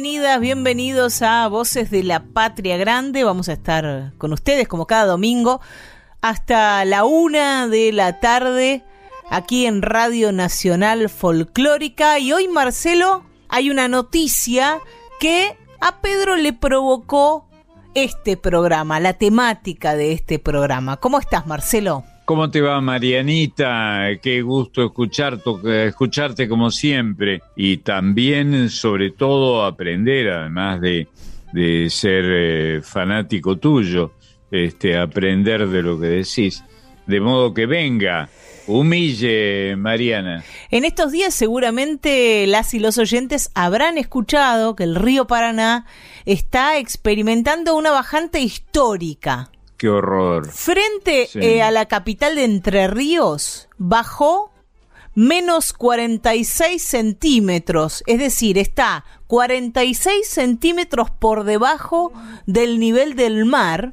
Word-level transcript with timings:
Bienvenidas, 0.00 0.38
bienvenidos 0.38 1.22
a 1.22 1.48
Voces 1.48 1.90
de 1.90 2.04
la 2.04 2.22
Patria 2.22 2.76
Grande. 2.76 3.24
Vamos 3.24 3.48
a 3.48 3.54
estar 3.54 4.12
con 4.16 4.32
ustedes 4.32 4.68
como 4.68 4.86
cada 4.86 5.06
domingo 5.06 5.60
hasta 6.20 6.84
la 6.84 7.04
una 7.04 7.66
de 7.66 7.90
la 7.90 8.20
tarde 8.20 8.84
aquí 9.28 9.66
en 9.66 9.82
Radio 9.82 10.30
Nacional 10.30 11.08
Folclórica. 11.08 12.20
Y 12.20 12.32
hoy, 12.32 12.46
Marcelo, 12.46 13.24
hay 13.48 13.70
una 13.70 13.88
noticia 13.88 14.78
que 15.18 15.58
a 15.80 16.00
Pedro 16.00 16.36
le 16.36 16.52
provocó 16.52 17.48
este 17.94 18.36
programa, 18.36 19.00
la 19.00 19.14
temática 19.14 19.96
de 19.96 20.12
este 20.12 20.38
programa. 20.38 20.98
¿Cómo 20.98 21.18
estás, 21.18 21.44
Marcelo? 21.48 22.04
¿Cómo 22.28 22.50
te 22.50 22.60
va, 22.60 22.78
Marianita? 22.82 24.06
Qué 24.20 24.42
gusto 24.42 24.84
escucharte, 24.84 26.46
como 26.46 26.70
siempre. 26.70 27.40
Y 27.56 27.78
también, 27.78 28.68
sobre 28.68 29.12
todo, 29.12 29.64
aprender, 29.64 30.28
además 30.28 30.78
de, 30.82 31.08
ser 31.88 32.24
eh, 32.28 32.80
fanático 32.82 33.56
tuyo, 33.56 34.12
este, 34.50 34.98
aprender 34.98 35.66
de 35.68 35.82
lo 35.82 35.98
que 35.98 36.08
decís. 36.08 36.62
De 37.06 37.18
modo 37.18 37.54
que 37.54 37.64
venga, 37.64 38.28
humille, 38.66 39.74
Mariana. 39.76 40.44
En 40.70 40.84
estos 40.84 41.12
días 41.12 41.32
seguramente 41.32 42.46
las 42.46 42.74
y 42.74 42.78
los 42.78 42.98
oyentes 42.98 43.50
habrán 43.54 43.96
escuchado 43.96 44.76
que 44.76 44.84
el 44.84 44.96
río 44.96 45.26
Paraná 45.26 45.86
está 46.26 46.76
experimentando 46.76 47.74
una 47.74 47.90
bajante 47.90 48.40
histórica. 48.40 49.50
Qué 49.78 49.88
horror. 49.88 50.50
Frente 50.50 51.28
eh, 51.34 51.62
a 51.62 51.70
la 51.70 51.86
capital 51.86 52.34
de 52.34 52.44
Entre 52.44 52.88
Ríos, 52.88 53.68
bajó 53.78 54.52
menos 55.14 55.72
46 55.72 56.82
centímetros, 56.82 58.02
es 58.06 58.18
decir, 58.18 58.58
está 58.58 59.04
46 59.28 60.28
centímetros 60.28 61.10
por 61.10 61.44
debajo 61.44 62.12
del 62.46 62.80
nivel 62.80 63.14
del 63.14 63.44
mar. 63.44 63.92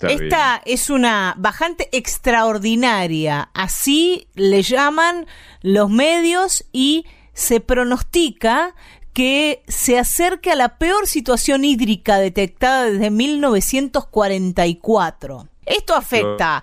Esta 0.00 0.62
es 0.64 0.90
una 0.90 1.34
bajante 1.38 1.88
extraordinaria, 1.92 3.50
así 3.52 4.28
le 4.34 4.62
llaman 4.62 5.26
los 5.62 5.90
medios 5.90 6.64
y 6.72 7.06
se 7.32 7.60
pronostica 7.60 8.74
que 9.14 9.62
se 9.68 9.98
acerque 9.98 10.50
a 10.50 10.56
la 10.56 10.76
peor 10.76 11.06
situación 11.06 11.64
hídrica 11.64 12.18
detectada 12.18 12.84
desde 12.84 13.10
1944. 13.10 15.48
Esto 15.64 15.94
afecta 15.94 16.62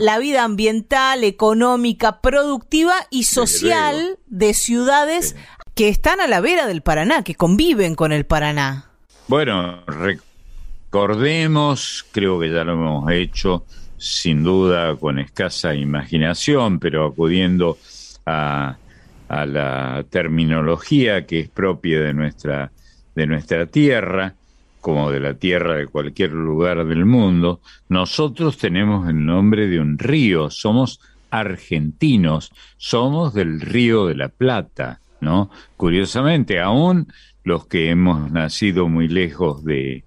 la 0.00 0.18
vida 0.18 0.42
ambiental, 0.42 1.22
económica, 1.22 2.20
productiva 2.20 2.94
y 3.10 3.22
social 3.24 4.18
de 4.26 4.54
ciudades 4.54 5.36
que 5.74 5.88
están 5.88 6.20
a 6.20 6.26
la 6.26 6.40
vera 6.40 6.66
del 6.66 6.82
Paraná, 6.82 7.22
que 7.22 7.36
conviven 7.36 7.94
con 7.94 8.10
el 8.12 8.26
Paraná. 8.26 8.90
Bueno, 9.28 9.84
recordemos, 9.86 12.04
creo 12.10 12.40
que 12.40 12.50
ya 12.50 12.64
lo 12.64 12.72
hemos 12.72 13.08
hecho, 13.12 13.64
sin 13.98 14.42
duda 14.42 14.96
con 14.96 15.20
escasa 15.20 15.74
imaginación, 15.74 16.80
pero 16.80 17.06
acudiendo 17.06 17.78
a 18.26 18.78
a 19.30 19.46
la 19.46 20.04
terminología 20.10 21.24
que 21.24 21.38
es 21.38 21.48
propia 21.48 22.00
de 22.00 22.12
nuestra, 22.12 22.72
de 23.14 23.28
nuestra 23.28 23.66
tierra, 23.66 24.34
como 24.80 25.12
de 25.12 25.20
la 25.20 25.34
tierra 25.34 25.76
de 25.76 25.86
cualquier 25.86 26.32
lugar 26.32 26.84
del 26.84 27.06
mundo, 27.06 27.60
nosotros 27.88 28.58
tenemos 28.58 29.08
el 29.08 29.24
nombre 29.24 29.68
de 29.68 29.78
un 29.78 29.98
río, 29.98 30.50
somos 30.50 30.98
argentinos, 31.30 32.50
somos 32.76 33.32
del 33.32 33.60
río 33.60 34.06
de 34.06 34.16
la 34.16 34.30
Plata, 34.30 34.98
¿no? 35.20 35.48
Curiosamente, 35.76 36.58
aún 36.58 37.06
los 37.44 37.68
que 37.68 37.88
hemos 37.88 38.32
nacido 38.32 38.88
muy 38.88 39.06
lejos 39.06 39.62
de, 39.62 40.02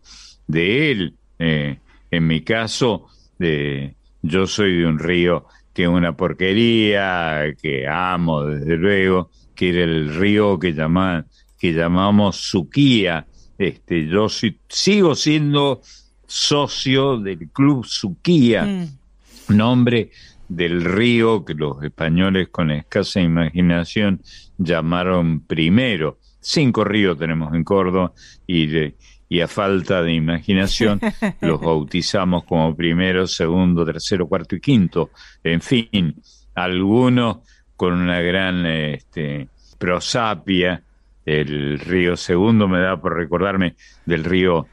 de 0.48 0.92
él, 0.92 1.14
eh, 1.40 1.78
en 2.12 2.28
mi 2.28 2.42
caso, 2.42 3.08
de, 3.40 3.96
yo 4.22 4.48
soy 4.48 4.80
de 4.80 4.86
un 4.86 5.00
río 5.00 5.46
que 5.74 5.88
una 5.88 6.16
porquería, 6.16 7.54
que 7.62 7.88
amo 7.88 8.44
desde 8.46 8.78
luego, 8.78 9.30
que 9.56 9.70
era 9.70 9.84
el 9.84 10.16
río 10.16 10.60
que, 10.60 10.74
llama, 10.74 11.26
que 11.58 11.74
llamamos 11.74 12.38
Suquía. 12.38 13.26
Este, 13.58 14.08
yo 14.08 14.28
sigo 14.30 15.16
siendo 15.16 15.82
socio 16.28 17.18
del 17.18 17.50
Club 17.50 17.86
Suquía, 17.86 18.64
mm. 18.64 19.56
nombre 19.56 20.12
del 20.48 20.84
río 20.84 21.44
que 21.46 21.54
los 21.54 21.84
españoles 21.84 22.50
con 22.50 22.72
escasa 22.72 23.22
imaginación 23.22 24.22
llamaron 24.58 25.42
primero. 25.42 26.20
Cinco 26.40 26.84
ríos 26.84 27.18
tenemos 27.18 27.54
en 27.54 27.64
Córdoba 27.64 28.14
y 28.46 28.68
de, 28.68 28.96
y 29.30 29.42
a 29.42 29.48
falta 29.48 30.02
de 30.02 30.14
imaginación 30.14 31.00
los 31.42 31.60
bautizamos 31.60 32.44
como 32.44 32.76
primero, 32.76 33.26
segundo, 33.28 33.86
tercero, 33.86 34.28
cuarto 34.28 34.56
y 34.56 34.60
quinto. 34.60 35.12
En 35.44 35.62
fin, 35.62 36.16
algunos 36.56 37.38
con 37.76 37.94
una 37.94 38.22
gran 38.22 38.66
este, 38.66 39.48
prosapia. 39.78 40.84
El 41.26 41.80
río 41.80 42.18
Segundo 42.18 42.68
me 42.68 42.80
da 42.80 43.00
por 43.00 43.16
recordarme 43.16 43.76
del 44.06 44.26
río 44.26 44.68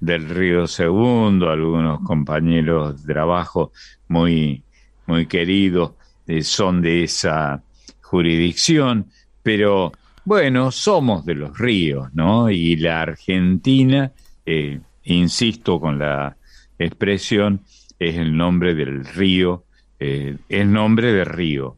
del 0.00 0.28
río 0.28 0.66
Segundo, 0.66 1.48
algunos 1.48 2.00
compañeros 2.00 3.06
de 3.06 3.14
trabajo 3.14 3.70
muy 4.08 4.64
muy 5.06 5.26
queridos 5.26 5.92
eh, 6.26 6.42
son 6.42 6.82
de 6.82 7.04
esa 7.04 7.62
jurisdicción, 8.00 9.06
pero 9.42 9.92
bueno, 10.24 10.70
somos 10.70 11.24
de 11.24 11.34
los 11.34 11.58
ríos, 11.58 12.08
¿no? 12.14 12.50
Y 12.50 12.76
la 12.76 13.02
Argentina, 13.02 14.12
eh, 14.46 14.80
insisto 15.04 15.80
con 15.80 15.98
la 15.98 16.36
expresión, 16.78 17.62
es 17.98 18.16
el 18.16 18.36
nombre 18.36 18.74
del 18.74 19.04
río, 19.04 19.64
eh, 20.00 20.36
es 20.48 20.66
nombre 20.66 21.12
de 21.12 21.24
río, 21.24 21.76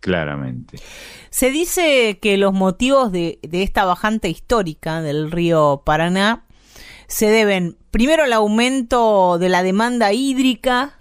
claramente. 0.00 0.78
Se 1.30 1.50
dice 1.50 2.18
que 2.20 2.36
los 2.36 2.52
motivos 2.52 3.12
de 3.12 3.38
esta 3.42 3.84
bajante 3.84 4.28
histórica 4.28 5.00
del 5.00 5.30
río 5.30 5.82
Paraná 5.84 6.44
se 7.10 7.26
deben 7.26 7.76
primero 7.90 8.22
al 8.22 8.32
aumento 8.32 9.38
de 9.38 9.48
la 9.48 9.64
demanda 9.64 10.12
hídrica, 10.12 10.99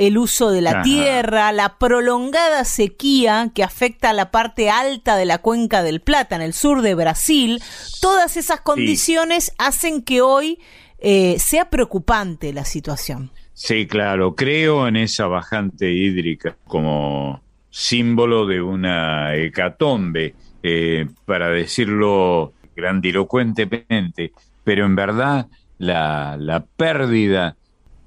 el 0.00 0.16
uso 0.16 0.50
de 0.50 0.62
la 0.62 0.80
tierra, 0.80 1.52
la 1.52 1.76
prolongada 1.76 2.64
sequía 2.64 3.50
que 3.54 3.62
afecta 3.62 4.10
a 4.10 4.12
la 4.14 4.30
parte 4.30 4.70
alta 4.70 5.16
de 5.16 5.26
la 5.26 5.38
cuenca 5.38 5.82
del 5.82 6.00
Plata, 6.00 6.36
en 6.36 6.40
el 6.40 6.54
sur 6.54 6.80
de 6.80 6.94
Brasil, 6.94 7.62
todas 8.00 8.38
esas 8.38 8.62
condiciones 8.62 9.52
hacen 9.58 10.00
que 10.00 10.22
hoy 10.22 10.58
eh, 11.00 11.38
sea 11.38 11.68
preocupante 11.68 12.54
la 12.54 12.64
situación. 12.64 13.30
Sí, 13.52 13.86
claro, 13.86 14.34
creo 14.34 14.88
en 14.88 14.96
esa 14.96 15.26
bajante 15.26 15.92
hídrica 15.92 16.56
como 16.66 17.42
símbolo 17.68 18.46
de 18.46 18.62
una 18.62 19.36
hecatombe, 19.36 20.34
eh, 20.62 21.08
para 21.26 21.50
decirlo 21.50 22.54
grandilocuentemente, 22.74 24.32
pero 24.64 24.86
en 24.86 24.96
verdad 24.96 25.46
la, 25.76 26.38
la 26.38 26.64
pérdida 26.64 27.56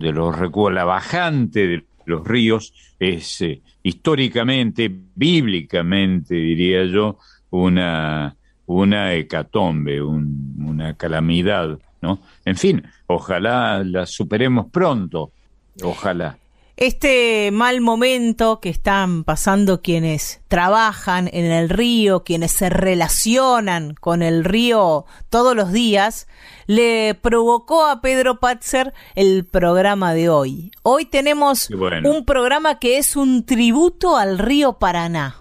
de 0.03 0.11
los 0.11 0.35
la 0.73 0.83
bajante 0.83 1.65
de 1.65 1.85
los 2.05 2.27
ríos 2.27 2.73
es 2.99 3.41
eh, 3.41 3.61
históricamente, 3.83 4.93
bíblicamente, 5.15 6.35
diría 6.35 6.83
yo, 6.83 7.17
una, 7.51 8.35
una 8.65 9.13
hecatombe, 9.13 10.01
una 10.01 10.95
calamidad, 10.95 11.79
¿no? 12.01 12.19
En 12.43 12.57
fin, 12.57 12.83
ojalá 13.07 13.81
la 13.85 14.05
superemos 14.05 14.65
pronto, 14.69 15.31
ojalá. 15.81 16.37
Este 16.83 17.49
mal 17.53 17.79
momento 17.79 18.59
que 18.59 18.67
están 18.67 19.23
pasando 19.23 19.81
quienes 19.81 20.43
trabajan 20.49 21.29
en 21.31 21.45
el 21.45 21.69
río, 21.69 22.25
quienes 22.25 22.51
se 22.51 22.69
relacionan 22.69 23.93
con 23.93 24.21
el 24.21 24.43
río 24.43 25.05
todos 25.29 25.55
los 25.55 25.71
días, 25.71 26.27
le 26.67 27.15
provocó 27.15 27.85
a 27.85 28.01
Pedro 28.01 28.41
Patzer 28.41 28.93
el 29.15 29.45
programa 29.45 30.13
de 30.13 30.27
hoy. 30.27 30.71
Hoy 30.81 31.05
tenemos 31.05 31.69
un 31.69 32.25
programa 32.25 32.79
que 32.79 32.97
es 32.97 33.15
un 33.15 33.45
tributo 33.45 34.17
al 34.17 34.37
río 34.37 34.73
Paraná. 34.73 35.37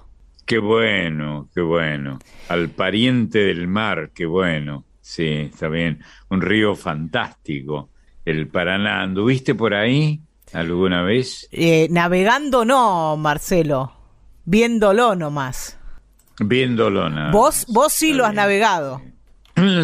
Qué 0.47 0.59
bueno, 0.59 1.49
qué 1.53 1.61
bueno. 1.61 2.21
Al 2.51 2.69
pariente 2.69 3.41
del 3.41 3.67
mar, 3.67 4.13
qué 4.15 4.27
bueno. 4.27 4.85
Sí, 5.01 5.27
está 5.27 5.67
bien. 5.67 6.05
Un 6.29 6.41
río 6.41 6.77
fantástico, 6.77 7.91
el 8.25 8.47
Paraná. 8.47 9.03
¿Anduviste 9.03 9.57
por 9.57 9.75
ahí 9.75 10.21
alguna 10.53 11.03
vez? 11.03 11.49
Eh, 11.53 11.89
navegando 11.91 12.65
no, 12.65 13.17
Marcelo. 13.17 13.93
Viéndolo 14.45 15.15
nomás. 15.15 15.79
Viéndolo 16.41 17.09
nada. 17.09 17.31
Vos, 17.31 17.67
vos 17.69 17.93
sí 17.93 18.13
lo 18.13 18.25
has 18.25 18.35
navegado. 18.35 19.03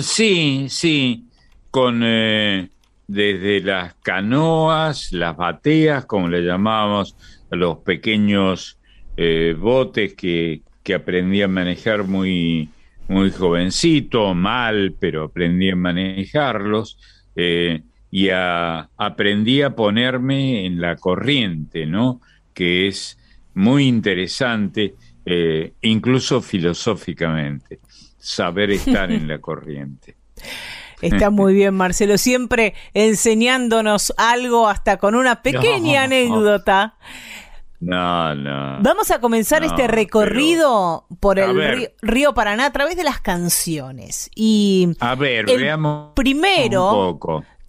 Sí, 0.03 0.67
sí. 0.69 1.26
Con 1.70 2.03
eh, 2.03 2.70
desde 3.06 3.61
las 3.61 3.94
canoas, 4.03 5.12
las 5.12 5.37
bateas, 5.37 6.06
como 6.06 6.29
le 6.29 6.43
llamábamos, 6.43 7.17
los 7.50 7.79
pequeños 7.79 8.79
eh, 9.17 9.55
botes 9.59 10.15
que, 10.15 10.62
que 10.82 10.94
aprendí 10.94 11.43
a 11.43 11.49
manejar 11.49 12.05
muy, 12.05 12.70
muy 13.09 13.31
jovencito, 13.31 14.35
mal, 14.35 14.94
pero 14.99 15.25
aprendí 15.25 15.70
a 15.70 15.76
manejarlos 15.76 16.99
eh, 17.35 17.82
y 18.10 18.31
aprendí 18.31 19.62
a 19.62 19.75
ponerme 19.75 20.64
en 20.66 20.81
la 20.81 20.96
corriente, 20.96 21.87
¿no? 21.87 22.20
Que 22.55 22.88
es 22.88 23.19
muy 23.55 23.87
interesante, 23.87 24.94
eh, 25.26 25.72
incluso 25.82 26.40
filosóficamente, 26.40 27.81
saber 28.19 28.70
estar 28.70 29.10
en 29.10 29.28
la 29.28 29.38
corriente. 29.40 30.16
Está 31.00 31.31
muy 31.31 31.55
bien, 31.55 31.75
Marcelo, 31.75 32.19
siempre 32.19 32.75
enseñándonos 32.94 34.12
algo, 34.16 34.69
hasta 34.69 34.96
con 34.96 35.14
una 35.14 35.43
pequeña 35.43 36.05
anécdota. 36.05 36.96
No, 37.81 38.34
no. 38.34 38.78
Vamos 38.81 39.10
a 39.12 39.20
comenzar 39.20 39.62
este 39.62 39.87
recorrido 39.87 41.06
por 41.20 41.38
el 41.38 41.90
río, 42.02 42.34
Paraná 42.34 42.66
a 42.66 42.72
través 42.72 42.96
de 42.96 43.05
las 43.05 43.20
canciones. 43.20 44.31
Y 44.34 44.96
a 44.99 45.14
ver, 45.14 45.46
veamos 45.46 46.12
primero 46.14 47.19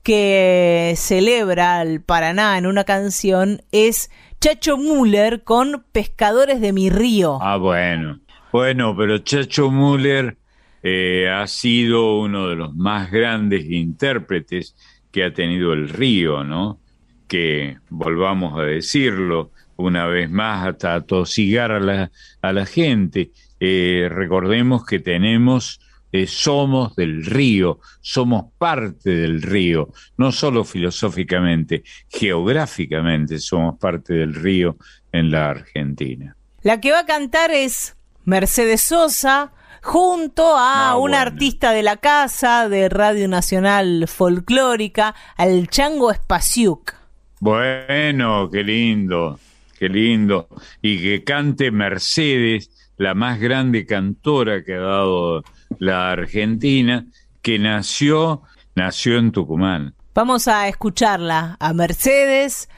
que 0.09 0.95
celebra 0.97 1.83
el 1.83 2.01
Paraná 2.01 2.57
en 2.57 2.65
una 2.65 2.83
canción 2.83 3.61
es 3.71 4.09
Chacho 4.41 4.75
Müller 4.75 5.43
con 5.43 5.85
Pescadores 5.91 6.61
de 6.61 6.73
mi 6.73 6.89
río. 6.89 7.37
Ah, 7.43 7.57
bueno. 7.57 8.19
Bueno, 8.51 8.95
pero 8.97 9.19
Chacho 9.19 9.69
Müller 9.69 10.35
eh, 10.81 11.29
ha 11.29 11.45
sido 11.45 12.21
uno 12.21 12.47
de 12.47 12.55
los 12.55 12.73
más 12.73 13.11
grandes 13.11 13.69
intérpretes 13.69 14.75
que 15.11 15.25
ha 15.25 15.31
tenido 15.31 15.73
el 15.73 15.89
río, 15.89 16.43
¿no? 16.43 16.79
Que, 17.27 17.77
volvamos 17.89 18.59
a 18.59 18.63
decirlo, 18.63 19.51
una 19.75 20.07
vez 20.07 20.27
más 20.27 20.65
hasta 20.65 20.95
atosigar 20.95 21.71
a 21.71 21.79
la, 21.79 22.11
a 22.41 22.51
la 22.51 22.65
gente. 22.65 23.29
Eh, 23.59 24.09
recordemos 24.09 24.83
que 24.87 24.97
tenemos, 24.97 25.79
eh, 26.11 26.27
somos 26.27 26.95
del 26.95 27.25
río, 27.25 27.79
somos 28.01 28.45
parte 28.57 29.09
del 29.09 29.41
río, 29.41 29.89
no 30.17 30.31
solo 30.31 30.63
filosóficamente, 30.63 31.83
geográficamente 32.09 33.39
somos 33.39 33.77
parte 33.79 34.13
del 34.13 34.33
río 34.33 34.77
en 35.11 35.31
la 35.31 35.49
Argentina. 35.49 36.35
La 36.61 36.81
que 36.81 36.91
va 36.91 36.99
a 36.99 37.05
cantar 37.05 37.51
es 37.51 37.95
Mercedes 38.25 38.81
Sosa, 38.81 39.53
junto 39.81 40.57
a 40.57 40.89
ah, 40.89 40.97
un 40.97 41.13
artista 41.13 41.71
de 41.71 41.83
la 41.83 41.97
casa 41.97 42.67
de 42.67 42.89
Radio 42.89 43.27
Nacional 43.27 44.05
Folclórica, 44.07 45.15
al 45.37 45.69
Chango 45.69 46.13
Spasiuk. 46.13 46.93
Bueno, 47.39 48.49
qué 48.51 48.63
lindo 48.63 49.39
qué 49.79 49.89
lindo. 49.89 50.49
Y 50.81 51.01
que 51.01 51.23
cante 51.23 51.71
Mercedes, 51.71 52.69
la 52.97 53.15
más 53.15 53.39
grande 53.39 53.85
cantora 53.85 54.63
que 54.63 54.73
ha 54.73 54.81
dado 54.81 55.43
la 55.77 56.11
Argentina, 56.11 57.05
que 57.41 57.59
nació, 57.59 58.41
nació 58.75 59.17
en 59.17 59.31
Tucumán. 59.31 59.93
Vamos 60.15 60.47
a 60.47 60.67
escucharla 60.67 61.55
a 61.59 61.73
Mercedes, 61.73 62.69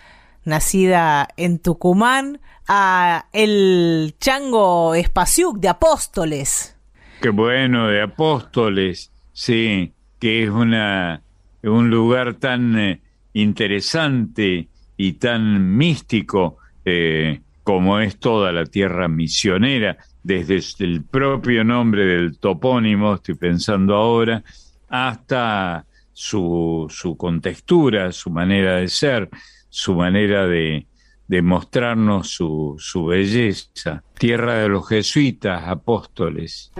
nacida 0.43 1.27
en 1.37 1.59
Tucumán, 1.59 2.39
a 2.67 3.25
el 3.33 4.15
Chango 4.19 4.95
Espaciuc 4.95 5.57
de 5.59 5.69
Apóstoles. 5.69 6.77
Qué 7.21 7.29
bueno, 7.29 7.87
de 7.87 8.01
Apóstoles, 8.01 9.11
sí, 9.33 9.93
que 10.19 10.43
es 10.43 10.49
una, 10.49 11.21
un 11.63 11.89
lugar 11.89 12.35
tan 12.35 12.77
eh, 12.77 13.01
interesante 13.33 14.67
y 14.97 15.13
tan 15.13 15.75
místico 15.75 16.57
eh, 16.85 17.41
como 17.63 17.99
es 17.99 18.19
toda 18.19 18.51
la 18.51 18.65
tierra 18.65 19.07
misionera, 19.07 19.97
desde 20.23 20.61
el 20.83 21.03
propio 21.03 21.63
nombre 21.63 22.05
del 22.05 22.37
topónimo, 22.37 23.15
estoy 23.15 23.35
pensando 23.35 23.95
ahora, 23.95 24.43
hasta 24.89 25.85
su, 26.13 26.87
su 26.89 27.17
contextura, 27.17 28.11
su 28.11 28.29
manera 28.29 28.77
de 28.77 28.87
ser, 28.87 29.29
su 29.69 29.95
manera 29.95 30.47
de, 30.47 30.85
de 31.27 31.41
mostrarnos 31.41 32.29
su, 32.29 32.75
su 32.77 33.05
belleza. 33.05 34.03
Tierra 34.17 34.55
de 34.55 34.67
los 34.69 34.87
jesuitas, 34.87 35.63
apóstoles. 35.65 36.71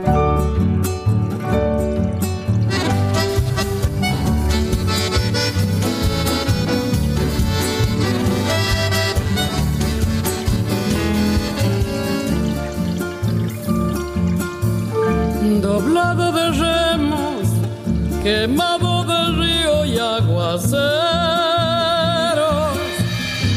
Quemado 18.23 19.03
del 19.03 19.38
río 19.38 19.85
y 19.85 19.97
aguaceros, 19.97 20.77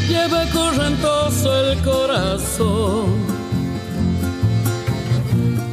lleva 0.09 0.45
correntoso 0.53 1.71
el 1.71 1.79
corazón. 1.83 3.25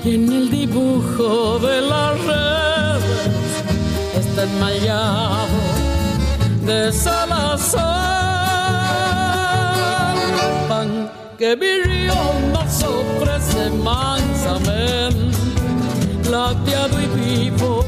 Y 0.04 0.16
en 0.16 0.32
el 0.32 0.50
dibujo 0.50 1.60
de 1.60 1.82
las 1.82 2.20
redes 2.26 3.06
está 4.20 4.44
enmayado 4.44 5.48
de 6.66 6.92
Salazar. 6.92 7.86
Pan 10.68 11.10
que 11.38 11.56
mi 11.56 11.78
río 11.84 12.16
nos 12.52 12.84
ofrece 12.84 13.70
mansamente, 13.84 15.38
lateado 16.30 17.00
y 17.00 17.08
vivo 17.08 17.81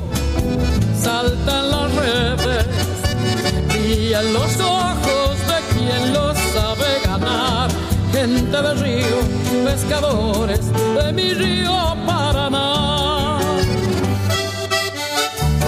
en 4.14 4.32
los 4.32 4.60
ojos 4.60 5.38
de 5.48 5.74
quien 5.74 6.14
lo 6.14 6.34
sabe 6.54 7.00
ganar. 7.04 7.70
Gente 8.12 8.62
de 8.62 8.74
río, 8.76 9.18
pescadores 9.66 10.72
de 10.72 11.14
mi 11.14 11.34
río 11.34 11.74
Paraná. 12.06 13.40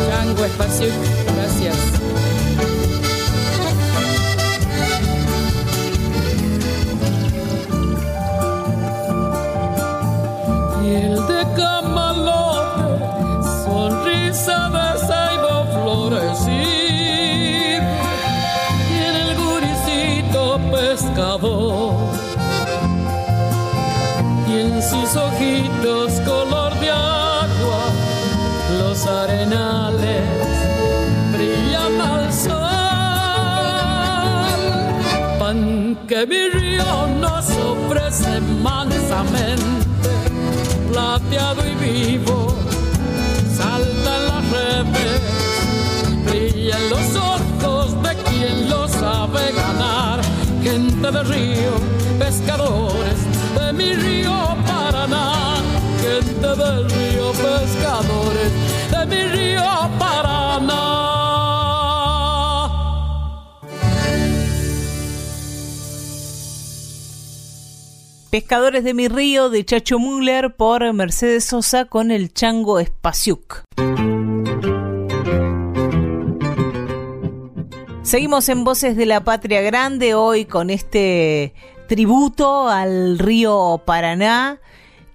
Chango 0.10 0.46
Espacio, 0.46 0.90
gracias. 1.36 2.05
Que 36.08 36.26
mi 36.28 36.50
río 36.50 37.08
nos 37.20 37.50
ofrece 37.50 38.40
mansamente. 38.62 40.10
Plateado 40.92 41.62
y 41.66 41.76
vivo 41.76 42.56
saltan 43.58 44.28
las 44.28 44.52
redes 44.52 45.22
brillan 46.26 46.90
los 46.90 47.16
ojos 47.16 48.04
de 48.04 48.16
quien 48.24 48.70
lo 48.70 48.88
sabe 48.88 49.52
ganar. 49.54 50.22
Gente 50.64 51.12
de 51.12 51.24
río, 51.24 51.72
pescadores 52.20 53.20
de 53.58 53.74
mi 53.74 53.94
río 53.94 54.56
Paraná, 54.68 55.56
gente 56.02 56.48
del 56.48 56.90
río, 56.90 57.32
pescadores 57.32 58.52
de 58.92 59.06
mi 59.08 59.24
río 59.36 59.64
Paraná. 59.98 60.35
Pescadores 68.36 68.84
de 68.84 68.94
mi 68.94 69.08
río 69.08 69.50
de 69.50 69.64
Chacho 69.64 69.98
Müller 69.98 70.58
por 70.58 70.92
Mercedes 70.92 71.46
Sosa 71.46 71.86
con 71.86 72.12
el 72.12 72.34
chango 72.34 72.80
Espaciuc. 72.80 73.64
Seguimos 78.04 78.50
en 78.50 78.66
Voces 78.66 78.98
de 78.98 79.06
la 79.06 79.24
Patria 79.24 79.62
Grande 79.62 80.16
hoy 80.16 80.44
con 80.44 80.70
este 80.70 81.54
tributo 81.88 82.68
al 82.68 83.20
río 83.20 83.82
Paraná 83.86 84.60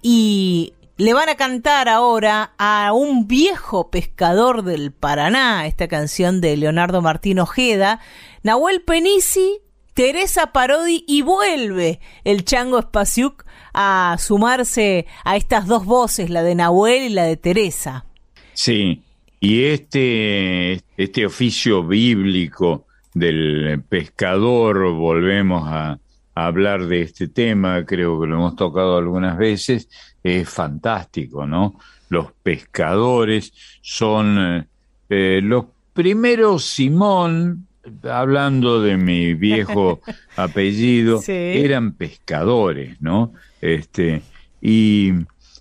y 0.01 0.73
le 0.97 1.13
van 1.13 1.29
a 1.29 1.35
cantar 1.35 1.89
ahora 1.89 2.53
a 2.57 2.91
un 2.91 3.27
viejo 3.27 3.91
pescador 3.91 4.63
del 4.63 4.91
Paraná, 4.91 5.67
esta 5.67 5.87
canción 5.87 6.41
de 6.41 6.57
Leonardo 6.57 7.03
Martín 7.03 7.37
Ojeda, 7.37 7.99
Nahuel 8.41 8.81
Penisi, 8.81 9.59
Teresa 9.93 10.51
Parodi 10.53 11.03
y 11.07 11.21
vuelve 11.21 11.99
el 12.23 12.45
Chango 12.45 12.79
Espaciuc 12.79 13.45
a 13.73 14.15
sumarse 14.19 15.05
a 15.23 15.35
estas 15.35 15.67
dos 15.67 15.85
voces, 15.85 16.29
la 16.29 16.43
de 16.43 16.55
Nahuel 16.55 17.03
y 17.03 17.09
la 17.09 17.23
de 17.23 17.37
Teresa. 17.37 18.05
Sí, 18.53 19.03
y 19.39 19.63
este, 19.63 20.81
este 20.97 21.25
oficio 21.25 21.83
bíblico 21.83 22.85
del 23.13 23.81
pescador, 23.87 24.91
volvemos 24.93 25.63
a, 25.67 25.99
hablar 26.33 26.87
de 26.87 27.01
este 27.01 27.27
tema, 27.27 27.85
creo 27.85 28.19
que 28.19 28.25
lo 28.25 28.35
hemos 28.35 28.55
tocado 28.55 28.97
algunas 28.97 29.37
veces, 29.37 29.89
es 30.23 30.49
fantástico, 30.49 31.45
¿no? 31.45 31.75
Los 32.07 32.31
pescadores 32.41 33.51
son 33.81 34.37
eh, 34.39 34.67
eh, 35.09 35.41
los 35.43 35.65
primeros 35.93 36.63
Simón, 36.63 37.67
hablando 38.03 38.81
de 38.81 38.97
mi 38.97 39.33
viejo 39.33 40.01
apellido, 40.35 41.21
eran 41.27 41.93
pescadores, 41.93 43.01
¿no? 43.01 43.33
Este, 43.61 44.21
y, 44.61 45.11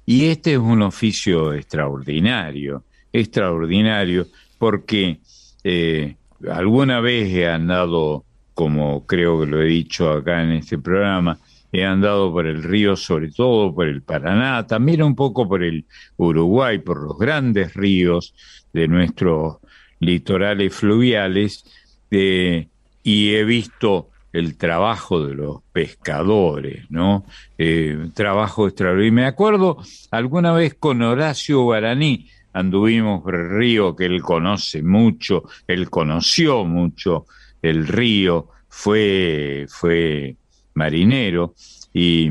y 0.07 0.27
este 0.27 0.53
es 0.53 0.59
un 0.59 0.83
oficio 0.83 1.53
extraordinario 1.53 2.85
extraordinario 3.13 4.27
porque 4.59 5.21
eh, 5.65 6.17
alguna 6.51 7.01
vez 7.01 7.33
he 7.33 7.49
andado, 7.49 8.25
como 8.55 9.07
creo 9.07 9.41
que 9.41 9.47
lo 9.47 9.63
he 9.63 9.67
dicho 9.67 10.11
acá 10.11 10.43
en 10.43 10.53
este 10.53 10.79
programa, 10.79 11.39
he 11.73 11.85
andado 11.85 12.33
por 12.33 12.47
el 12.47 12.63
río, 12.63 12.97
sobre 12.97 13.31
todo 13.31 13.75
por 13.75 13.87
el 13.87 14.03
Paraná, 14.03 14.67
también 14.67 15.03
un 15.03 15.15
poco 15.15 15.49
por 15.49 15.63
el 15.63 15.87
Uruguay, 16.17 16.79
por 16.79 17.03
los 17.03 17.17
grandes 17.19 17.75
ríos 17.75 18.35
de 18.73 18.89
nuestros 18.89 19.59
litorales 20.01 20.75
fluviales, 20.75 21.65
eh, 22.11 22.69
y 23.03 23.35
he 23.35 23.45
visto 23.45 24.09
el 24.33 24.57
trabajo 24.57 25.25
de 25.25 25.35
los 25.35 25.63
pescadores, 25.73 26.89
¿no? 26.91 27.25
Eh, 27.59 28.11
trabajo 28.15 28.69
extraordinario. 28.69 29.09
Y 29.09 29.13
me 29.13 29.27
acuerdo 29.27 29.79
alguna 30.11 30.53
vez 30.53 30.75
con 30.75 31.03
Horacio 31.03 31.63
Guaraní, 31.63 32.29
anduvimos 32.53 33.23
por 33.23 33.35
el 33.35 33.51
río 33.51 33.97
que 33.97 34.07
él 34.07 34.23
conoce 34.23 34.83
mucho, 34.83 35.45
él 35.67 35.91
conoció 35.91 36.65
mucho 36.65 37.27
el 37.63 37.87
río, 37.87 38.49
fue, 38.69 39.67
fue 39.69 40.37
marinero 40.75 41.55
y, 41.93 42.31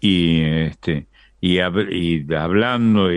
y, 0.00 0.40
este, 0.40 1.06
y, 1.40 1.58
hablando, 1.60 3.08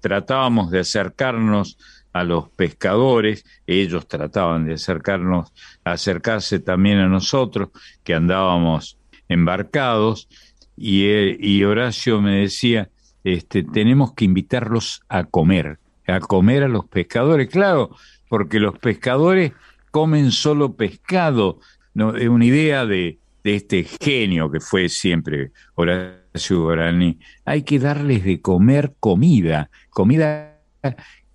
tratábamos 0.00 0.70
de 0.70 0.80
acercarnos 0.80 1.76
a 2.20 2.24
los 2.24 2.48
pescadores, 2.50 3.44
ellos 3.66 4.06
trataban 4.08 4.66
de 4.66 4.74
acercarnos, 4.74 5.52
acercarse 5.84 6.58
también 6.58 6.98
a 6.98 7.08
nosotros, 7.08 7.70
que 8.04 8.14
andábamos 8.14 8.98
embarcados, 9.28 10.28
y, 10.76 11.06
y 11.40 11.64
Horacio 11.64 12.20
me 12.20 12.40
decía, 12.40 12.90
este, 13.24 13.64
tenemos 13.64 14.12
que 14.12 14.24
invitarlos 14.24 15.02
a 15.08 15.24
comer, 15.24 15.78
a 16.06 16.20
comer 16.20 16.62
a 16.62 16.68
los 16.68 16.84
pescadores, 16.84 17.48
claro, 17.48 17.96
porque 18.28 18.60
los 18.60 18.78
pescadores 18.78 19.52
comen 19.90 20.30
solo 20.30 20.74
pescado. 20.74 21.58
¿no? 21.94 22.14
Es 22.16 22.28
una 22.28 22.44
idea 22.44 22.86
de, 22.86 23.18
este 23.42 23.84
genio 23.84 24.50
que 24.50 24.58
fue 24.58 24.88
siempre 24.88 25.52
Horacio 25.76 26.62
Guarani. 26.62 27.18
Hay 27.44 27.62
que 27.62 27.78
darles 27.78 28.24
de 28.24 28.40
comer 28.40 28.94
comida, 28.98 29.70
comida 29.90 30.60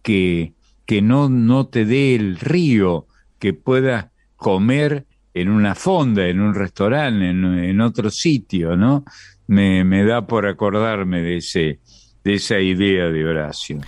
que, 0.02 0.54
que 0.92 1.02
no, 1.02 1.30
no 1.30 1.68
te 1.68 1.86
dé 1.86 2.16
el 2.16 2.38
río, 2.38 3.08
que 3.40 3.54
puedas 3.54 4.08
comer 4.36 5.06
en 5.34 5.48
una 5.48 5.74
fonda, 5.74 6.28
en 6.28 6.42
un 6.42 6.54
restaurante, 6.54 7.30
en, 7.30 7.46
en 7.46 7.80
otro 7.80 8.10
sitio, 8.10 8.76
¿no? 8.76 9.06
me, 9.48 9.86
me 9.86 10.04
da 10.04 10.28
por 10.28 10.46
acordarme 10.46 11.22
de, 11.22 11.38
ese, 11.38 11.80
de 12.26 12.34
esa 12.34 12.60
idea 12.60 13.06
de 13.06 13.26
Horacio. 13.26 13.80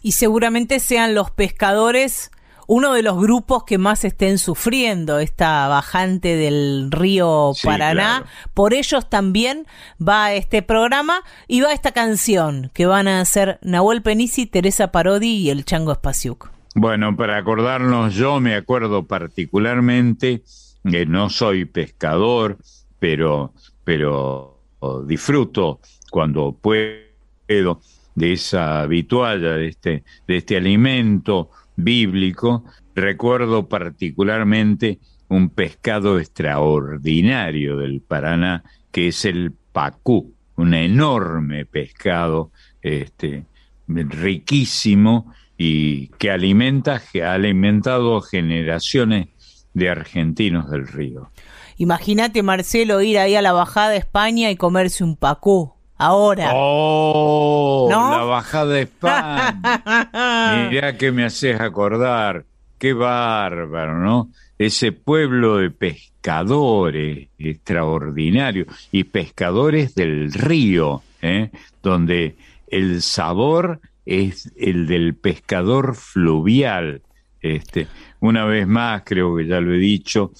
Y 0.00 0.12
seguramente 0.12 0.78
sean 0.78 1.16
los 1.16 1.32
pescadores 1.32 2.30
uno 2.66 2.94
de 2.94 3.02
los 3.02 3.20
grupos 3.20 3.64
que 3.64 3.78
más 3.78 4.04
estén 4.04 4.38
sufriendo 4.38 5.18
esta 5.18 5.68
bajante 5.68 6.36
del 6.36 6.88
río 6.90 7.52
Paraná. 7.62 8.24
Por 8.54 8.74
ellos 8.74 9.08
también 9.08 9.66
va 10.00 10.32
este 10.32 10.62
programa 10.62 11.22
y 11.48 11.60
va 11.60 11.72
esta 11.72 11.92
canción 11.92 12.70
que 12.74 12.86
van 12.86 13.08
a 13.08 13.20
hacer 13.20 13.58
Nahuel 13.62 14.02
Penisi, 14.02 14.46
Teresa 14.46 14.92
Parodi 14.92 15.36
y 15.36 15.50
el 15.50 15.64
Chango 15.64 15.92
Espaciuc. 15.92 16.50
Bueno, 16.74 17.16
para 17.16 17.36
acordarnos, 17.36 18.14
yo 18.14 18.40
me 18.40 18.56
acuerdo 18.56 19.04
particularmente 19.04 20.42
que 20.90 21.06
no 21.06 21.30
soy 21.30 21.64
pescador, 21.64 22.58
pero, 22.98 23.52
pero 23.84 24.58
disfruto 25.06 25.80
cuando 26.10 26.52
puedo 26.52 27.80
de 28.14 28.32
esa 28.32 28.86
vitualla, 28.86 29.52
de 29.52 29.68
este, 29.68 30.04
de 30.26 30.36
este 30.36 30.56
alimento 30.56 31.50
bíblico. 31.76 32.64
Recuerdo 32.94 33.68
particularmente 33.68 35.00
un 35.28 35.50
pescado 35.50 36.18
extraordinario 36.18 37.76
del 37.76 38.00
Paraná, 38.00 38.64
que 38.92 39.08
es 39.08 39.24
el 39.24 39.52
pacú, 39.72 40.34
un 40.56 40.74
enorme 40.74 41.66
pescado, 41.66 42.52
este, 42.82 43.46
riquísimo 43.88 45.32
y 45.56 46.08
que 46.18 46.30
alimenta, 46.30 47.02
ha 47.22 47.32
alimentado 47.32 48.20
generaciones 48.20 49.28
de 49.72 49.90
argentinos 49.90 50.70
del 50.70 50.86
río. 50.86 51.30
Imagínate, 51.76 52.42
Marcelo, 52.42 53.02
ir 53.02 53.18
ahí 53.18 53.34
a 53.34 53.42
la 53.42 53.52
bajada 53.52 53.90
de 53.90 53.96
España 53.98 54.50
y 54.50 54.56
comerse 54.56 55.02
un 55.02 55.16
pacú. 55.16 55.73
Ahora. 55.96 56.50
¡Oh! 56.54 57.88
La 57.90 58.24
bajada 58.24 58.74
de 58.74 58.82
España. 58.82 60.68
Mirá 60.70 60.96
que 60.96 61.12
me 61.12 61.24
haces 61.24 61.60
acordar. 61.60 62.44
Qué 62.78 62.92
bárbaro, 62.92 63.98
¿no? 63.98 64.30
Ese 64.58 64.92
pueblo 64.92 65.58
de 65.58 65.70
pescadores 65.70 67.28
extraordinario 67.38 68.66
y 68.90 69.04
pescadores 69.04 69.94
del 69.94 70.32
río, 70.32 71.02
¿eh? 71.22 71.50
donde 71.82 72.36
el 72.66 73.02
sabor 73.02 73.80
es 74.06 74.52
el 74.56 74.86
del 74.86 75.14
pescador 75.14 75.94
fluvial. 75.94 77.02
Este, 77.40 77.88
una 78.20 78.44
vez 78.44 78.66
más, 78.66 79.02
creo 79.04 79.36
que 79.36 79.46
ya 79.46 79.60
lo 79.60 79.74
he 79.74 79.78
dicho, 79.78 80.32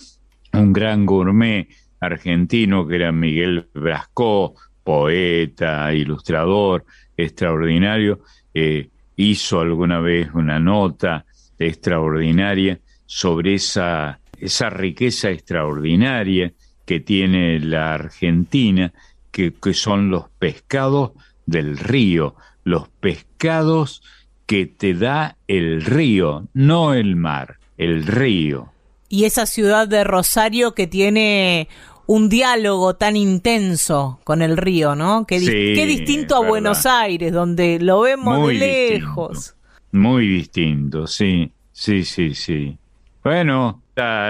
un 0.52 0.72
gran 0.72 1.04
gourmet 1.06 1.68
argentino 2.00 2.86
que 2.86 2.96
era 2.96 3.12
Miguel 3.12 3.68
Brascó, 3.74 4.54
poeta, 4.84 5.92
ilustrador 5.92 6.84
extraordinario, 7.16 8.20
eh, 8.52 8.88
hizo 9.16 9.60
alguna 9.60 10.00
vez 10.00 10.28
una 10.34 10.60
nota 10.60 11.24
extraordinaria 11.58 12.78
sobre 13.06 13.54
esa, 13.54 14.20
esa 14.38 14.70
riqueza 14.70 15.30
extraordinaria 15.30 16.52
que 16.84 17.00
tiene 17.00 17.58
la 17.60 17.94
Argentina, 17.94 18.92
que, 19.30 19.54
que 19.54 19.74
son 19.74 20.10
los 20.10 20.28
pescados 20.38 21.12
del 21.46 21.78
río, 21.78 22.36
los 22.64 22.88
pescados 22.88 24.02
que 24.46 24.66
te 24.66 24.94
da 24.94 25.36
el 25.48 25.82
río, 25.82 26.46
no 26.52 26.94
el 26.94 27.16
mar, 27.16 27.56
el 27.78 28.06
río. 28.06 28.72
Y 29.08 29.24
esa 29.24 29.46
ciudad 29.46 29.86
de 29.86 30.04
Rosario 30.04 30.74
que 30.74 30.86
tiene 30.86 31.68
un 32.06 32.28
diálogo 32.28 32.94
tan 32.94 33.16
intenso 33.16 34.20
con 34.24 34.42
el 34.42 34.56
río, 34.56 34.94
¿no? 34.94 35.26
Qué, 35.26 35.38
distinto 35.38 36.36
a 36.36 36.46
Buenos 36.46 36.86
Aires, 36.86 37.32
donde 37.32 37.78
lo 37.80 38.00
vemos 38.00 38.48
de 38.48 38.54
lejos. 38.54 39.54
Muy 39.92 40.26
distinto, 40.26 41.06
sí, 41.06 41.52
sí, 41.72 42.04
sí, 42.04 42.34
sí. 42.34 42.76
Bueno, 43.22 43.82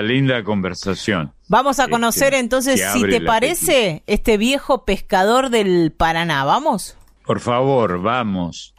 linda 0.02 0.45
conversación. 0.45 1.33
Vamos 1.49 1.78
a 1.81 1.88
conocer 1.88 2.28
Este, 2.28 2.38
entonces, 2.38 2.81
que 2.81 2.99
si 2.99 3.02
te 3.09 3.21
parece, 3.21 4.02
este 4.07 4.38
viejo 4.38 4.85
pescador 4.85 5.50
del 5.50 5.93
Paraná. 5.93 6.45
¿Vamos? 6.45 6.97
Por 7.25 7.40
favor, 7.40 8.00
vamos. 8.00 8.75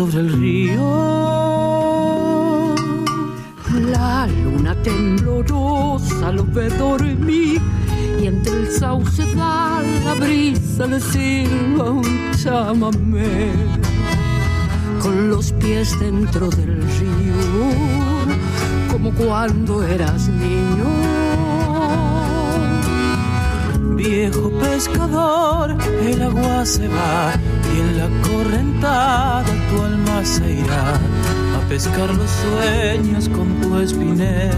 Sobre 0.00 0.20
el 0.20 0.29
se 30.24 30.52
irá 30.52 30.94
a 30.94 31.68
pescar 31.68 32.14
los 32.14 32.30
sueños 32.30 33.28
con 33.28 33.48
tu 33.60 33.78
espinel. 33.78 34.56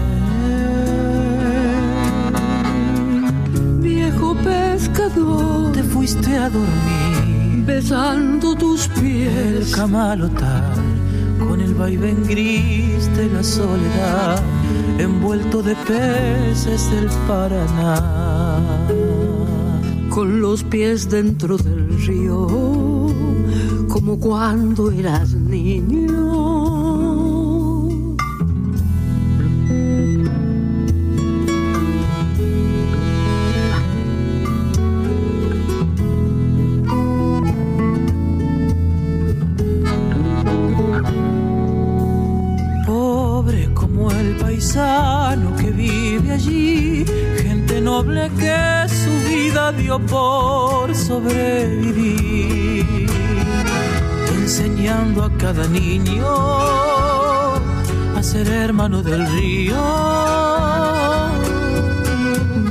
Viejo 3.79 4.35
pescador, 4.35 5.71
Te 5.71 5.83
fuiste 5.83 6.35
a 6.37 6.49
dormir, 6.49 7.63
besando 7.65 8.55
tus 8.55 8.87
el 8.87 9.01
pies. 9.01 9.75
camalotal 9.75 10.73
con 11.39 11.59
el 11.61 11.73
vaivén 11.73 12.23
gris 12.23 13.09
de 13.17 13.27
la 13.27 13.43
soledad, 13.43 14.41
envuelto 14.97 15.61
de 15.61 15.75
peces 15.75 16.89
del 16.91 17.07
Paraná. 17.27 18.01
con 20.09 20.41
los 20.41 20.63
pies 20.63 21.09
dentro 21.09 21.57
del 21.57 21.99
río, 22.05 22.45
como 23.87 24.19
cuando 24.19 24.91
eras 24.91 25.32
niño. 25.53 26.07
Pobre 26.07 26.22
hermano 58.83 59.01
del 59.01 59.25
río. 59.37 59.75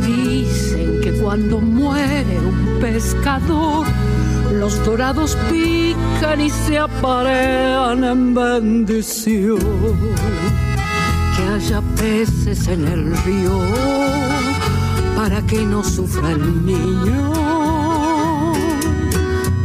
Dicen 0.05 1.01
que 1.01 1.13
cuando 1.23 1.61
muere 1.61 2.39
un 2.39 2.79
pescador, 2.81 3.87
los 4.53 4.85
dorados 4.85 5.37
pican 5.51 6.41
y 6.41 6.51
se 6.51 6.79
aparean 6.79 8.05
en 8.05 8.35
bendición. 8.35 9.59
Que 11.35 11.43
haya 11.55 11.81
peces 11.97 12.69
en 12.69 12.87
el 12.87 13.17
río 13.25 13.59
para 15.17 15.41
que 15.47 15.63
no 15.63 15.83
sufra 15.83 16.33
el 16.33 16.67
niño. 16.67 17.33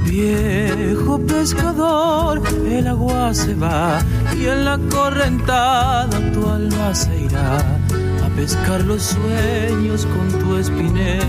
Viejo 0.05 1.19
pescador, 1.19 2.41
el 2.65 2.87
agua 2.87 3.33
se 3.33 3.53
va 3.53 3.99
y 4.39 4.45
en 4.45 4.65
la 4.65 4.77
correntada 4.89 6.17
tu 6.33 6.47
alma 6.47 6.93
se 6.93 7.25
irá 7.25 7.57
a 7.57 8.29
pescar 8.35 8.83
los 8.83 9.01
sueños 9.03 10.05
con 10.05 10.39
tu 10.39 10.57
espinel. 10.57 11.21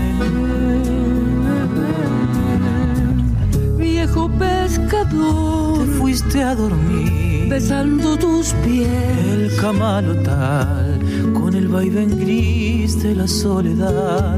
Viejo 3.77 4.29
pescador, 4.29 5.85
Te 5.85 5.91
fuiste 5.97 6.43
a 6.43 6.55
dormir, 6.55 7.49
besando 7.49 8.17
tus 8.17 8.53
pies. 8.65 8.87
el 9.33 9.55
camalotal 9.57 10.99
con 11.33 11.53
el 11.55 11.67
vaivén 11.67 12.17
gris 12.19 13.01
de 13.03 13.15
la 13.15 13.27
soledad, 13.27 14.35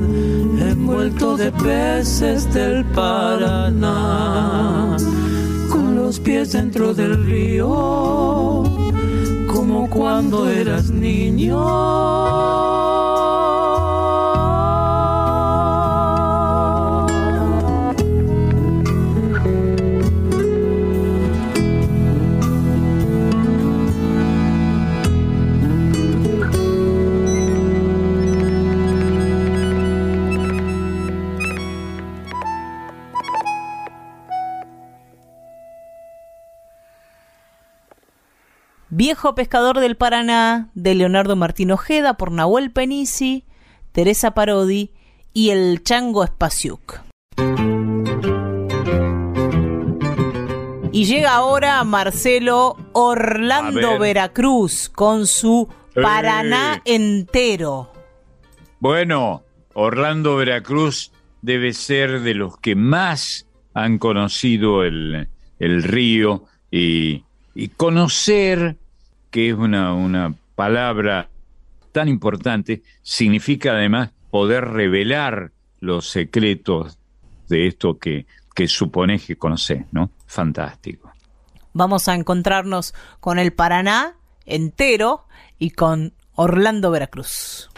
envuelto 0.59 1.37
de 1.37 1.51
peces 1.51 2.51
del 2.53 2.85
Paraná, 2.85 4.80
pies 6.31 6.53
dentro 6.53 6.93
del 6.93 7.25
río, 7.25 7.67
como 9.53 9.89
cuando 9.89 10.49
eras 10.49 10.89
niño. 10.89 11.59
Viejo 39.11 39.35
pescador 39.35 39.81
del 39.81 39.97
Paraná, 39.97 40.69
de 40.73 40.95
Leonardo 40.95 41.35
Martín 41.35 41.71
Ojeda, 41.71 42.13
por 42.13 42.31
Nahuel 42.31 42.71
Penisi, 42.71 43.43
Teresa 43.91 44.31
Parodi 44.31 44.93
y 45.33 45.49
el 45.49 45.83
Chango 45.83 46.25
Spasiuk. 46.25 47.01
Y 50.93 51.03
llega 51.03 51.35
ahora 51.35 51.83
Marcelo 51.83 52.77
Orlando. 52.93 53.99
Veracruz 53.99 54.87
con 54.87 55.27
su 55.27 55.67
Paraná 55.93 56.81
entero. 56.85 57.91
Bueno, 58.79 59.43
Orlando 59.73 60.37
Veracruz 60.37 61.11
debe 61.41 61.73
ser 61.73 62.21
de 62.21 62.33
los 62.33 62.57
que 62.59 62.75
más 62.75 63.45
han 63.73 63.97
conocido 63.97 64.85
el, 64.85 65.27
el 65.59 65.83
río 65.83 66.45
y, 66.71 67.25
y 67.53 67.67
conocer, 67.67 68.77
que 69.31 69.49
es 69.49 69.55
una, 69.55 69.93
una 69.93 70.35
palabra 70.55 71.29
tan 71.91 72.07
importante, 72.07 72.83
significa 73.01 73.71
además 73.71 74.11
poder 74.29 74.65
revelar 74.65 75.51
los 75.79 76.07
secretos 76.09 76.99
de 77.49 77.67
esto 77.67 77.97
que, 77.97 78.27
que 78.53 78.67
supones 78.67 79.25
que 79.25 79.35
conoces, 79.35 79.85
¿no? 79.91 80.11
Fantástico. 80.27 81.11
Vamos 81.73 82.07
a 82.07 82.15
encontrarnos 82.15 82.93
con 83.19 83.39
el 83.39 83.53
Paraná 83.53 84.15
entero 84.45 85.25
y 85.57 85.71
con 85.71 86.13
Orlando 86.35 86.91
Veracruz. 86.91 87.69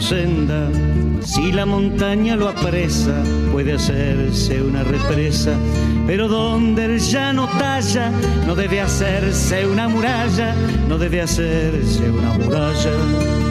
Senda. 0.00 0.68
Si 1.20 1.52
la 1.52 1.64
montaña 1.64 2.34
lo 2.34 2.48
apresa, 2.48 3.22
puede 3.52 3.74
hacerse 3.74 4.60
una 4.62 4.82
represa, 4.82 5.54
pero 6.06 6.28
donde 6.28 6.86
el 6.86 6.98
llano 6.98 7.48
talla, 7.58 8.10
no 8.46 8.54
debe 8.54 8.80
hacerse 8.80 9.66
una 9.66 9.88
muralla, 9.88 10.54
no 10.88 10.98
debe 10.98 11.20
hacerse 11.20 12.10
una 12.10 12.32
muralla. 12.34 13.47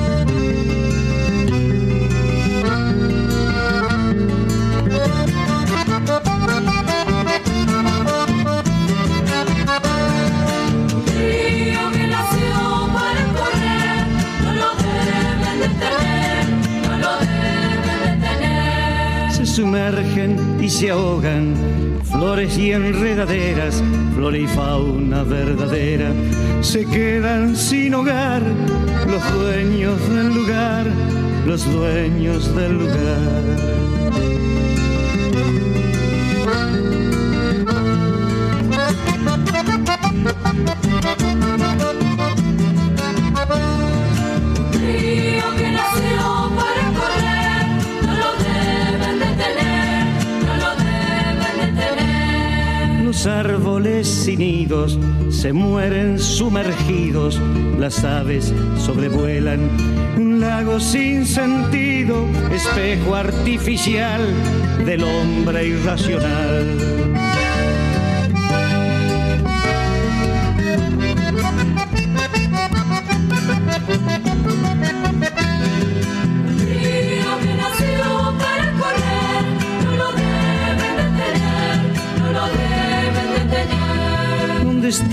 Sumergen 19.57 20.59
y 20.61 20.69
se 20.69 20.91
ahogan, 20.91 21.55
flores 22.03 22.59
y 22.59 22.73
enredaderas, 22.73 23.81
flora 24.13 24.37
y 24.37 24.45
fauna 24.45 25.23
verdadera, 25.23 26.11
se 26.61 26.85
quedan 26.85 27.55
sin 27.55 27.95
hogar, 27.95 28.43
los 29.07 29.33
dueños 29.33 29.99
del 30.09 30.31
lugar, 30.31 30.85
los 31.47 31.65
dueños 31.73 32.55
del 32.55 32.77
lugar. 32.77 33.67
Árboles 53.25 54.07
sin 54.07 54.39
nidos 54.39 54.99
se 55.29 55.51
mueren 55.53 56.19
sumergidos, 56.19 57.41
las 57.79 58.03
aves 58.03 58.53
sobrevuelan 58.77 59.69
un 60.17 60.39
lago 60.39 60.79
sin 60.79 61.25
sentido, 61.25 62.25
espejo 62.51 63.15
artificial 63.15 64.21
del 64.85 65.03
hombre 65.03 65.67
irracional. 65.67 67.36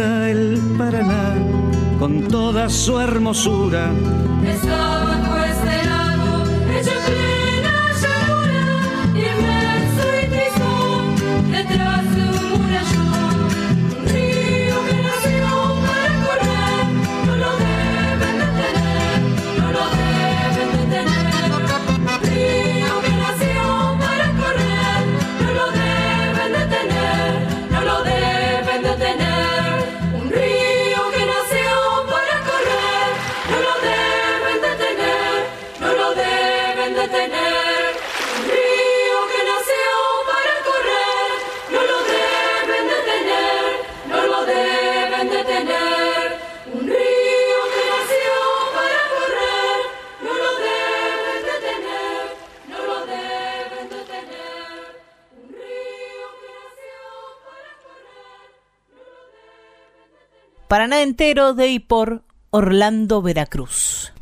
El 0.01 0.59
Paraná 0.77 1.35
con 1.99 2.27
toda 2.29 2.69
su 2.69 2.99
hermosura. 2.99 3.93
Paraná 60.75 61.03
entero 61.03 61.55
de 61.55 61.69
y 61.69 61.79
por 61.79 62.25
Orlando 62.51 63.23
Veracruz. 63.23 64.13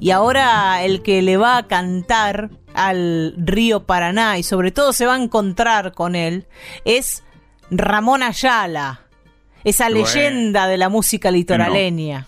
Y 0.00 0.10
ahora 0.10 0.82
el 0.82 1.02
que 1.02 1.20
le 1.20 1.36
va 1.36 1.58
a 1.58 1.66
cantar 1.66 2.48
al 2.72 3.34
río 3.36 3.84
Paraná 3.84 4.38
y 4.38 4.42
sobre 4.44 4.70
todo 4.70 4.94
se 4.94 5.04
va 5.04 5.12
a 5.12 5.22
encontrar 5.22 5.92
con 5.92 6.16
él 6.16 6.46
es 6.86 7.22
Ramón 7.70 8.22
Ayala, 8.22 9.02
esa 9.62 9.90
leyenda 9.90 10.66
de 10.66 10.78
la 10.78 10.88
música 10.88 11.30
litoraleña. 11.30 12.26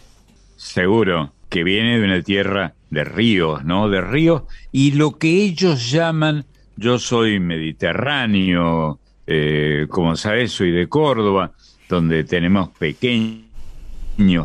seguro 0.57 1.33
que 1.49 1.65
viene 1.65 1.99
de 1.99 2.05
una 2.05 2.21
tierra 2.21 2.75
de 2.91 3.05
ríos, 3.05 3.65
¿no? 3.65 3.89
De 3.89 4.03
ríos 4.03 4.43
y 4.71 4.93
lo 4.93 5.17
que 5.17 5.29
ellos 5.45 5.91
llaman, 5.91 6.45
yo 6.77 6.99
soy 6.99 7.41
mediterráneo, 7.41 9.01
eh, 9.27 9.87
como 9.89 10.17
sabes, 10.17 10.53
soy 10.53 10.71
de 10.71 10.89
Córdoba, 10.89 11.53
donde 11.89 12.25
tenemos 12.25 12.71
pequeños 12.71 13.45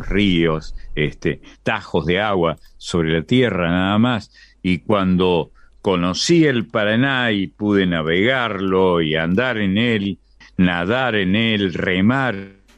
ríos, 0.08 0.74
este, 0.94 1.40
tajos 1.62 2.06
de 2.06 2.20
agua 2.20 2.58
sobre 2.78 3.12
la 3.12 3.22
tierra 3.22 3.70
nada 3.70 3.98
más, 3.98 4.30
y 4.62 4.78
cuando 4.78 5.50
conocí 5.80 6.44
el 6.44 6.66
Paraná 6.66 7.32
y 7.32 7.48
pude 7.48 7.86
navegarlo 7.86 9.02
y 9.02 9.16
andar 9.16 9.58
en 9.58 9.78
él, 9.78 10.18
nadar 10.56 11.16
en 11.16 11.34
él, 11.34 11.74
remar 11.74 12.34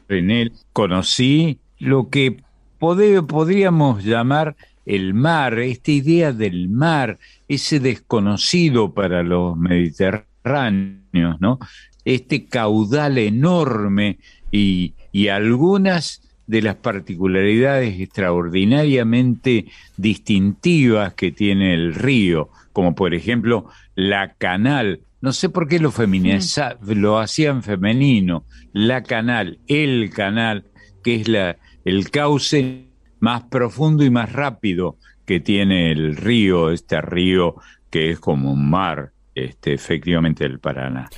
en 0.09 0.31
él, 0.31 0.53
conocí 0.73 1.59
lo 1.79 2.09
que 2.09 2.39
podríamos 2.79 4.05
llamar 4.05 4.57
el 4.87 5.15
mar, 5.15 5.59
esta 5.59 5.91
idea 5.91 6.33
del 6.33 6.69
mar, 6.69 7.19
ese 7.49 7.81
desconocido 7.81 8.93
para 8.93 9.23
los 9.23 9.57
mediterráneos, 9.57 11.41
¿no? 11.41 11.59
Este 12.05 12.47
caudal 12.47 13.19
enorme 13.19 14.19
y, 14.51 14.95
algunas 15.29 16.23
de 16.47 16.63
las 16.63 16.77
particularidades 16.77 18.01
extraordinariamente 18.01 19.67
distintivas 19.97 21.15
que 21.15 21.33
tiene 21.33 21.73
el 21.73 21.95
río, 21.95 22.51
como 22.73 22.95
por 22.95 23.15
ejemplo 23.15 23.67
la 23.95 24.35
canal. 24.35 25.01
No 25.21 25.33
sé 25.33 25.49
por 25.49 25.69
qué 25.69 25.79
lo 25.79 25.91
feminiza, 25.91 26.77
lo 26.83 27.19
hacían 27.19 27.63
femenino, 27.63 28.45
la 28.73 29.03
canal, 29.03 29.59
el 29.67 30.11
canal, 30.11 30.65
que 31.03 31.17
es 31.17 31.29
la, 31.29 31.57
el 31.85 32.11
cauce 32.11 32.89
más 33.21 33.45
profundo 33.45 34.05
y 34.05 34.11
más 34.11 34.33
rápido 34.33 34.99
que 35.25 35.41
tiene 35.41 35.91
el 35.93 36.17
río, 36.17 36.71
este 36.71 37.01
río 37.01 37.57
que 37.91 38.11
es 38.11 38.21
como 38.21 38.53
un 38.53 38.69
mar, 38.69 39.13
este, 39.35 39.73
efectivamente 39.73 40.45
el 40.45 40.59
Paraná. 40.59 41.09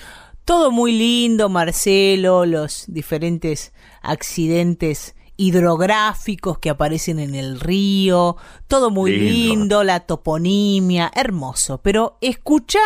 Todo 0.46 0.70
muy 0.70 0.92
lindo, 0.92 1.50
Marcelo, 1.50 2.46
los 2.46 2.84
diferentes 2.86 3.74
accidentes 4.00 5.14
hidrográficos 5.36 6.58
que 6.58 6.70
aparecen 6.70 7.18
en 7.18 7.34
el 7.34 7.60
río, 7.60 8.36
todo 8.68 8.90
muy 8.90 9.14
lindo, 9.18 9.84
la 9.84 10.00
toponimia, 10.00 11.10
hermoso. 11.14 11.82
Pero 11.82 12.16
escucha 12.20 12.78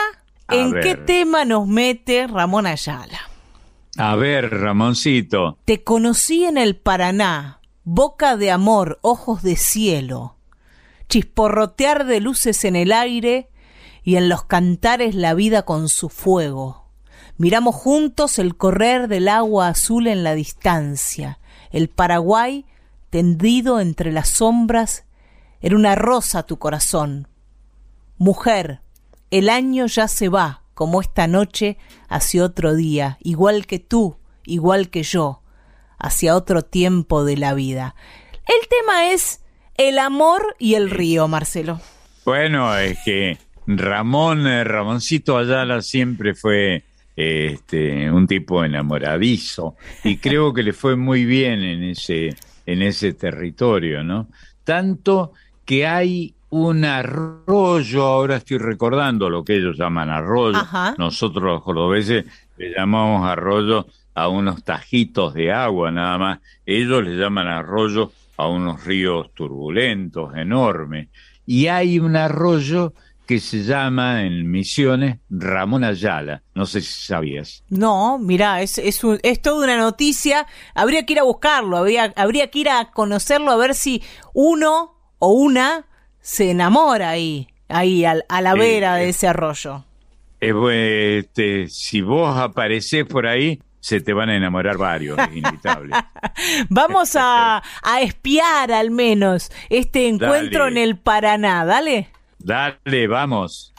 ¿En 0.48 0.72
qué 0.80 0.96
tema 0.96 1.44
nos 1.44 1.66
mete 1.66 2.26
Ramón 2.26 2.66
Ayala? 2.66 3.30
A 3.98 4.16
ver, 4.16 4.50
Ramoncito. 4.50 5.58
Te 5.64 5.84
conocí 5.84 6.44
en 6.44 6.56
el 6.58 6.76
Paraná, 6.76 7.60
boca 7.84 8.36
de 8.36 8.50
amor, 8.50 8.98
ojos 9.02 9.42
de 9.42 9.56
cielo, 9.56 10.36
chisporrotear 11.08 12.06
de 12.06 12.20
luces 12.20 12.64
en 12.64 12.74
el 12.74 12.92
aire 12.92 13.50
y 14.02 14.16
en 14.16 14.28
los 14.28 14.44
cantares 14.44 15.14
la 15.14 15.34
vida 15.34 15.62
con 15.62 15.88
su 15.88 16.08
fuego. 16.08 16.79
Miramos 17.40 17.74
juntos 17.74 18.38
el 18.38 18.54
correr 18.54 19.08
del 19.08 19.26
agua 19.26 19.68
azul 19.68 20.08
en 20.08 20.24
la 20.24 20.34
distancia, 20.34 21.38
el 21.70 21.88
Paraguay 21.88 22.66
tendido 23.08 23.80
entre 23.80 24.12
las 24.12 24.28
sombras, 24.28 25.06
era 25.62 25.74
una 25.74 25.94
rosa 25.94 26.42
tu 26.42 26.58
corazón. 26.58 27.28
Mujer, 28.18 28.82
el 29.30 29.48
año 29.48 29.86
ya 29.86 30.06
se 30.06 30.28
va, 30.28 30.64
como 30.74 31.00
esta 31.00 31.28
noche, 31.28 31.78
hacia 32.10 32.44
otro 32.44 32.74
día, 32.74 33.16
igual 33.22 33.66
que 33.66 33.78
tú, 33.78 34.18
igual 34.44 34.90
que 34.90 35.02
yo, 35.02 35.40
hacia 35.98 36.36
otro 36.36 36.60
tiempo 36.60 37.24
de 37.24 37.38
la 37.38 37.54
vida. 37.54 37.94
El 38.46 38.68
tema 38.68 39.12
es 39.12 39.40
el 39.78 39.98
amor 39.98 40.56
y 40.58 40.74
el 40.74 40.90
río, 40.90 41.26
Marcelo. 41.26 41.80
Bueno, 42.26 42.76
es 42.76 42.98
que 43.02 43.38
Ramón, 43.66 44.46
eh, 44.46 44.62
Ramoncito 44.62 45.38
Ayala 45.38 45.80
siempre 45.80 46.34
fue 46.34 46.84
este, 47.16 48.10
un 48.10 48.26
tipo 48.26 48.64
enamoradizo. 48.64 49.76
Y 50.04 50.16
creo 50.18 50.52
que 50.52 50.62
le 50.62 50.72
fue 50.72 50.96
muy 50.96 51.24
bien 51.24 51.60
en 51.62 51.82
ese, 51.82 52.36
en 52.66 52.82
ese 52.82 53.12
territorio, 53.12 54.02
¿no? 54.04 54.28
Tanto 54.64 55.32
que 55.64 55.86
hay 55.86 56.34
un 56.50 56.84
arroyo, 56.84 58.04
ahora 58.04 58.36
estoy 58.36 58.58
recordando 58.58 59.30
lo 59.30 59.44
que 59.44 59.56
ellos 59.56 59.76
llaman 59.78 60.10
arroyo, 60.10 60.58
nosotros 60.98 61.44
los 61.44 61.62
cordobeses 61.62 62.26
le 62.56 62.72
llamamos 62.72 63.26
arroyo 63.26 63.86
a 64.14 64.28
unos 64.28 64.64
tajitos 64.64 65.32
de 65.34 65.52
agua 65.52 65.92
nada 65.92 66.18
más, 66.18 66.38
ellos 66.66 67.04
le 67.04 67.16
llaman 67.16 67.46
arroyo 67.46 68.10
a 68.36 68.48
unos 68.48 68.84
ríos 68.84 69.32
turbulentos, 69.32 70.34
enormes, 70.34 71.08
y 71.46 71.68
hay 71.68 72.00
un 72.00 72.16
arroyo 72.16 72.94
que 73.30 73.38
se 73.38 73.62
llama 73.62 74.24
en 74.24 74.50
Misiones 74.50 75.18
Ramón 75.30 75.84
Ayala. 75.84 76.42
No 76.52 76.66
sé 76.66 76.80
si 76.80 77.00
sabías. 77.04 77.62
No, 77.68 78.18
mira, 78.18 78.60
es, 78.60 78.76
es, 78.76 79.00
es 79.22 79.40
toda 79.40 79.66
una 79.66 79.76
noticia. 79.76 80.48
Habría 80.74 81.06
que 81.06 81.12
ir 81.12 81.20
a 81.20 81.22
buscarlo, 81.22 81.76
habría, 81.76 82.12
habría 82.16 82.50
que 82.50 82.58
ir 82.58 82.68
a 82.68 82.90
conocerlo 82.90 83.52
a 83.52 83.56
ver 83.56 83.76
si 83.76 84.02
uno 84.34 84.96
o 85.20 85.30
una 85.30 85.86
se 86.20 86.50
enamora 86.50 87.10
ahí, 87.10 87.46
ahí 87.68 88.04
a, 88.04 88.16
la 88.16 88.54
vera 88.54 88.96
de 88.96 89.10
ese 89.10 89.28
arroyo. 89.28 89.84
este, 90.40 91.68
si 91.68 92.00
vos 92.00 92.36
apareces 92.36 93.04
por 93.04 93.28
ahí, 93.28 93.62
se 93.78 94.00
te 94.00 94.12
van 94.12 94.30
a 94.30 94.36
enamorar 94.36 94.76
varios, 94.76 95.16
es 95.16 95.36
inevitable. 95.36 95.94
Vamos 96.68 97.14
a, 97.14 97.62
a, 97.84 98.00
espiar 98.00 98.72
al 98.72 98.90
menos 98.90 99.52
este 99.68 100.08
encuentro 100.08 100.66
en 100.66 100.78
el 100.78 100.98
Paraná, 100.98 101.64
dale. 101.64 102.08
Dale, 102.42 103.06
vamos. 103.06 103.72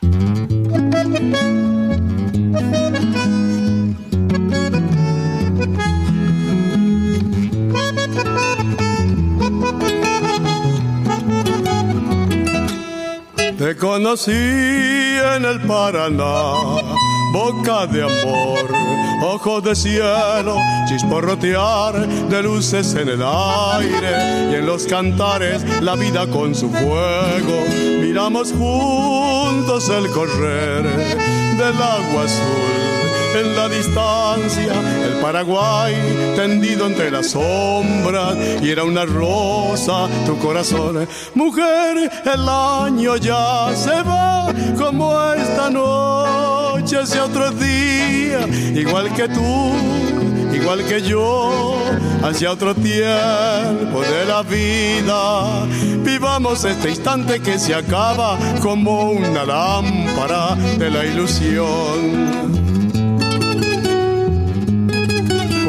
Te 13.57 13.77
conocí 13.77 14.31
en 14.31 15.45
el 15.45 15.61
Paraná, 15.67 16.53
boca 17.33 17.87
de 17.87 18.03
amor, 18.03 18.80
ojos 19.21 19.63
de 19.63 19.75
cielo, 19.75 20.57
chisporrotear 20.87 22.07
de 22.07 22.43
luces 22.43 22.93
en 22.95 23.09
el 23.09 23.21
aire 23.21 24.51
y 24.51 24.55
en 24.55 24.65
los 24.65 24.85
cantares 24.85 25.63
la 25.81 25.95
vida 25.95 26.27
con 26.27 26.55
su 26.55 26.69
fuego. 26.69 27.65
Miramos 28.01 28.51
juntos 28.51 29.89
el 29.89 30.09
correr 30.11 30.83
del 30.83 31.81
agua 31.81 32.23
azul 32.23 33.00
en 33.35 33.55
la 33.55 33.69
distancia, 33.69 34.73
el 35.05 35.13
Paraguay 35.21 35.93
tendido 36.35 36.87
entre 36.87 37.11
las 37.11 37.31
sombras 37.31 38.35
y 38.61 38.69
era 38.69 38.83
una 38.83 39.05
rosa 39.05 40.07
tu 40.25 40.37
corazón. 40.37 41.07
Mujer, 41.35 42.11
el 42.25 42.49
año 42.49 43.17
ya 43.17 43.71
se 43.75 44.01
va 44.03 44.53
como 44.77 45.33
esta 45.33 45.69
noche 45.69 46.97
hacia 46.97 47.25
otro 47.25 47.51
día, 47.51 48.47
igual 48.75 49.13
que 49.13 49.27
tú 49.29 49.71
igual 50.53 50.83
que 50.85 51.01
yo, 51.01 51.79
hacia 52.23 52.51
otro 52.51 52.75
tiempo 52.75 54.01
de 54.01 54.25
la 54.27 54.43
vida. 54.43 55.65
Vivamos 56.03 56.63
este 56.65 56.89
instante 56.89 57.39
que 57.39 57.57
se 57.57 57.73
acaba 57.73 58.37
como 58.61 59.11
una 59.11 59.45
lámpara 59.45 60.55
de 60.55 60.89
la 60.89 61.05
ilusión. 61.05 62.70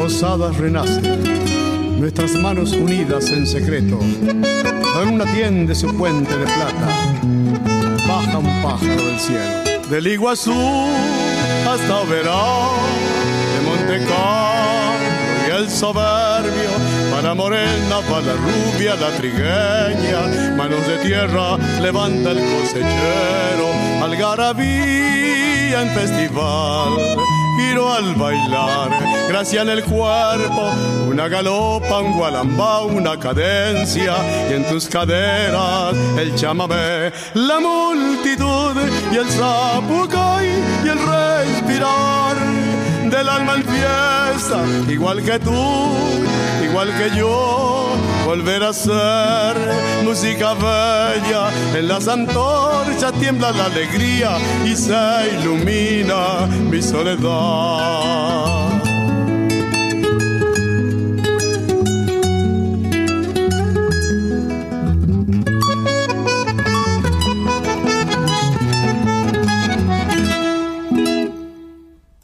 Posadas 0.03 0.57
renacen, 0.57 1.01
nuestras 1.97 2.33
manos 2.33 2.73
unidas 2.73 3.29
en 3.29 3.47
secreto. 3.47 3.97
En 4.01 5.07
una 5.07 5.23
tienda 5.33 5.69
de 5.69 5.75
su 5.75 5.97
puente 5.97 6.37
de 6.37 6.43
plata, 6.43 6.89
baja 8.05 8.37
un 8.37 8.61
pájaro 8.61 9.01
del 9.01 9.17
cielo. 9.17 9.87
Del 9.89 10.07
Iguazú 10.07 10.51
hasta 11.65 12.03
Verón, 12.03 12.81
de 13.53 13.61
Monte 13.65 14.05
Carlo 14.05 15.47
y 15.47 15.51
el 15.51 15.69
soberbio, 15.69 16.71
para 17.09 17.33
Morena, 17.33 18.01
para 18.09 18.25
la 18.25 18.33
rubia, 18.33 18.95
la 18.95 19.09
trigueña, 19.15 20.53
manos 20.57 20.85
de 20.85 20.97
tierra, 20.97 21.57
levanta 21.81 22.31
el 22.31 22.39
cosechero, 22.39 23.69
algarabía 24.03 25.81
en 25.81 25.89
festival 25.91 27.42
giro 27.57 27.93
al 27.93 28.15
bailar, 28.15 28.89
gracia 29.27 29.61
en 29.61 29.69
el 29.69 29.83
cuerpo, 29.83 30.71
una 31.07 31.27
galopa, 31.27 31.99
un 31.99 32.13
gualambá, 32.13 32.81
una 32.81 33.17
cadencia, 33.17 34.15
y 34.49 34.53
en 34.53 34.65
tus 34.65 34.87
caderas 34.87 35.95
el 36.17 36.35
chamamé, 36.35 37.11
la 37.33 37.59
multitud 37.59 38.75
y 39.11 39.15
el 39.15 39.29
zapucay 39.29 40.47
y 40.85 40.87
el 40.87 40.99
respirar 40.99 42.37
del 43.09 43.29
alma 43.29 43.55
en 43.55 43.63
fiesta, 43.63 44.91
igual 44.91 45.23
que 45.23 45.39
tú, 45.39 45.51
igual 46.63 46.89
que 46.97 47.17
yo 47.17 47.95
volver 48.25 48.63
a 48.63 48.73
ser 48.73 49.55
música 50.03 50.53
bella. 50.53 51.49
En 51.75 51.87
las 51.87 52.07
antorchas 52.07 53.13
tiembla 53.19 53.51
la 53.51 53.65
alegría 53.65 54.37
y 54.65 54.75
se 54.75 55.39
ilumina 55.39 56.47
mi 56.69 56.81
soledad. 56.81 58.13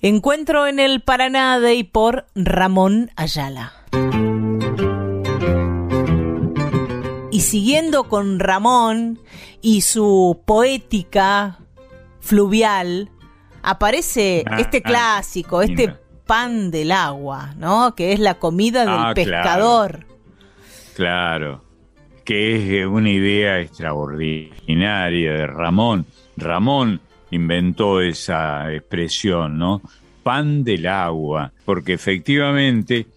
Encuentro 0.01 0.65
en 0.65 0.79
el 0.79 1.01
Paraná 1.01 1.59
de 1.59 1.75
y 1.75 1.83
por 1.83 2.25
Ramón 2.33 3.11
Ayala. 3.17 3.73
Y 7.39 7.41
siguiendo 7.41 8.09
con 8.09 8.37
Ramón 8.37 9.17
y 9.61 9.79
su 9.79 10.41
poética 10.45 11.59
fluvial, 12.19 13.09
aparece 13.63 14.43
ah, 14.45 14.59
este 14.59 14.79
ah, 14.83 14.89
clásico, 14.89 15.61
este 15.61 15.95
pan 16.25 16.69
del 16.69 16.91
agua, 16.91 17.53
¿no? 17.57 17.95
Que 17.95 18.11
es 18.11 18.19
la 18.19 18.33
comida 18.33 18.81
del 18.81 18.89
ah, 18.89 19.13
pescador. 19.15 20.05
Claro. 20.97 21.63
que 22.25 22.81
es 22.81 22.85
una 22.85 23.09
idea 23.09 23.61
extraordinaria 23.61 25.31
de 25.31 25.47
Ramón. 25.47 26.05
Ramón 26.35 26.99
inventó 27.31 28.01
esa 28.01 28.69
expresión, 28.73 29.57
¿no? 29.57 29.81
Pan 30.23 30.65
del 30.65 30.85
agua, 30.87 31.53
porque 31.63 31.93
efectivamente, 31.93 33.07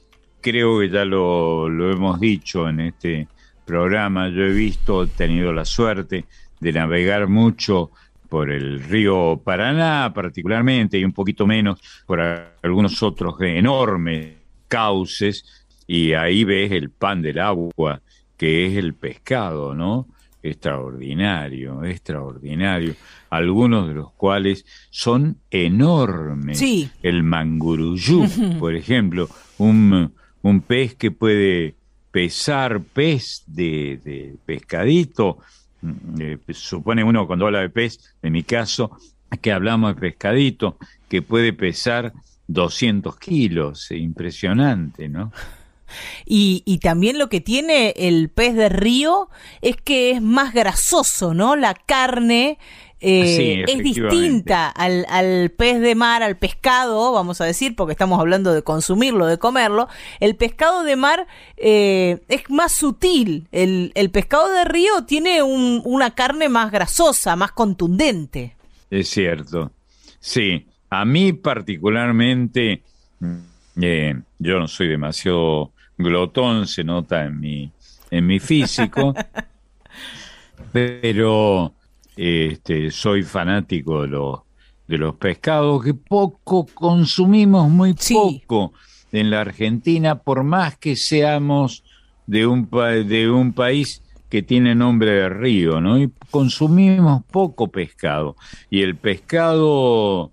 creo 0.41 0.79
que 0.79 0.91
ya 0.91 1.05
lo, 1.05 1.69
lo 1.69 1.91
hemos 1.91 2.21
dicho 2.21 2.69
en 2.69 2.79
este 2.79 3.27
programa, 3.65 4.29
yo 4.29 4.43
he 4.43 4.53
visto, 4.53 5.05
he 5.05 5.07
tenido 5.09 5.53
la 5.53 5.65
suerte 5.65 6.25
de 6.61 6.73
navegar 6.73 7.29
mucho 7.29 7.91
por 8.29 8.51
el 8.51 8.83
río 8.83 9.41
Paraná 9.45 10.13
particularmente 10.15 10.99
y 10.99 11.05
un 11.05 11.13
poquito 11.13 11.47
menos 11.47 11.81
por 12.07 12.21
algunos 12.63 13.03
otros 13.03 13.35
enormes 13.41 14.37
cauces 14.69 15.45
y 15.87 16.15
ahí 16.15 16.45
ves 16.45 16.73
el 16.73 16.91
pan 16.91 17.21
del 17.21 17.39
agua, 17.39 18.01
que 18.37 18.67
es 18.67 18.77
el 18.77 18.95
pescado, 18.95 19.75
¿no? 19.75 20.07
extraordinario, 20.43 21.85
extraordinario, 21.85 22.95
algunos 23.31 23.89
de 23.89 23.95
los 23.95 24.13
cuales 24.13 24.67
son 24.91 25.39
enormes. 25.51 26.59
Sí. 26.59 26.91
El 27.03 27.23
manguruyú, 27.23 28.27
por 28.59 28.75
ejemplo, 28.75 29.29
un, 29.59 30.13
un 30.43 30.61
pez 30.63 30.95
que 30.95 31.11
puede 31.11 31.77
pesar 32.13 32.81
pez 32.83 33.43
de, 33.47 33.99
de 34.05 34.37
pescadito, 34.47 35.39
mm, 35.81 36.21
eh, 36.21 36.39
supone 36.51 37.03
uno 37.03 37.27
cuando 37.27 37.47
habla 37.47 37.61
de 37.61 37.71
pez, 37.71 38.15
en 38.23 38.33
mi 38.33 38.45
caso, 38.45 38.97
que 39.41 39.51
hablamos 39.51 39.95
de 39.95 40.01
pescadito, 40.01 40.77
que 41.09 41.23
puede 41.23 41.53
pesar 41.53 42.13
200 42.47 43.19
kilos, 43.19 43.91
impresionante, 43.91 45.09
¿no? 45.09 45.33
Y, 46.25 46.63
y, 46.65 46.79
también 46.79 47.19
lo 47.19 47.29
que 47.29 47.43
tiene 47.43 47.93
el 47.95 48.31
pez 48.31 48.55
de 48.55 48.71
río 48.71 49.29
es 49.61 49.77
que 49.77 50.13
es 50.13 50.23
más 50.23 50.55
grasoso, 50.55 51.35
¿no? 51.35 51.55
La 51.55 51.75
carne 51.75 52.59
eh, 53.05 53.65
es 53.67 53.79
distinta 53.83 54.69
al, 54.69 55.05
al, 55.09 55.51
pez 55.51 55.81
de 55.81 55.97
mar, 55.97 56.23
al 56.23 56.37
pescado, 56.37 57.13
vamos 57.13 57.41
a 57.41 57.45
decir, 57.45 57.75
porque 57.75 57.93
estamos 57.93 58.21
hablando 58.21 58.55
de 58.55 58.63
consumirlo, 58.63 59.27
de 59.27 59.39
comerlo. 59.39 59.89
El 60.21 60.37
pescado 60.37 60.85
de 60.85 60.95
mar 60.95 61.27
eh, 61.57 62.21
es 62.29 62.49
más 62.49 62.73
sutil. 62.73 63.49
El, 63.51 63.91
el, 63.97 64.11
pescado 64.11 64.49
de 64.53 64.65
río 64.65 65.05
tiene 65.05 65.43
un, 65.43 65.83
una 65.85 66.15
carne 66.15 66.49
más 66.49 66.71
grasosa, 66.71 67.35
más 67.35 67.51
contundente. 67.51 68.55
Es 68.89 69.09
cierto. 69.09 69.73
Sí, 70.21 70.65
a 70.89 71.05
mí 71.05 71.33
particularmente, 71.33 72.83
eh, 73.81 74.15
yo 74.39 74.59
no 74.61 74.69
soy 74.69 74.87
demasiado 74.87 75.73
glotón, 75.99 76.69
se 76.69 76.85
nota 76.85 77.25
en 77.25 77.41
mi, 77.41 77.73
en 78.13 78.27
mi 78.29 78.39
físico, 78.39 79.13
pero 80.73 81.75
este, 82.17 82.91
soy 82.91 83.23
fanático 83.23 84.03
de 84.03 84.09
los, 84.09 84.41
de 84.87 84.99
los 84.99 85.15
pescados 85.17 85.85
que 85.85 85.95
poco 85.95 86.67
consumimos, 86.75 87.69
muy 87.71 87.95
poco 87.95 88.73
en 89.13 89.31
la 89.31 89.43
Argentina, 89.43 90.19
por 90.19 90.43
más 90.43 90.77
que 90.79 90.97
seamos 90.97 91.85
de 92.27 92.47
un, 92.47 92.69
de 92.71 93.31
un 93.31 93.53
país 93.53 94.03
que 94.29 94.43
tiene 94.43 94.75
nombre 94.75 95.11
de 95.11 95.29
río, 95.29 95.81
¿no? 95.81 96.01
Y 96.01 96.11
consumimos 96.31 97.23
poco 97.31 97.69
pescado. 97.69 98.37
Y 98.71 98.81
el 98.81 98.97
pescado 98.97 100.33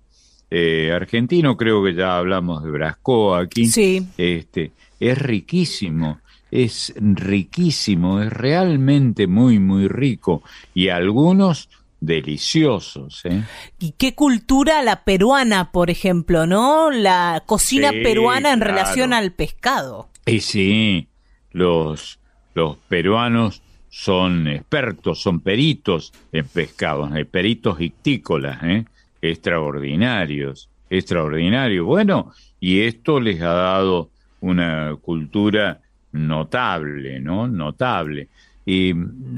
eh, 0.50 0.90
argentino, 0.90 1.56
creo 1.56 1.84
que 1.84 1.94
ya 1.94 2.16
hablamos 2.16 2.64
de 2.64 2.70
Brasco 2.70 3.34
aquí, 3.34 3.70
este, 4.16 4.72
es 4.98 5.18
riquísimo, 5.18 6.18
es 6.50 6.92
riquísimo, 6.96 8.20
es 8.20 8.32
realmente 8.32 9.26
muy, 9.26 9.58
muy 9.58 9.88
rico 9.88 10.42
y 10.74 10.88
algunos 10.88 11.68
deliciosos. 12.00 13.24
¿eh? 13.24 13.42
¿Y 13.78 13.92
qué 13.92 14.14
cultura 14.14 14.82
la 14.82 15.04
peruana, 15.04 15.70
por 15.70 15.90
ejemplo, 15.90 16.46
no? 16.46 16.90
La 16.90 17.42
cocina 17.46 17.90
peruana 17.90 18.52
en 18.52 18.60
relación 18.60 19.12
al 19.12 19.32
pescado. 19.32 20.08
Y 20.26 20.40
sí, 20.40 21.08
los, 21.52 22.18
los 22.54 22.76
peruanos 22.88 23.62
son 23.88 24.48
expertos, 24.48 25.20
son 25.20 25.40
peritos 25.40 26.12
en 26.32 26.46
pescados, 26.46 27.12
hay 27.12 27.24
peritos 27.24 27.80
ictícolas, 27.80 28.62
¿eh? 28.62 28.84
extraordinarios, 29.20 30.70
extraordinarios. 30.88 31.84
Bueno, 31.84 32.32
y 32.60 32.80
esto 32.80 33.20
les 33.20 33.40
ha 33.42 33.52
dado 33.52 34.10
una 34.40 34.96
cultura 35.00 35.80
notable, 36.12 37.20
¿no? 37.20 37.46
Notable. 37.46 38.28
Y 38.66 38.92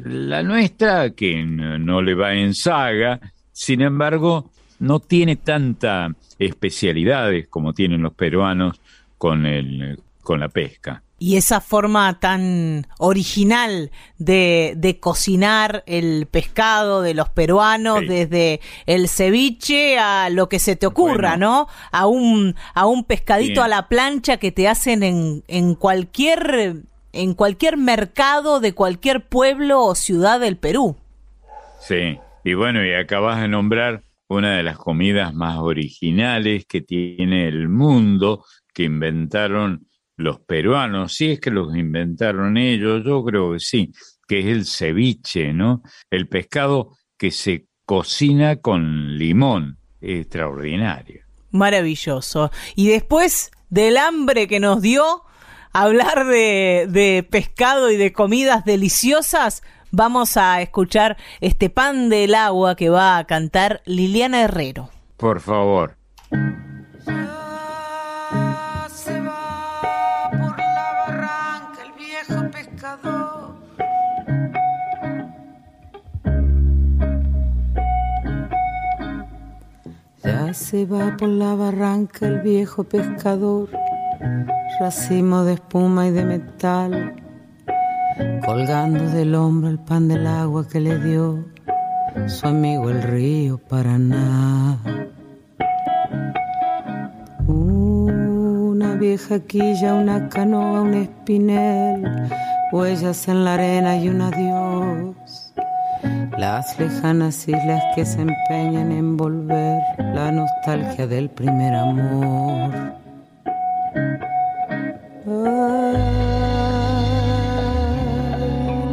la 0.05 0.43
nuestra, 0.43 1.11
que 1.11 1.43
no 1.43 2.03
le 2.03 2.15
va 2.15 2.35
en 2.35 2.55
saga, 2.55 3.21
sin 3.53 3.81
embargo, 3.81 4.51
no 4.81 5.01
tiene 5.01 5.37
tanta 5.37 6.15
especialidades 6.39 7.47
como 7.49 7.73
tienen 7.73 8.03
los 8.03 8.15
peruanos 8.15 8.81
con, 9.17 9.47
el, 9.47 9.99
con 10.23 10.41
la 10.41 10.49
pesca. 10.49 11.03
Y 11.23 11.37
esa 11.37 11.61
forma 11.61 12.19
tan 12.19 12.89
original 12.99 13.93
de, 14.19 14.75
de 14.77 14.99
cocinar 14.99 15.85
el 15.87 16.27
pescado 16.27 17.01
de 17.01 17.15
los 17.15 17.29
peruanos, 17.29 18.01
desde 18.09 18.61
el 18.87 19.09
ceviche 19.09 20.01
a 20.01 20.31
lo 20.31 20.49
que 20.49 20.59
se 20.59 20.75
te 20.75 20.85
ocurra, 20.85 21.37
¿no? 21.37 21.69
A 21.93 22.09
un, 22.09 22.57
a 22.75 22.87
un 22.87 23.05
pescadito 23.05 23.63
a 23.63 23.69
la 23.69 23.87
plancha 23.87 24.39
que 24.39 24.51
te 24.51 24.67
hacen 24.67 25.05
en, 25.05 25.45
en 25.47 25.77
cualquier 25.77 26.83
en 27.13 27.35
cualquier 27.35 27.77
mercado 27.77 28.59
de 28.59 28.75
cualquier 28.75 29.25
pueblo 29.25 29.85
o 29.85 29.95
ciudad 29.95 30.41
del 30.41 30.57
Perú. 30.57 30.97
Sí, 31.79 32.19
y 32.43 32.55
bueno, 32.55 32.85
y 32.85 32.95
acabas 32.95 33.41
de 33.41 33.47
nombrar 33.47 34.03
una 34.27 34.57
de 34.57 34.65
las 34.65 34.77
comidas 34.77 35.33
más 35.33 35.59
originales 35.59 36.67
que 36.67 36.81
tiene 36.81 37.47
el 37.47 37.69
mundo, 37.69 38.45
que 38.75 38.83
inventaron 38.83 39.87
los 40.23 40.41
peruanos, 40.41 41.15
si 41.15 41.33
es 41.33 41.41
que 41.41 41.51
los 41.51 41.77
inventaron 41.77 42.57
ellos, 42.57 43.03
yo 43.05 43.23
creo 43.25 43.53
que 43.53 43.61
sí, 43.61 43.93
que 44.27 44.41
es 44.41 44.47
el 44.47 44.67
ceviche, 44.67 45.53
¿no? 45.53 45.83
El 46.11 46.29
pescado 46.29 46.97
que 47.19 47.31
se 47.31 47.67
cocina 47.85 48.57
con 48.57 49.19
limón, 49.19 49.79
extraordinario. 50.01 51.23
Maravilloso. 51.51 52.51
Y 52.75 52.89
después 52.89 53.51
del 53.69 53.97
hambre 53.99 54.49
que 54.49 54.61
nos 54.61 54.81
dio, 54.81 55.25
hablar 55.73 56.27
de, 56.27 56.87
de 56.89 57.27
pescado 57.29 57.91
y 57.91 57.97
de 57.97 58.13
comidas 58.13 58.65
deliciosas, 58.65 59.63
vamos 59.91 60.37
a 60.37 60.63
escuchar 60.63 61.17
este 61.41 61.71
pan 61.71 62.09
del 62.09 62.35
agua 62.35 62.75
que 62.75 62.89
va 62.89 63.19
a 63.19 63.27
cantar 63.27 63.83
Liliana 63.85 64.43
Herrero. 64.43 64.91
Por 65.17 65.41
favor. 65.41 65.97
Ya 80.25 80.55
se 80.55 80.87
va 80.87 81.17
por 81.17 81.29
la 81.29 81.55
barranca 81.57 82.27
el 82.29 82.41
viejo 82.41 82.85
pescador 82.85 83.69
racimo 84.79 85.43
de 85.45 85.55
espuma 85.55 86.07
y 86.07 86.13
de 86.13 86.25
metal, 86.25 87.17
colgando 88.45 89.05
del 89.11 89.35
hombro 89.35 89.69
el 89.69 89.79
pan 89.81 90.07
del 90.07 90.27
agua 90.27 90.67
que 90.69 90.81
le 90.81 90.99
dio 90.99 91.45
su 92.27 92.47
amigo 92.47 92.91
el 92.91 93.03
río 93.03 93.59
Paraná. 93.59 94.79
Una 97.47 98.95
vieja 98.95 99.41
quilla, 99.41 99.95
una 99.95 100.29
canoa, 100.29 100.83
un 100.83 100.95
espinel, 100.95 102.31
huellas 102.71 103.27
en 103.27 103.45
la 103.45 103.55
arena 103.55 103.97
y 103.97 104.09
un 104.09 104.21
adiós. 104.21 105.42
Las 106.43 106.77
lejanas 106.77 107.47
islas 107.47 107.85
que 107.95 108.05
se 108.05 108.21
empeñan 108.21 108.91
en 108.91 109.17
volver 109.17 109.81
la 109.97 110.33
nostalgia 110.33 111.07
del 111.07 111.31
primer 111.31 111.73
amor. 111.73 112.69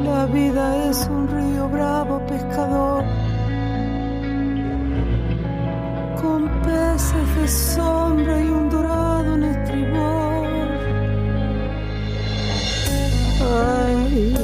la 0.06 0.26
vida 0.32 0.90
es 0.92 1.08
un 1.08 1.28
río 1.28 1.68
bravo 1.70 2.20
pescador 2.28 3.04
con 6.22 6.48
peces 6.62 7.28
de 7.36 7.48
sombra 7.48 8.42
y 8.44 8.48
un 8.48 8.70
dorado 8.70 9.34
en 9.34 9.44
estribor. 9.44 10.48
Ay, 13.42 14.36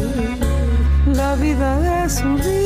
la 1.13 1.35
vida 1.35 2.03
es 2.03 2.19
un 2.23 2.39
río 2.39 2.64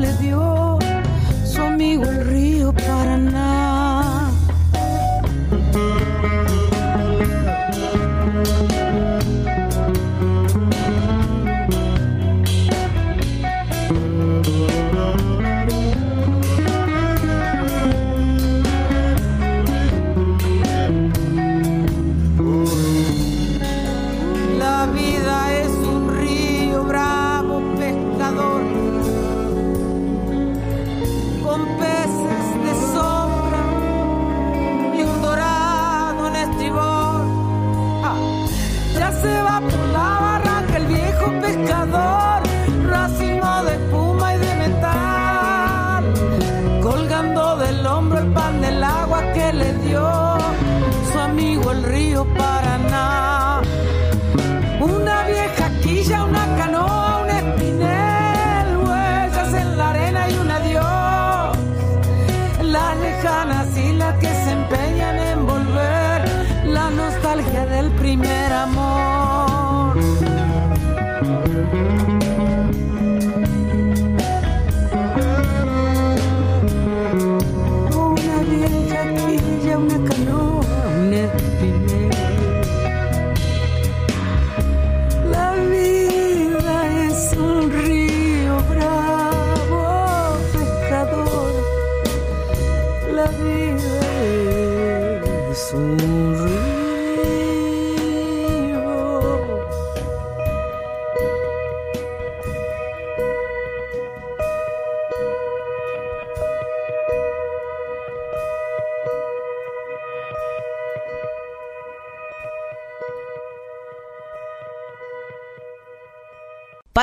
le 0.00 0.12
dio 0.18 0.53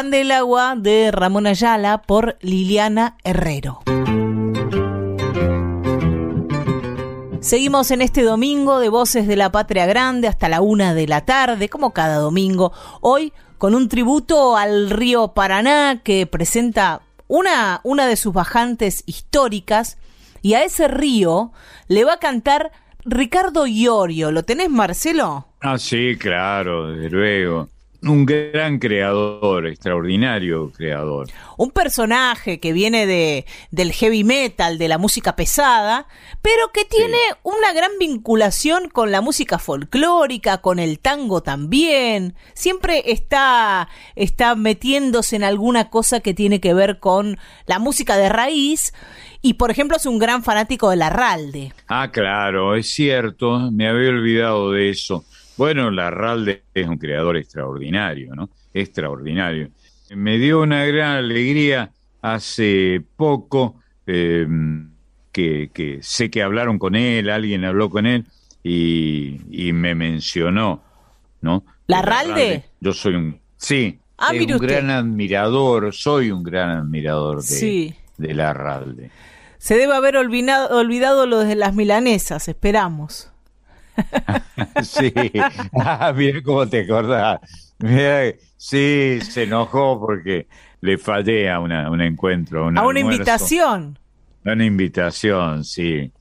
Del 0.10 0.32
agua 0.32 0.74
de 0.76 1.12
Ramón 1.12 1.46
Ayala 1.46 2.02
por 2.02 2.36
Liliana 2.42 3.18
Herrero. 3.24 3.82
Seguimos 7.40 7.92
en 7.92 8.02
este 8.02 8.24
domingo 8.24 8.80
de 8.80 8.90
Voces 8.90 9.28
de 9.28 9.36
la 9.36 9.52
Patria 9.52 9.86
Grande 9.86 10.28
hasta 10.28 10.50
la 10.50 10.62
una 10.62 10.96
de 10.96 11.08
la 11.08 11.24
tarde, 11.24 11.70
como 11.70 11.94
cada 11.94 12.16
domingo. 12.16 12.74
Hoy 13.02 13.32
con 13.60 13.76
un 13.76 13.90
tributo 13.90 14.58
al 14.58 14.90
río 14.90 15.30
Paraná 15.30 16.02
que 16.04 16.26
presenta 16.26 17.02
una, 17.28 17.80
una 17.84 18.08
de 18.08 18.16
sus 18.16 18.34
bajantes 18.34 19.04
históricas 19.06 20.00
y 20.42 20.56
a 20.56 20.64
ese 20.64 20.88
río 20.88 21.52
le 21.88 22.06
va 22.06 22.14
a 22.14 22.20
cantar 22.20 22.72
Ricardo 23.06 23.68
Iorio. 23.68 24.32
¿Lo 24.32 24.44
tenés, 24.44 24.72
Marcelo? 24.72 25.46
Ah, 25.62 25.78
sí, 25.78 26.16
claro, 26.18 26.92
desde 26.92 27.12
luego. 27.12 27.70
Un 28.04 28.26
gran 28.26 28.80
creador, 28.80 29.68
extraordinario 29.68 30.72
creador. 30.72 31.28
Un 31.56 31.70
personaje 31.70 32.60
que 32.60 32.74
viene 32.74 33.06
de, 33.06 33.46
del 33.70 33.92
heavy 33.92 34.24
metal, 34.24 34.80
de 34.80 34.88
la 34.88 34.98
música 34.98 35.36
pesada, 35.36 36.08
pero 36.42 36.72
que 36.74 36.84
tiene 36.84 37.20
una 37.44 37.74
gran 37.74 37.92
vinculación 38.00 38.90
con 38.90 39.12
la 39.12 39.22
música 39.22 39.60
folclórica, 39.60 40.62
con 40.62 40.80
el 40.80 40.98
tango 40.98 41.44
también. 41.44 42.34
Siempre 42.56 43.04
está, 43.06 43.88
está 44.16 44.56
metiéndose 44.56 45.36
en 45.36 45.44
alguna 45.44 45.92
cosa 45.92 46.22
que 46.22 46.34
tiene 46.34 46.60
que 46.60 46.74
ver 46.74 46.98
con 46.98 47.38
la 47.68 47.78
música 47.78 48.18
de 48.18 48.30
raíz. 48.30 48.94
Y 49.44 49.56
por 49.56 49.70
ejemplo 49.70 49.98
es 49.98 50.08
un 50.08 50.18
gran 50.18 50.44
fanático 50.44 50.90
de 50.90 50.96
la 50.96 51.12
Ralde. 51.12 51.72
Ah, 51.88 52.10
claro, 52.12 52.76
es 52.76 52.92
cierto, 52.92 53.70
me 53.72 53.88
había 53.88 54.10
olvidado 54.10 54.72
de 54.72 54.90
eso. 54.90 55.24
Bueno, 55.62 55.92
Larralde 55.92 56.64
es 56.74 56.88
un 56.88 56.98
creador 56.98 57.38
extraordinario, 57.38 58.34
¿no? 58.34 58.50
Extraordinario. 58.74 59.70
Me 60.10 60.40
dio 60.40 60.60
una 60.64 60.84
gran 60.88 61.18
alegría 61.18 61.92
hace 62.20 63.00
poco 63.16 63.76
eh, 64.08 64.48
que, 65.32 65.70
que, 65.72 66.00
sé 66.02 66.32
que 66.32 66.42
hablaron 66.42 66.80
con 66.80 66.96
él, 66.96 67.30
alguien 67.30 67.64
habló 67.64 67.92
con 67.92 68.08
él 68.08 68.26
y, 68.64 69.40
y 69.52 69.72
me 69.72 69.94
mencionó, 69.94 70.82
¿no? 71.42 71.64
¿Larralde? 71.86 72.64
Yo 72.80 72.92
soy 72.92 73.14
un... 73.14 73.40
Sí, 73.56 74.00
ah, 74.18 74.32
un 74.34 74.42
usted. 74.54 74.58
gran 74.68 74.90
admirador, 74.90 75.94
soy 75.94 76.32
un 76.32 76.42
gran 76.42 76.72
admirador 76.72 77.38
de, 77.38 77.44
Sí. 77.44 77.96
de 78.18 78.34
Larralde. 78.34 79.12
Se 79.60 79.78
debe 79.78 79.94
haber 79.94 80.18
olvidado, 80.18 80.76
olvidado 80.76 81.28
lo 81.28 81.38
de 81.42 81.54
las 81.54 81.76
milanesas, 81.76 82.48
esperamos. 82.48 83.31
Sí, 84.84 85.12
ah, 85.74 86.14
mira 86.16 86.42
cómo 86.44 86.68
te 86.68 86.82
acordás. 86.82 87.40
Mira, 87.80 88.34
sí, 88.58 89.20
se 89.22 89.44
enojó 89.44 90.00
porque 90.00 90.48
le 90.82 90.98
fallé 90.98 91.50
a 91.50 91.60
una, 91.60 91.90
un 91.90 92.02
encuentro. 92.02 92.68
un 92.68 92.78
a 92.78 92.82
una 92.84 93.00
almuerzo. 93.00 93.12
invitación. 93.18 94.00
A 94.46 94.52
Una 94.54 94.66
invitación, 94.66 95.64
sí. 95.64 96.12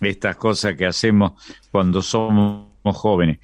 Estas 0.00 0.36
cosas 0.36 0.74
que 0.76 0.86
hacemos 0.86 1.32
cuando 1.70 2.02
somos 2.02 2.68
jóvenes, 2.84 3.38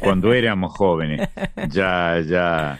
cuando 0.00 0.32
éramos 0.32 0.72
jóvenes. 0.76 1.28
Ya, 1.70 2.20
ya 2.26 2.78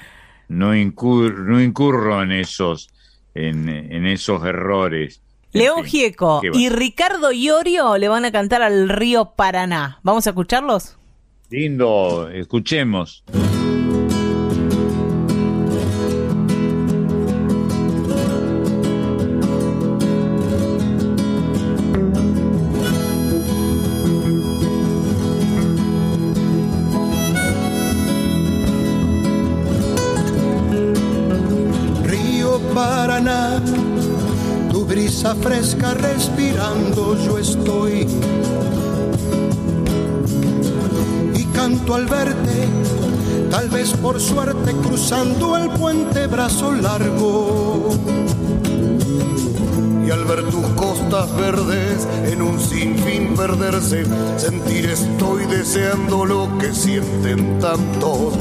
no, 0.49 0.75
incur- 0.75 1.35
no 1.45 1.61
incurro 1.61 2.23
en 2.23 2.33
esos, 2.33 2.89
en, 3.35 3.69
en 3.69 4.07
esos 4.07 4.45
errores. 4.45 5.21
León 5.59 5.85
Gieco 5.85 6.41
y 6.53 6.69
Ricardo 6.69 7.33
Iorio 7.33 7.99
le 7.99 8.09
van 8.09 8.25
a 8.25 8.33
cantar 8.33 8.63
al 8.63 8.89
río 8.89 9.33
Paraná. 9.37 9.99
¿Vamos 10.03 10.27
a 10.27 10.31
escucharlos? 10.31 10.97
Lindo, 11.51 12.29
escuchemos. 12.31 13.25
Fresca 35.35 35.95
respirando 35.95 37.17
yo 37.25 37.39
estoy. 37.39 38.07
Y 41.35 41.45
canto 41.47 41.95
al 41.95 42.07
verte, 42.07 42.69
tal 43.51 43.69
vez 43.69 43.93
por 43.93 44.21
suerte 44.21 44.73
cruzando 44.73 45.57
el 45.57 45.71
puente 45.71 46.27
brazo 46.27 46.73
largo. 46.73 47.91
Y 50.07 50.11
al 50.11 50.25
ver 50.25 50.45
tus 50.45 50.67
costas 50.77 51.37
verdes 51.37 52.09
en 52.25 52.41
un 52.41 52.59
sinfín 52.59 53.35
perderse, 53.35 54.05
sentir 54.39 54.87
estoy 54.87 55.45
deseando 55.47 56.25
lo 56.25 56.49
que 56.59 56.73
sienten 56.75 57.59
tantos 57.59 58.35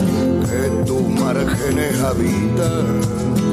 que 0.49 0.85
tus 0.85 1.01
márgenes 1.01 1.99
habitan. 2.01 3.46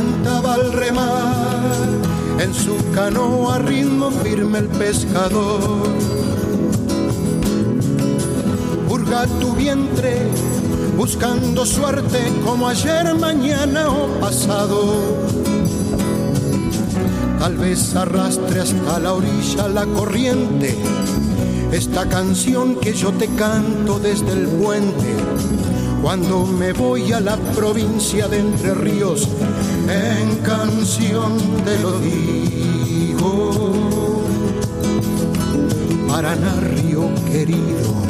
Cantaba 0.00 0.54
al 0.54 0.72
remar 0.72 1.74
en 2.38 2.54
su 2.54 2.74
canoa 2.94 3.58
ritmo 3.58 4.10
firme 4.10 4.60
el 4.60 4.68
pescador. 4.68 5.90
Purga 8.88 9.26
tu 9.40 9.52
vientre 9.52 10.22
buscando 10.96 11.66
suerte 11.66 12.18
como 12.46 12.66
ayer, 12.66 13.14
mañana 13.14 13.90
o 13.90 14.06
pasado. 14.18 14.94
Tal 17.38 17.58
vez 17.58 17.94
arrastre 17.94 18.60
hasta 18.60 19.00
la 19.00 19.12
orilla 19.12 19.68
la 19.68 19.84
corriente 19.84 20.78
esta 21.72 22.08
canción 22.08 22.76
que 22.76 22.92
yo 22.92 23.12
te 23.12 23.28
canto 23.28 23.98
desde 23.98 24.32
el 24.32 24.48
puente. 24.48 25.14
Cuando 26.02 26.44
me 26.44 26.72
voy 26.72 27.12
a 27.12 27.20
la 27.20 27.36
provincia 27.36 28.26
de 28.26 28.40
Entre 28.40 28.74
Ríos, 28.74 29.28
en 29.90 30.36
canción 30.38 31.38
te 31.64 31.78
lo 31.78 31.98
digo. 32.00 33.72
Paraná, 36.06 36.54
río 36.60 37.08
querido. 37.26 38.09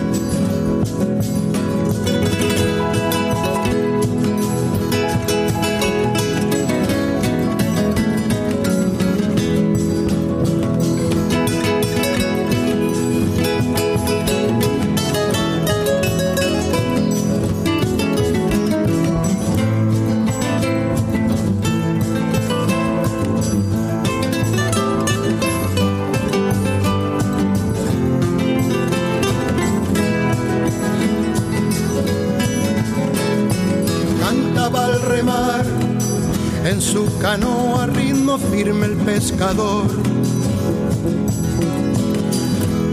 Su 36.78 37.06
canoa 37.18 37.86
ritmo 37.86 38.38
firme 38.38 38.86
el 38.86 38.96
pescador. 38.98 39.86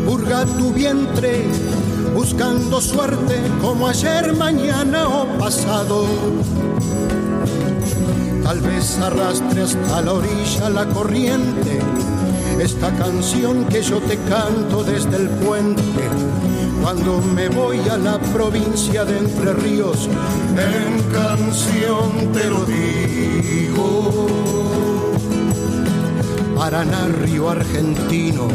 Purga 0.06 0.46
tu 0.46 0.72
vientre 0.72 1.46
buscando 2.16 2.82
suerte 2.82 3.36
como 3.62 3.88
ayer, 3.88 4.34
mañana 4.34 5.08
o 5.08 5.28
pasado. 5.38 6.06
Tal 8.44 8.62
vez 8.62 8.98
arrastre 9.00 9.62
hasta 9.62 10.02
la 10.02 10.14
orilla 10.14 10.70
la 10.70 10.86
corriente 10.88 11.80
esta 12.60 12.92
canción 12.96 13.66
que 13.66 13.84
yo 13.84 14.00
te 14.00 14.18
canto 14.30 14.84
desde 14.84 15.18
el 15.18 15.30
puente 15.30 16.10
cuando 16.88 17.22
me 17.22 17.50
voy 17.50 17.80
a 17.90 17.98
la 17.98 18.18
provincia 18.18 19.04
de 19.04 19.18
Entre 19.18 19.52
Ríos, 19.52 20.08
en 20.56 21.04
canción 21.12 22.32
te 22.32 22.50
lo 22.50 22.64
digo. 22.64 24.28
Paraná, 26.56 27.10
Río 27.10 27.50
Argentino. 27.50 28.48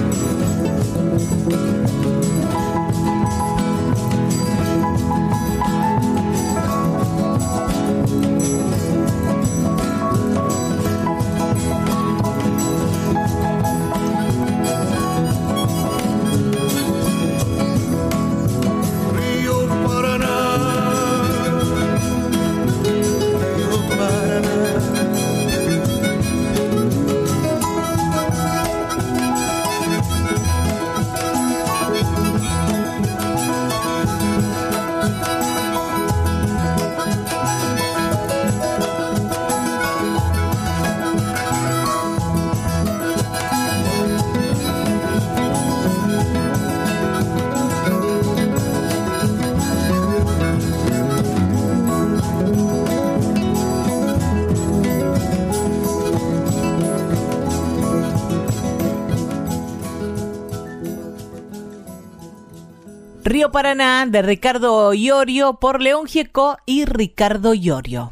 Paraná 63.52 64.06
de 64.06 64.22
Ricardo 64.22 64.94
Iorio 64.94 65.58
por 65.60 65.82
León 65.82 66.06
Gieco 66.06 66.56
y 66.64 66.86
Ricardo 66.86 67.52
Iorio. 67.52 68.10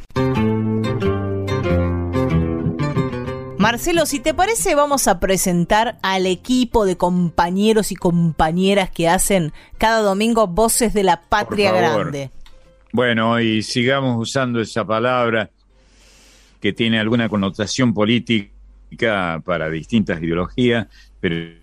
Marcelo, 3.56 4.06
si 4.06 4.20
te 4.20 4.34
parece, 4.34 4.74
vamos 4.74 5.08
a 5.08 5.18
presentar 5.18 5.98
al 6.02 6.26
equipo 6.26 6.84
de 6.84 6.96
compañeros 6.96 7.90
y 7.90 7.96
compañeras 7.96 8.90
que 8.90 9.08
hacen 9.08 9.52
cada 9.78 10.00
domingo 10.02 10.46
Voces 10.46 10.92
de 10.92 11.04
la 11.04 11.22
Patria 11.22 11.72
Grande. 11.72 12.30
Bueno, 12.92 13.40
y 13.40 13.62
sigamos 13.62 14.16
usando 14.18 14.60
esa 14.60 14.84
palabra 14.84 15.50
que 16.60 16.72
tiene 16.72 17.00
alguna 17.00 17.28
connotación 17.28 17.94
política 17.94 19.42
para 19.44 19.70
distintas 19.70 20.22
ideologías, 20.22 20.86
pero 21.18 21.58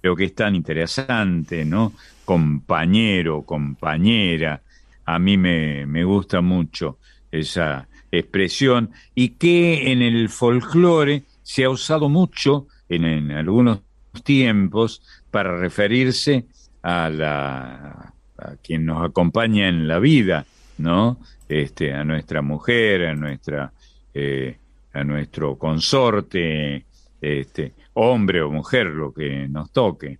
creo 0.00 0.16
que 0.16 0.24
es 0.24 0.34
tan 0.34 0.56
interesante, 0.56 1.64
¿no? 1.64 1.92
Compañero, 2.24 3.42
compañera. 3.42 4.62
A 5.04 5.18
mí 5.18 5.36
me, 5.36 5.86
me 5.86 6.04
gusta 6.04 6.40
mucho 6.40 6.98
esa 7.30 7.88
expresión 8.10 8.90
y 9.14 9.30
que 9.30 9.90
en 9.90 10.02
el 10.02 10.28
folclore 10.28 11.24
se 11.42 11.64
ha 11.64 11.70
usado 11.70 12.08
mucho 12.08 12.66
en, 12.88 13.30
algunos 13.32 13.80
tiempos 14.22 15.02
para 15.30 15.56
referirse 15.58 16.44
a 16.82 17.08
la 17.08 18.14
a 18.38 18.56
quien 18.56 18.84
nos 18.84 19.08
acompaña 19.08 19.68
en 19.68 19.86
la 19.86 19.98
vida, 19.98 20.46
¿no? 20.78 21.18
Este, 21.48 21.92
a 21.92 22.04
nuestra 22.04 22.42
mujer, 22.42 23.06
a 23.06 23.14
nuestra 23.14 23.72
eh, 24.14 24.56
a 24.92 25.04
nuestro 25.04 25.56
consorte, 25.56 26.84
este, 27.20 27.72
hombre 27.94 28.42
o 28.42 28.50
mujer, 28.50 28.86
lo 28.88 29.12
que 29.12 29.48
nos 29.48 29.70
toque. 29.70 30.18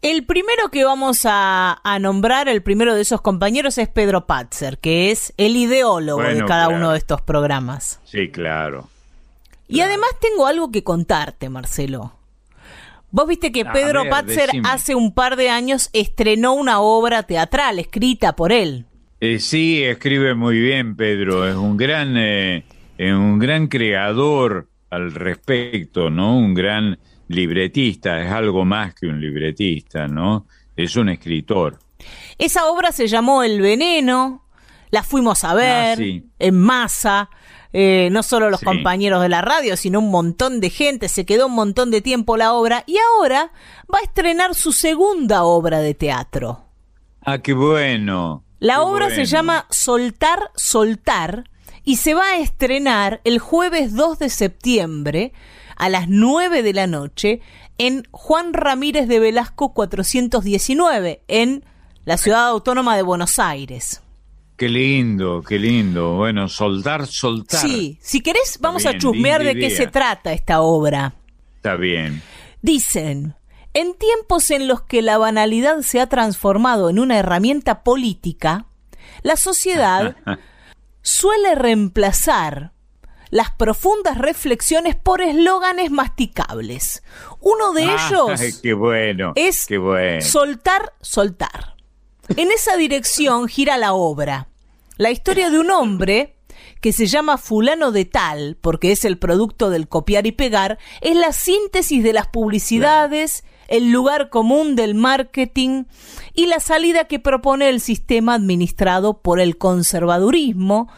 El 0.00 0.24
primero 0.24 0.70
que 0.70 0.84
vamos 0.84 1.22
a, 1.24 1.80
nombrar, 2.00 2.48
el 2.48 2.62
primero 2.62 2.94
de 2.94 3.00
esos 3.00 3.20
compañeros, 3.20 3.78
es 3.78 3.88
Pedro 3.88 4.26
Patzer, 4.26 4.78
que 4.78 5.10
es 5.10 5.34
el 5.36 5.56
ideólogo 5.56 6.22
de 6.22 6.44
cada 6.44 6.68
uno 6.68 6.92
de 6.92 6.98
estos 6.98 7.20
programas. 7.20 8.00
Sí, 8.04 8.28
claro. 8.30 8.88
Y 9.66 9.80
además 9.80 10.10
tengo 10.20 10.46
algo 10.46 10.70
que 10.70 10.84
contarte, 10.84 11.48
Marcelo. 11.48 12.12
Vos 13.10 13.26
viste 13.26 13.50
que 13.50 13.64
Pedro 13.64 14.08
Patzer 14.08 14.50
hace 14.64 14.94
un 14.94 15.12
par 15.12 15.36
de 15.36 15.50
años 15.50 15.90
estrenó 15.92 16.52
una 16.52 16.80
obra 16.80 17.24
teatral 17.24 17.78
escrita 17.78 18.36
por 18.36 18.52
él. 18.52 18.84
Eh, 19.20 19.40
sí, 19.40 19.82
escribe 19.82 20.34
muy 20.34 20.60
bien, 20.60 20.94
Pedro. 20.94 21.48
Es 21.48 21.56
un 21.56 21.76
gran, 21.76 22.14
eh, 22.16 22.64
un 22.98 23.38
gran 23.40 23.66
creador 23.66 24.68
al 24.90 25.12
respecto, 25.12 26.08
¿no? 26.08 26.38
Un 26.38 26.54
gran 26.54 26.98
libretista, 27.28 28.20
es 28.22 28.30
algo 28.30 28.64
más 28.64 28.94
que 28.94 29.06
un 29.06 29.20
libretista, 29.20 30.08
¿no? 30.08 30.46
Es 30.76 30.96
un 30.96 31.08
escritor. 31.08 31.78
Esa 32.38 32.66
obra 32.66 32.92
se 32.92 33.06
llamó 33.06 33.42
El 33.42 33.60
Veneno, 33.60 34.44
la 34.90 35.02
fuimos 35.02 35.44
a 35.44 35.54
ver 35.54 35.98
ah, 36.00 36.28
en 36.38 36.58
masa, 36.58 37.30
eh, 37.72 38.08
no 38.10 38.22
solo 38.22 38.48
los 38.48 38.60
compañeros 38.60 39.20
de 39.20 39.28
la 39.28 39.42
radio, 39.42 39.76
sino 39.76 39.98
un 39.98 40.10
montón 40.10 40.60
de 40.60 40.70
gente, 40.70 41.08
se 41.08 41.26
quedó 41.26 41.46
un 41.46 41.54
montón 41.54 41.90
de 41.90 42.00
tiempo 42.00 42.36
la 42.36 42.54
obra 42.54 42.84
y 42.86 42.96
ahora 42.98 43.52
va 43.92 43.98
a 43.98 44.02
estrenar 44.02 44.54
su 44.54 44.72
segunda 44.72 45.44
obra 45.44 45.80
de 45.80 45.94
teatro. 45.94 46.64
Ah, 47.20 47.38
qué 47.38 47.52
bueno. 47.52 48.44
La 48.58 48.82
obra 48.82 49.10
se 49.10 49.26
llama 49.26 49.66
Soltar, 49.70 50.50
Soltar 50.56 51.44
y 51.84 51.96
se 51.96 52.14
va 52.14 52.30
a 52.30 52.38
estrenar 52.38 53.20
el 53.24 53.38
jueves 53.38 53.94
2 53.94 54.18
de 54.18 54.30
septiembre 54.30 55.32
a 55.78 55.88
las 55.88 56.08
9 56.08 56.62
de 56.62 56.74
la 56.74 56.86
noche 56.86 57.40
en 57.78 58.02
Juan 58.10 58.52
Ramírez 58.52 59.08
de 59.08 59.20
Velasco 59.20 59.72
419, 59.72 61.22
en 61.28 61.64
la 62.04 62.18
ciudad 62.18 62.48
autónoma 62.48 62.96
de 62.96 63.02
Buenos 63.02 63.38
Aires. 63.38 64.02
Qué 64.56 64.68
lindo, 64.68 65.42
qué 65.46 65.56
lindo. 65.56 66.16
Bueno, 66.16 66.48
soltar, 66.48 67.06
soltar. 67.06 67.60
Sí, 67.60 67.96
si 68.02 68.20
querés 68.20 68.58
vamos 68.60 68.86
a 68.86 68.98
chusmear 68.98 69.44
de 69.44 69.54
qué 69.54 69.70
se 69.70 69.86
trata 69.86 70.32
esta 70.32 70.60
obra. 70.60 71.14
Está 71.56 71.76
bien. 71.76 72.20
Dicen, 72.60 73.36
en 73.72 73.94
tiempos 73.94 74.50
en 74.50 74.66
los 74.66 74.82
que 74.82 75.00
la 75.00 75.16
banalidad 75.16 75.82
se 75.82 76.00
ha 76.00 76.08
transformado 76.08 76.90
en 76.90 76.98
una 76.98 77.18
herramienta 77.18 77.84
política, 77.84 78.66
la 79.22 79.36
sociedad 79.36 80.16
suele 81.02 81.54
reemplazar 81.54 82.72
las 83.30 83.50
profundas 83.50 84.18
reflexiones 84.18 84.96
por 84.96 85.20
eslóganes 85.20 85.90
masticables. 85.90 87.02
Uno 87.40 87.72
de 87.72 87.84
ellos 87.84 88.62
bueno, 88.76 89.32
es 89.34 89.68
soltar, 90.20 90.92
soltar. 91.00 91.76
En 92.36 92.50
esa 92.50 92.76
dirección 92.76 93.48
gira 93.48 93.78
la 93.78 93.94
obra. 93.94 94.48
La 94.96 95.10
historia 95.10 95.50
de 95.50 95.58
un 95.58 95.70
hombre 95.70 96.36
que 96.80 96.92
se 96.92 97.06
llama 97.06 97.38
fulano 97.38 97.92
de 97.92 98.04
tal, 98.04 98.56
porque 98.60 98.92
es 98.92 99.04
el 99.04 99.18
producto 99.18 99.70
del 99.70 99.88
copiar 99.88 100.26
y 100.26 100.32
pegar, 100.32 100.78
es 101.00 101.16
la 101.16 101.32
síntesis 101.32 102.02
de 102.02 102.12
las 102.12 102.28
publicidades, 102.28 103.44
el 103.68 103.90
lugar 103.90 104.30
común 104.30 104.76
del 104.76 104.94
marketing 104.94 105.84
y 106.34 106.46
la 106.46 106.60
salida 106.60 107.04
que 107.04 107.18
propone 107.18 107.68
el 107.68 107.80
sistema 107.80 108.34
administrado 108.34 109.20
por 109.20 109.40
el 109.40 109.58
conservadurismo, 109.58 110.88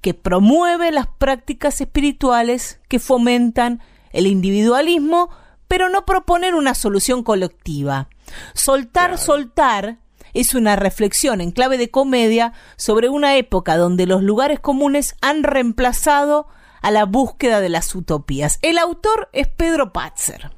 que 0.00 0.14
promueve 0.14 0.90
las 0.92 1.06
prácticas 1.06 1.80
espirituales 1.80 2.80
que 2.88 2.98
fomentan 2.98 3.80
el 4.12 4.26
individualismo, 4.26 5.30
pero 5.68 5.88
no 5.88 6.04
proponen 6.04 6.54
una 6.54 6.74
solución 6.74 7.22
colectiva. 7.22 8.08
Soltar, 8.54 9.18
soltar 9.18 9.98
es 10.32 10.54
una 10.54 10.76
reflexión 10.76 11.40
en 11.40 11.50
clave 11.50 11.78
de 11.78 11.90
comedia 11.90 12.52
sobre 12.76 13.08
una 13.08 13.36
época 13.36 13.76
donde 13.76 14.06
los 14.06 14.22
lugares 14.22 14.60
comunes 14.60 15.16
han 15.20 15.42
reemplazado 15.42 16.46
a 16.82 16.90
la 16.90 17.04
búsqueda 17.04 17.60
de 17.60 17.68
las 17.68 17.94
utopías. 17.94 18.58
El 18.62 18.78
autor 18.78 19.28
es 19.32 19.48
Pedro 19.48 19.92
Patzer. 19.92 20.50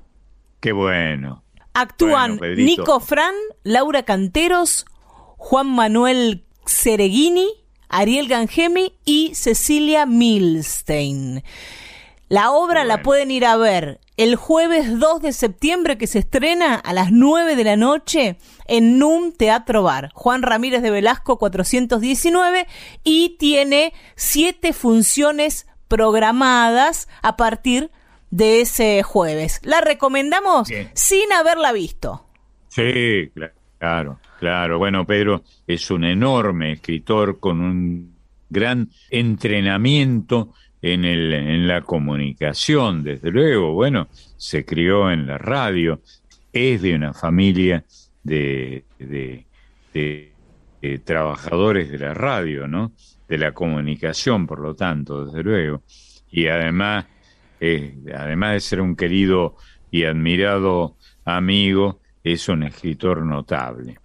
Qué 0.61 0.72
bueno. 0.72 1.43
Actúan 1.74 2.38
Nico 2.57 3.01
Fran, 3.01 3.34
Laura 3.64 4.05
Canteros, 4.05 4.86
Juan 5.36 5.68
Manuel 5.68 6.45
Cereguini, 6.66 7.49
Ariel 7.93 8.26
Gangemi 8.26 8.95
y 9.05 9.34
Cecilia 9.34 10.07
Milstein. 10.07 11.45
La 12.28 12.51
obra 12.51 12.84
la 12.84 13.03
pueden 13.03 13.30
ir 13.30 13.45
a 13.45 13.57
ver 13.59 14.01
el 14.16 14.36
jueves 14.36 14.99
2 14.99 15.20
de 15.20 15.32
septiembre 15.34 15.99
que 15.99 16.07
se 16.07 16.20
estrena 16.20 16.76
a 16.76 16.95
las 16.95 17.12
9 17.12 17.57
de 17.57 17.64
la 17.64 17.76
noche 17.76 18.38
en 18.66 18.99
NUM 18.99 19.32
Teatro 19.32 19.82
Bar, 19.82 20.11
Juan 20.14 20.43
Ramírez 20.43 20.80
de 20.80 20.90
Velasco 20.90 21.38
419 21.38 22.66
y 23.05 23.36
tiene 23.38 23.93
siete 24.16 24.72
funciones 24.72 25.66
programadas 25.88 27.07
a 27.20 27.36
partir 27.36 27.90
de 28.30 28.62
ese 28.62 29.03
jueves. 29.03 29.61
La 29.62 29.82
recomendamos 29.82 30.68
sin 30.95 31.32
haberla 31.34 31.72
visto. 31.72 32.24
Sí, 32.68 33.30
claro, 33.34 33.53
claro. 34.39 34.78
Bueno, 34.78 35.05
Pedro 35.05 35.43
es 35.66 35.91
un 35.91 36.05
enorme 36.05 36.72
escritor 36.72 37.41
con 37.41 37.61
un 37.61 38.14
gran 38.49 38.91
entrenamiento 39.11 40.53
en, 40.80 41.05
el, 41.05 41.33
en 41.33 41.66
la 41.66 41.80
comunicación, 41.83 43.03
desde 43.03 43.30
luego. 43.30 43.72
Bueno, 43.72 44.09
se 44.37 44.64
crió 44.64 45.11
en 45.11 45.26
la 45.26 45.39
radio, 45.39 46.01
es 46.53 46.83
de 46.83 46.95
una 46.95 47.12
familia 47.12 47.85
de, 48.22 48.85
de, 48.99 49.47
trabajadores 51.05 51.91
de 51.91 51.99
la 51.99 52.14
radio, 52.14 52.68
¿no? 52.68 52.93
De 53.28 53.39
la 53.39 53.53
comunicación, 53.53 54.47
por 54.47 54.61
lo 54.61 54.74
tanto, 54.74 55.24
desde 55.24 55.43
luego. 55.43 55.83
Y 56.30 56.47
además, 56.47 57.07
eh, 57.61 57.97
además 58.16 58.53
de 58.53 58.61
ser 58.61 58.80
un 58.80 58.95
querido 58.95 59.57
y 59.91 60.05
admirado 60.05 60.97
amigo, 61.24 62.02
es 62.25 62.49
un 62.49 62.62
escritor 62.62 63.25
notable. 63.25 63.99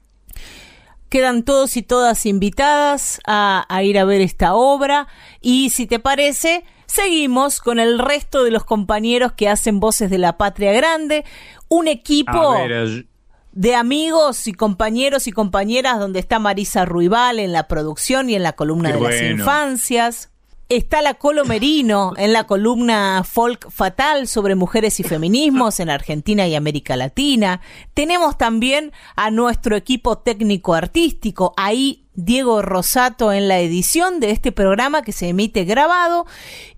Quedan 1.09 1.43
todos 1.43 1.77
y 1.77 1.83
todas 1.83 2.25
invitadas 2.25 3.21
a, 3.25 3.65
ir 3.83 3.97
a 3.97 4.05
ver 4.05 4.21
esta 4.21 4.55
obra 4.55 5.07
y 5.39 5.69
si 5.69 5.87
te 5.87 5.99
parece, 5.99 6.65
seguimos 6.85 7.61
con 7.61 7.79
el 7.79 7.97
resto 7.97 8.43
de 8.43 8.51
los 8.51 8.65
compañeros 8.65 9.31
que 9.31 9.47
hacen 9.47 9.79
Voces 9.79 10.09
de 10.09 10.17
la 10.17 10.37
Patria 10.37 10.73
Grande, 10.73 11.23
un 11.69 11.87
equipo 11.87 12.55
de 13.53 13.75
amigos 13.75 14.47
y 14.47 14.53
compañeros 14.53 15.27
y 15.27 15.31
compañeras 15.31 15.97
donde 15.97 16.19
está 16.19 16.39
Marisa 16.39 16.83
Ruibal 16.83 17.39
en 17.39 17.53
la 17.53 17.67
producción 17.67 18.29
y 18.29 18.35
en 18.35 18.43
la 18.43 18.53
columna 18.53 18.91
de 18.91 18.99
las 18.99 19.21
infancias. 19.21 20.31
Está 20.69 21.01
la 21.01 21.13
Colo 21.13 21.45
Merino 21.45 22.11
en 22.17 22.33
la 22.33 22.45
columna 22.45 23.23
Folk 23.23 23.71
Fatal 23.71 24.27
sobre 24.27 24.55
mujeres 24.55 24.99
y 24.99 25.03
feminismos 25.03 25.79
en 25.79 25.89
Argentina 25.89 26.45
y 26.45 26.55
América 26.55 26.97
Latina. 26.97 27.61
Tenemos 27.93 28.37
también 28.37 28.91
a 29.15 29.31
nuestro 29.31 29.77
equipo 29.77 30.17
técnico 30.17 30.73
artístico. 30.73 31.53
Ahí 31.55 32.06
Diego 32.17 32.63
Rosato 32.63 33.31
en 33.31 33.47
la 33.47 33.59
edición 33.59 34.19
de 34.19 34.31
este 34.31 34.51
programa 34.51 35.03
que 35.03 35.11
se 35.11 35.29
emite 35.29 35.65
grabado 35.65 36.25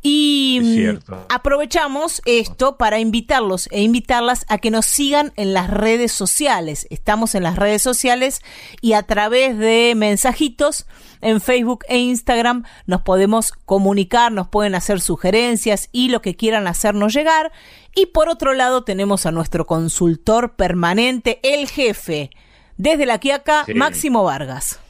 y 0.02 0.60
mm, 0.62 1.14
aprovechamos 1.30 2.22
esto 2.26 2.78
para 2.78 3.00
invitarlos 3.00 3.70
e 3.72 3.82
invitarlas 3.82 4.46
a 4.50 4.58
que 4.58 4.70
nos 4.70 4.86
sigan 4.86 5.32
en 5.38 5.54
las 5.54 5.70
redes 5.70 6.12
sociales. 6.12 6.88
Estamos 6.90 7.36
en 7.36 7.44
las 7.44 7.56
redes 7.56 7.82
sociales 7.82 8.42
y 8.82 8.94
a 8.94 9.04
través 9.04 9.58
de 9.58 9.94
mensajitos 9.96 10.86
en 11.22 11.40
Facebook 11.40 11.86
e 11.88 12.00
Instagram 12.00 12.66
nos 12.86 13.02
podemos 13.04 13.54
comunicar, 13.54 14.34
nos 14.34 14.50
pueden 14.50 14.76
hacer 14.76 15.00
sugerencias 15.00 15.88
y 15.94 16.10
lo 16.10 16.22
que 16.22 16.36
quieran 16.36 16.68
hacernos 16.68 17.14
llegar. 17.14 17.54
Y 17.96 18.08
por 18.08 18.28
otro 18.28 18.54
lado 18.54 18.84
tenemos 18.84 19.26
a 19.26 19.32
nuestro 19.32 19.66
consultor 19.66 20.58
permanente, 20.58 21.40
el 21.44 21.70
jefe, 21.70 22.30
desde 22.76 23.06
la 23.06 23.20
Quiaca, 23.20 23.66
Máximo 23.74 24.26
Vargas. 24.26 24.82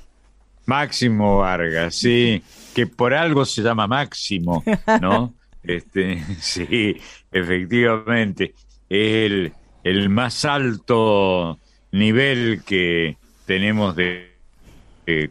Máximo 0.70 1.40
Vargas, 1.40 1.96
sí, 1.96 2.44
que 2.76 2.86
por 2.86 3.16
algo 3.16 3.44
se 3.44 3.64
llama 3.64 3.88
Máximo, 3.88 4.64
¿no? 5.02 5.34
este, 5.64 6.24
sí, 6.40 6.96
efectivamente, 7.32 8.54
es 8.88 9.52
el, 9.84 10.10
más 10.10 10.46
alto 10.46 11.58
nivel 11.92 12.62
que 12.64 13.18
tenemos 13.48 13.96
de, 13.96 14.30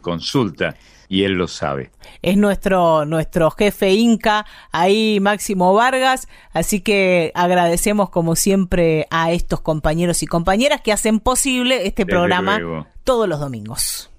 consulta 0.00 0.74
y 1.08 1.22
él 1.22 1.34
lo 1.34 1.46
sabe. 1.46 1.92
Es 2.20 2.36
nuestro, 2.36 3.04
nuestro 3.04 3.52
jefe 3.52 3.92
Inca, 3.92 4.44
ahí 4.72 5.20
Máximo 5.20 5.72
Vargas, 5.72 6.26
así 6.52 6.80
que 6.80 7.30
agradecemos 7.36 8.10
como 8.10 8.34
siempre 8.34 9.06
a 9.12 9.30
estos 9.30 9.60
compañeros 9.60 10.24
y 10.24 10.26
compañeras 10.26 10.80
que 10.80 10.92
hacen 10.92 11.20
posible 11.20 11.86
este 11.86 12.04
programa 12.04 12.88
todos 13.04 13.28
los 13.28 13.38
domingos. 13.38 14.10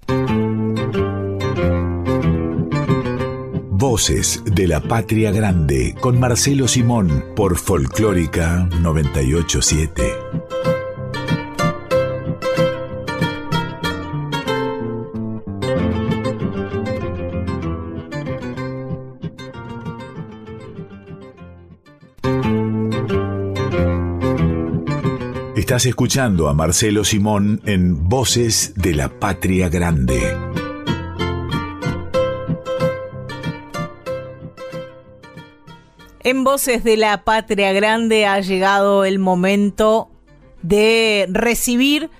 Voces 3.80 4.42
de 4.44 4.68
la 4.68 4.82
Patria 4.82 5.30
Grande 5.30 5.94
con 5.98 6.20
Marcelo 6.20 6.68
Simón 6.68 7.24
por 7.34 7.56
Folclórica 7.56 8.68
987. 8.78 10.02
Estás 25.56 25.86
escuchando 25.86 26.50
a 26.50 26.54
Marcelo 26.54 27.02
Simón 27.02 27.62
en 27.64 28.10
Voces 28.10 28.74
de 28.76 28.94
la 28.94 29.08
Patria 29.08 29.70
Grande. 29.70 30.49
En 36.22 36.44
Voces 36.44 36.84
de 36.84 36.98
la 36.98 37.24
Patria 37.24 37.72
Grande 37.72 38.26
ha 38.26 38.40
llegado 38.40 39.06
el 39.06 39.18
momento 39.18 40.10
de 40.60 41.26
recibir 41.30 42.10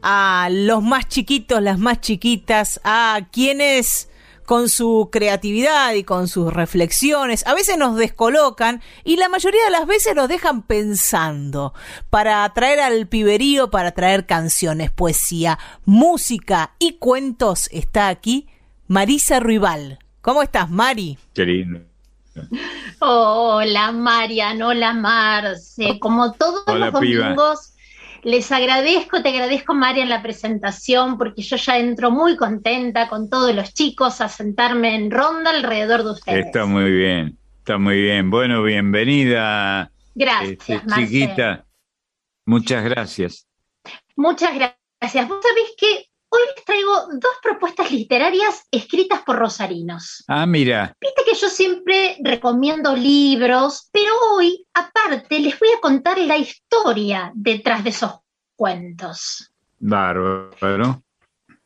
a 0.00 0.48
los 0.50 0.82
más 0.82 1.06
chiquitos, 1.06 1.60
las 1.60 1.78
más 1.78 2.00
chiquitas, 2.00 2.80
a 2.82 3.28
quienes 3.30 4.08
con 4.46 4.70
su 4.70 5.10
creatividad 5.12 5.92
y 5.92 6.02
con 6.02 6.28
sus 6.28 6.52
reflexiones, 6.52 7.46
a 7.46 7.54
veces 7.54 7.76
nos 7.76 7.96
descolocan 7.96 8.80
y 9.04 9.16
la 9.16 9.28
mayoría 9.28 9.64
de 9.64 9.70
las 9.70 9.86
veces 9.86 10.14
nos 10.14 10.28
dejan 10.28 10.62
pensando 10.62 11.74
para 12.08 12.50
traer 12.54 12.80
al 12.80 13.06
piberío, 13.06 13.70
para 13.70 13.92
traer 13.92 14.24
canciones, 14.26 14.90
poesía, 14.90 15.58
música 15.84 16.74
y 16.78 16.94
cuentos. 16.94 17.68
Está 17.70 18.08
aquí 18.08 18.48
Marisa 18.88 19.40
Ruibal. 19.40 19.98
¿Cómo 20.22 20.42
estás, 20.42 20.70
Mari? 20.70 21.18
Qué. 21.34 21.91
Hola 23.00 23.92
Marian, 23.92 24.62
hola 24.62 24.92
Marce, 24.94 25.98
como 25.98 26.32
todos 26.32 26.64
los 26.66 26.92
domingos, 26.92 27.74
les 28.22 28.52
agradezco, 28.52 29.22
te 29.22 29.30
agradezco 29.30 29.74
Marian 29.74 30.08
la 30.08 30.22
presentación 30.22 31.18
porque 31.18 31.42
yo 31.42 31.56
ya 31.56 31.78
entro 31.78 32.10
muy 32.10 32.36
contenta 32.36 33.08
con 33.08 33.28
todos 33.28 33.54
los 33.54 33.74
chicos 33.74 34.20
a 34.20 34.28
sentarme 34.28 34.94
en 34.94 35.10
ronda 35.10 35.50
alrededor 35.50 36.04
de 36.04 36.10
ustedes. 36.12 36.46
Está 36.46 36.64
muy 36.64 36.90
bien, 36.90 37.36
está 37.58 37.78
muy 37.78 38.00
bien. 38.00 38.30
Bueno, 38.30 38.62
bienvenida. 38.62 39.90
Gracias, 40.14 40.68
este, 40.68 40.94
chiquita. 40.94 41.66
Muchas 42.46 42.84
gracias. 42.84 43.46
Muchas 44.16 44.54
gracias. 44.54 45.28
Vos 45.28 45.40
sabés 45.42 45.74
que 45.76 46.11
Hoy 46.34 46.40
les 46.56 46.64
traigo 46.64 47.08
dos 47.12 47.32
propuestas 47.42 47.92
literarias 47.92 48.66
escritas 48.70 49.20
por 49.20 49.36
rosarinos. 49.36 50.24
Ah, 50.26 50.46
mira. 50.46 50.96
Viste 50.98 51.24
que 51.26 51.34
yo 51.34 51.50
siempre 51.50 52.16
recomiendo 52.24 52.96
libros, 52.96 53.90
pero 53.92 54.14
hoy, 54.30 54.66
aparte, 54.72 55.40
les 55.40 55.60
voy 55.60 55.68
a 55.76 55.80
contar 55.82 56.16
la 56.16 56.38
historia 56.38 57.30
detrás 57.34 57.84
de 57.84 57.90
esos 57.90 58.12
cuentos. 58.56 59.52
Bárbaro. 59.78 61.02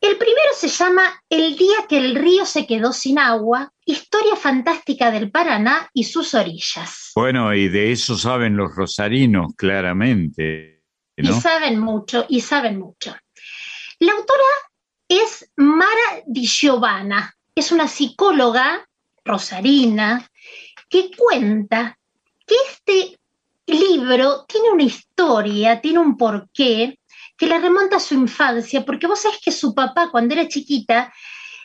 El 0.00 0.16
primero 0.18 0.50
se 0.56 0.66
llama 0.66 1.22
El 1.28 1.56
día 1.56 1.86
que 1.88 1.98
el 1.98 2.16
río 2.16 2.44
se 2.44 2.66
quedó 2.66 2.92
sin 2.92 3.20
agua, 3.20 3.72
historia 3.84 4.34
fantástica 4.34 5.12
del 5.12 5.30
Paraná 5.30 5.88
y 5.92 6.02
sus 6.02 6.34
orillas. 6.34 7.12
Bueno, 7.14 7.54
y 7.54 7.68
de 7.68 7.92
eso 7.92 8.16
saben 8.16 8.56
los 8.56 8.74
rosarinos, 8.74 9.54
claramente. 9.56 10.82
Y 11.16 11.28
saben 11.28 11.78
mucho, 11.78 12.26
y 12.28 12.40
saben 12.40 12.80
mucho. 12.80 13.14
La 13.98 14.12
autora 14.12 14.42
es 15.08 15.50
Mara 15.56 16.22
Di 16.26 16.46
Giovanna, 16.46 17.34
es 17.54 17.72
una 17.72 17.88
psicóloga 17.88 18.86
rosarina 19.24 20.30
que 20.90 21.10
cuenta 21.16 21.98
que 22.46 22.54
este 22.70 23.18
libro 23.66 24.44
tiene 24.46 24.70
una 24.70 24.82
historia, 24.82 25.80
tiene 25.80 26.00
un 26.00 26.16
porqué 26.18 26.98
que 27.38 27.46
le 27.46 27.58
remonta 27.58 27.96
a 27.96 28.00
su 28.00 28.14
infancia, 28.14 28.84
porque 28.84 29.06
vos 29.06 29.20
sabés 29.20 29.40
que 29.42 29.50
su 29.50 29.74
papá 29.74 30.10
cuando 30.10 30.34
era 30.34 30.46
chiquita 30.46 31.10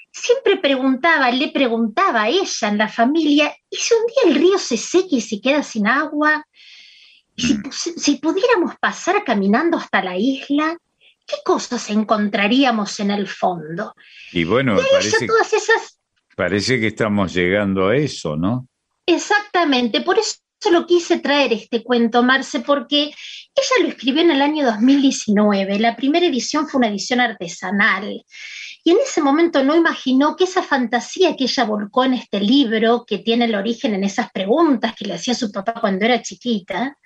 siempre 0.10 0.56
preguntaba, 0.56 1.32
le 1.32 1.50
preguntaba 1.50 2.24
a 2.24 2.30
ella 2.30 2.70
en 2.70 2.78
la 2.78 2.88
familia, 2.88 3.54
¿y 3.70 3.76
si 3.76 3.94
un 3.94 4.06
día 4.06 4.34
el 4.34 4.42
río 4.42 4.58
se 4.58 4.78
seca 4.78 5.10
y 5.12 5.22
se 5.22 5.42
queda 5.42 5.64
sin 5.64 5.86
agua? 5.86 6.46
¿Y 7.36 7.58
si, 7.72 7.94
si 7.98 8.16
pudiéramos 8.18 8.76
pasar 8.80 9.22
caminando 9.26 9.78
hasta 9.78 10.02
la 10.02 10.18
isla? 10.18 10.78
¿Qué 11.32 11.38
cosas 11.46 11.90
encontraríamos 11.90 13.00
en 13.00 13.12
el 13.12 13.28
fondo? 13.28 13.96
Y 14.34 14.44
bueno, 14.44 14.76
parece... 14.76 15.26
todas 15.26 15.54
esas 15.54 15.98
Parece 16.36 16.80
que 16.80 16.88
estamos 16.88 17.34
llegando 17.34 17.88
a 17.88 17.96
eso, 17.96 18.36
¿no? 18.36 18.68
Exactamente, 19.06 20.02
por 20.02 20.18
eso 20.18 20.38
lo 20.72 20.86
quise 20.86 21.20
traer 21.20 21.54
este 21.54 21.84
cuento, 21.84 22.24
Marce, 22.24 22.62
porque 22.62 23.04
ella 23.04 23.84
lo 23.84 23.90
escribió 23.90 24.22
en 24.22 24.32
el 24.32 24.42
año 24.42 24.66
2019. 24.66 25.80
La 25.80 25.96
primera 25.96 26.26
edición 26.26 26.68
fue 26.68 26.80
una 26.80 26.88
edición 26.88 27.20
artesanal. 27.20 28.24
Y 28.84 28.92
en 28.92 28.98
ese 29.04 29.22
momento 29.22 29.64
no 29.64 29.76
imaginó 29.76 30.36
que 30.36 30.46
esa 30.46 30.64
fantasía 30.64 31.36
que 31.36 31.44
ella 31.44 31.66
volcó 31.66 32.06
en 32.06 32.14
este 32.14 32.40
libro, 32.40 33.06
que 33.06 33.20
tiene 33.20 33.46
el 33.46 33.56
origen 33.56 33.94
en 33.94 34.04
esas 34.04 34.32
preguntas 34.32 34.96
que 34.96 35.06
le 35.06 35.16
hacía 35.16 35.36
su 35.36 35.52
papá 35.52 35.76
cuando 35.80 36.06
era 36.06 36.22
chiquita, 36.22 36.98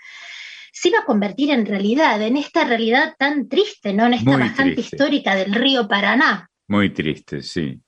se 0.76 0.90
iba 0.90 1.00
a 1.00 1.06
convertir 1.06 1.52
en 1.52 1.66
realidad, 1.66 2.22
en 2.22 2.36
esta 2.36 2.66
realidad 2.66 3.16
tan 3.18 3.48
triste, 3.48 3.94
¿no? 3.94 4.08
En 4.08 4.16
esta 4.16 4.36
bastante 4.36 4.82
histórica 4.82 5.34
del 5.34 5.54
río 5.54 5.88
Paraná. 5.88 6.50
Muy 6.68 6.94
triste, 6.94 7.42
sí. 7.42 7.80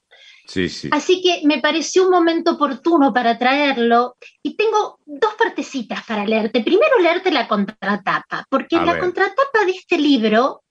Sí, 0.47 0.69
sí. 0.69 0.87
Así 0.93 1.21
que 1.21 1.45
me 1.45 1.59
pareció 1.59 2.05
un 2.05 2.11
momento 2.11 2.51
oportuno 2.51 3.13
para 3.13 3.37
traerlo 3.37 4.15
y 4.41 4.55
tengo 4.55 5.01
dos 5.05 5.33
partecitas 5.33 6.05
para 6.05 6.25
leerte. 6.25 6.63
Primero 6.63 6.97
leerte 6.99 7.29
la 7.29 7.45
contratapa, 7.45 8.45
porque 8.49 8.77
la 8.77 8.97
contratapa 8.97 9.65
de 9.65 9.71
este 9.71 9.97
libro 9.97 10.63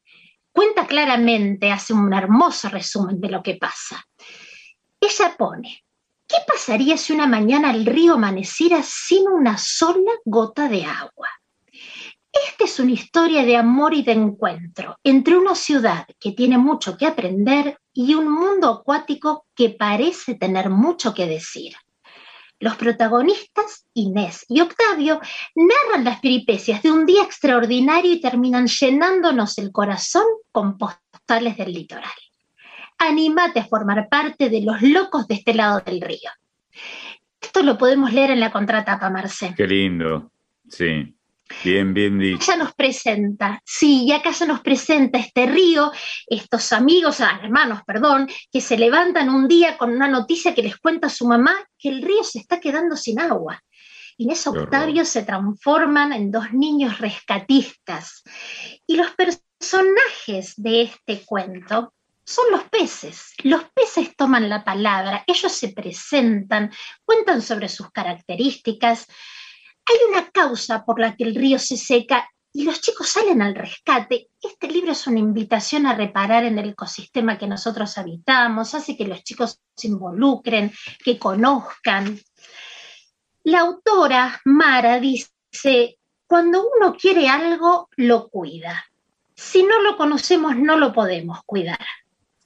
cuenta 0.50 0.86
claramente, 0.86 1.70
hace 1.70 1.92
un 1.92 2.10
hermoso 2.14 2.70
resumen 2.70 3.20
de 3.20 3.28
lo 3.28 3.42
que 3.42 3.56
pasa. 3.56 4.02
Ella 4.98 5.34
pone, 5.36 5.84
¿qué 6.26 6.36
pasaría 6.48 6.96
si 6.96 7.12
una 7.12 7.26
mañana 7.26 7.72
el 7.72 7.84
río 7.84 8.14
amaneciera 8.14 8.82
sin 8.82 9.28
una 9.28 9.58
sola 9.58 10.12
gota 10.24 10.66
de 10.66 10.86
agua? 10.86 11.28
Esta 12.44 12.64
es 12.64 12.78
una 12.80 12.92
historia 12.92 13.44
de 13.44 13.56
amor 13.56 13.94
y 13.94 14.02
de 14.02 14.12
encuentro 14.12 14.98
entre 15.04 15.36
una 15.36 15.54
ciudad 15.54 16.06
que 16.18 16.32
tiene 16.32 16.58
mucho 16.58 16.96
que 16.96 17.06
aprender 17.06 17.78
y 17.92 18.14
un 18.14 18.28
mundo 18.28 18.68
acuático 18.68 19.46
que 19.54 19.70
parece 19.70 20.34
tener 20.34 20.68
mucho 20.68 21.14
que 21.14 21.26
decir. 21.26 21.74
Los 22.58 22.76
protagonistas, 22.76 23.86
Inés 23.94 24.46
y 24.48 24.60
Octavio, 24.60 25.20
narran 25.54 26.04
las 26.04 26.20
peripecias 26.20 26.82
de 26.82 26.90
un 26.90 27.04
día 27.04 27.22
extraordinario 27.22 28.12
y 28.12 28.20
terminan 28.20 28.66
llenándonos 28.66 29.58
el 29.58 29.72
corazón 29.72 30.24
con 30.52 30.78
postales 30.78 31.56
del 31.56 31.72
litoral. 31.72 32.10
Anímate 32.98 33.60
a 33.60 33.66
formar 33.66 34.08
parte 34.08 34.48
de 34.48 34.62
los 34.62 34.80
locos 34.80 35.28
de 35.28 35.34
este 35.34 35.52
lado 35.52 35.80
del 35.80 36.00
río. 36.00 36.30
Esto 37.40 37.62
lo 37.62 37.76
podemos 37.76 38.12
leer 38.12 38.30
en 38.30 38.40
la 38.40 38.50
contratapa, 38.50 39.10
Marcel. 39.10 39.54
Qué 39.54 39.66
lindo, 39.66 40.32
sí. 40.68 41.14
Bien, 41.62 41.94
bien 41.94 42.18
dicho. 42.18 42.50
Ella 42.50 42.64
nos 42.64 42.74
presenta, 42.74 43.60
sí, 43.64 44.04
y 44.04 44.12
acá 44.12 44.32
se 44.32 44.46
nos 44.46 44.60
presenta 44.60 45.18
este 45.18 45.46
río, 45.46 45.92
estos 46.26 46.72
amigos, 46.72 47.20
ah, 47.20 47.38
hermanos, 47.42 47.80
perdón, 47.86 48.28
que 48.50 48.60
se 48.60 48.76
levantan 48.76 49.28
un 49.28 49.46
día 49.46 49.78
con 49.78 49.90
una 49.90 50.08
noticia 50.08 50.54
que 50.54 50.62
les 50.62 50.76
cuenta 50.76 51.08
su 51.08 51.26
mamá 51.26 51.56
que 51.78 51.88
el 51.88 52.02
río 52.02 52.24
se 52.24 52.40
está 52.40 52.58
quedando 52.58 52.96
sin 52.96 53.20
agua. 53.20 53.62
Inés 54.18 54.46
Octavio 54.46 55.04
se 55.04 55.22
transforman 55.22 56.12
en 56.12 56.30
dos 56.30 56.52
niños 56.52 56.98
rescatistas. 56.98 58.22
Y 58.86 58.96
los 58.96 59.10
personajes 59.10 60.54
de 60.56 60.82
este 60.82 61.22
cuento 61.26 61.92
son 62.24 62.50
los 62.50 62.64
peces. 62.64 63.34
Los 63.44 63.64
peces 63.74 64.16
toman 64.16 64.48
la 64.48 64.64
palabra, 64.64 65.22
ellos 65.26 65.52
se 65.52 65.68
presentan, 65.68 66.72
cuentan 67.04 67.42
sobre 67.42 67.68
sus 67.68 67.90
características, 67.90 69.06
hay 69.86 70.10
una 70.10 70.30
causa 70.30 70.84
por 70.84 71.00
la 71.00 71.14
que 71.14 71.24
el 71.24 71.34
río 71.34 71.58
se 71.58 71.76
seca 71.76 72.28
y 72.52 72.64
los 72.64 72.80
chicos 72.80 73.08
salen 73.08 73.42
al 73.42 73.54
rescate. 73.54 74.28
Este 74.42 74.68
libro 74.68 74.92
es 74.92 75.06
una 75.06 75.18
invitación 75.18 75.86
a 75.86 75.94
reparar 75.94 76.44
en 76.44 76.58
el 76.58 76.70
ecosistema 76.70 77.36
que 77.36 77.46
nosotros 77.46 77.98
habitamos, 77.98 78.74
hace 78.74 78.96
que 78.96 79.06
los 79.06 79.22
chicos 79.22 79.60
se 79.74 79.88
involucren, 79.88 80.72
que 81.04 81.18
conozcan. 81.18 82.18
La 83.44 83.60
autora 83.60 84.40
Mara 84.46 84.98
dice, 84.98 85.98
cuando 86.26 86.68
uno 86.76 86.94
quiere 86.94 87.28
algo, 87.28 87.88
lo 87.96 88.28
cuida. 88.28 88.86
Si 89.34 89.62
no 89.62 89.82
lo 89.82 89.96
conocemos, 89.98 90.56
no 90.56 90.78
lo 90.78 90.94
podemos 90.94 91.40
cuidar. 91.44 91.84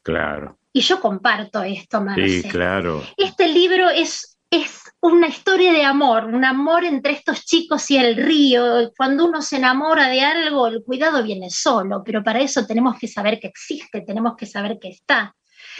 Claro. 0.03 0.59
Y 0.73 0.81
yo 0.81 1.01
comparto 1.01 1.63
esto, 1.63 2.01
Marce. 2.01 2.43
Sí, 2.43 2.49
claro. 2.49 3.05
Este 3.17 3.49
libro 3.49 3.89
es, 3.91 4.37
es 4.51 4.80
una 5.03 5.29
historia 5.29 5.73
de 5.73 5.85
amor, 5.85 6.27
un 6.27 6.45
amor 6.45 6.85
entre 6.85 7.13
estos 7.13 7.45
chicos 7.45 7.91
y 7.91 7.97
el 7.97 8.17
río. 8.17 8.93
Cuando 8.97 9.27
uno 9.27 9.41
se 9.41 9.57
enamora 9.57 10.09
de 10.09 10.21
algo, 10.21 10.67
el 10.67 10.83
cuidado 10.85 11.23
viene 11.23 11.51
solo, 11.51 12.03
pero 12.05 12.23
para 12.23 12.41
eso 12.41 12.67
tenemos 12.67 12.99
que 12.99 13.09
saber 13.09 13.41
que 13.41 13.49
existe, 13.49 14.03
tenemos 14.03 14.37
que 14.37 14.47
saber 14.47 14.79
que 14.79 14.89
está. 14.89 15.35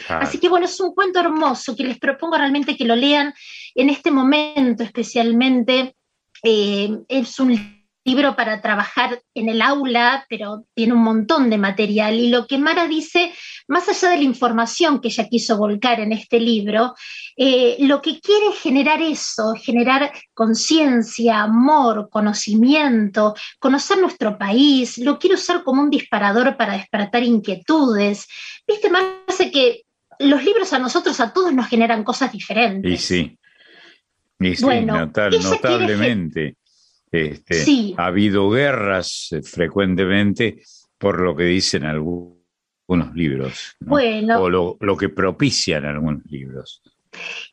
Así 0.07 0.39
que 0.39 0.49
bueno, 0.49 0.65
es 0.65 0.79
un 0.79 0.93
cuento 0.93 1.19
hermoso 1.19 1.75
que 1.75 1.83
les 1.83 1.99
propongo 1.99 2.37
realmente 2.37 2.75
que 2.75 2.85
lo 2.85 2.95
lean 2.95 3.33
en 3.75 3.89
este 3.89 4.09
momento 4.11 4.83
especialmente. 4.83 5.95
Eh, 6.43 6.89
es 7.07 7.39
un 7.39 7.80
libro 8.03 8.35
para 8.35 8.61
trabajar 8.61 9.21
en 9.35 9.49
el 9.49 9.61
aula, 9.61 10.25
pero 10.29 10.65
tiene 10.73 10.93
un 10.93 11.03
montón 11.03 11.49
de 11.49 11.57
material. 11.57 12.15
Y 12.15 12.29
lo 12.29 12.47
que 12.47 12.57
Mara 12.57 12.87
dice, 12.87 13.31
más 13.67 13.87
allá 13.89 14.09
de 14.09 14.17
la 14.17 14.23
información 14.23 14.99
que 14.99 15.09
ella 15.09 15.27
quiso 15.29 15.57
volcar 15.57 15.99
en 15.99 16.11
este 16.11 16.39
libro, 16.39 16.95
eh, 17.37 17.77
lo 17.79 18.01
que 18.01 18.19
quiere 18.19 18.47
es 18.49 18.59
generar 18.59 19.01
eso, 19.01 19.53
generar 19.53 20.11
conciencia, 20.33 21.41
amor, 21.41 22.09
conocimiento, 22.09 23.35
conocer 23.59 23.99
nuestro 23.99 24.37
país, 24.37 24.97
lo 24.97 25.19
quiere 25.19 25.35
usar 25.35 25.63
como 25.63 25.81
un 25.81 25.89
disparador 25.89 26.57
para 26.57 26.73
despertar 26.73 27.23
inquietudes. 27.23 28.27
Viste, 28.67 28.89
más 28.89 29.03
que 29.51 29.83
los 30.19 30.43
libros 30.43 30.73
a 30.73 30.79
nosotros, 30.79 31.19
a 31.19 31.33
todos 31.33 31.53
nos 31.53 31.67
generan 31.67 32.03
cosas 32.03 32.31
diferentes. 32.31 32.91
Y 32.91 32.97
sí. 32.97 33.37
Y 34.39 34.55
sí, 34.55 34.65
notablemente. 34.81 36.55
Este, 37.11 37.93
ha 37.97 38.05
habido 38.05 38.49
guerras 38.49 39.27
eh, 39.31 39.41
frecuentemente 39.41 40.63
por 40.97 41.19
lo 41.19 41.35
que 41.35 41.43
dicen 41.43 41.83
algunos 41.83 42.37
libros, 43.13 43.75
o 43.87 44.49
lo, 44.49 44.97
que 44.97 45.09
propician 45.09 45.85
algunos 45.85 46.23
libros. 46.25 46.81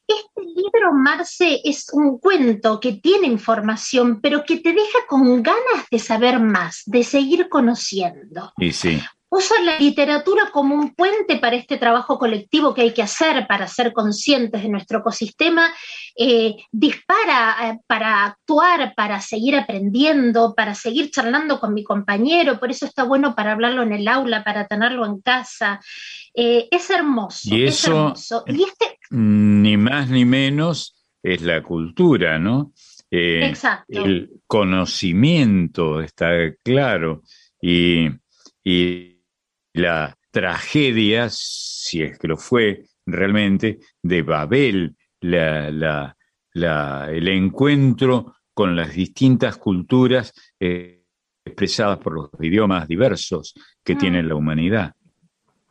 Este 0.07 0.43
libro, 0.43 0.93
Marce, 0.93 1.61
es 1.65 1.89
un 1.93 2.19
cuento 2.19 2.79
que 2.79 2.95
tiene 2.95 3.27
información, 3.27 4.21
pero 4.21 4.45
que 4.45 4.59
te 4.59 4.73
deja 4.73 4.99
con 5.09 5.43
ganas 5.43 5.87
de 5.91 5.99
saber 5.99 6.39
más, 6.39 6.83
de 6.87 7.03
seguir 7.03 7.49
conociendo. 7.49 8.53
Y 8.59 8.73
sí 8.73 9.01
usa 9.31 9.61
la 9.63 9.79
literatura 9.79 10.51
como 10.51 10.75
un 10.75 10.95
puente 10.95 11.37
para 11.37 11.57
este 11.57 11.77
trabajo 11.77 12.19
colectivo 12.19 12.73
que 12.73 12.83
hay 12.83 12.95
que 12.95 13.03
hacer 13.03 13.47
para 13.47 13.67
ser 13.67 13.93
conscientes 13.93 14.63
de 14.63 14.69
nuestro 14.69 15.01
ecosistema, 15.01 15.71
eh, 16.17 16.57
dispara 16.73 17.57
eh, 17.69 17.79
para 17.87 18.25
actuar, 18.25 18.95
para 18.97 19.21
seguir 19.21 19.57
aprendiendo, 19.57 20.55
para 20.55 20.75
seguir 20.75 21.11
charlando 21.11 21.61
con 21.61 21.75
mi 21.75 21.85
compañero, 21.85 22.59
por 22.59 22.71
eso 22.71 22.87
está 22.87 23.05
bueno 23.05 23.35
para 23.35 23.53
hablarlo 23.53 23.83
en 23.83 23.93
el 23.93 24.09
aula, 24.09 24.45
para 24.45 24.67
tenerlo 24.67 25.05
en 25.05 25.21
casa. 25.21 25.81
Eh, 26.35 26.69
es 26.71 26.89
hermoso. 26.91 27.55
Y 27.55 27.65
eso, 27.65 28.15
este 28.15 28.99
ni 29.11 29.77
más 29.77 30.09
ni 30.09 30.25
menos, 30.25 30.95
es 31.23 31.43
la 31.43 31.63
cultura, 31.63 32.39
¿no? 32.39 32.73
Exacto. 33.11 34.05
El 34.05 34.31
conocimiento 34.47 36.01
está 36.01 36.29
claro. 36.63 37.23
Y, 37.61 38.09
y 38.63 39.18
la 39.79 40.17
tragedia, 40.31 41.29
si 41.31 42.03
es 42.03 42.19
que 42.19 42.29
lo 42.29 42.37
fue 42.37 42.85
realmente, 43.07 43.79
de 44.03 44.23
Babel, 44.23 44.97
la, 45.21 46.17
el 46.55 47.29
encuentro 47.29 48.35
con 48.53 48.77
las 48.77 48.93
distintas 48.95 49.57
culturas 49.57 50.33
eh, 50.59 51.05
expresadas 51.45 51.99
por 51.99 52.13
los 52.13 52.31
idiomas 52.41 52.89
diversos 52.89 53.55
que 53.85 53.95
mm. 53.95 53.99
tiene 53.99 54.23
la 54.23 54.35
humanidad. 54.35 54.95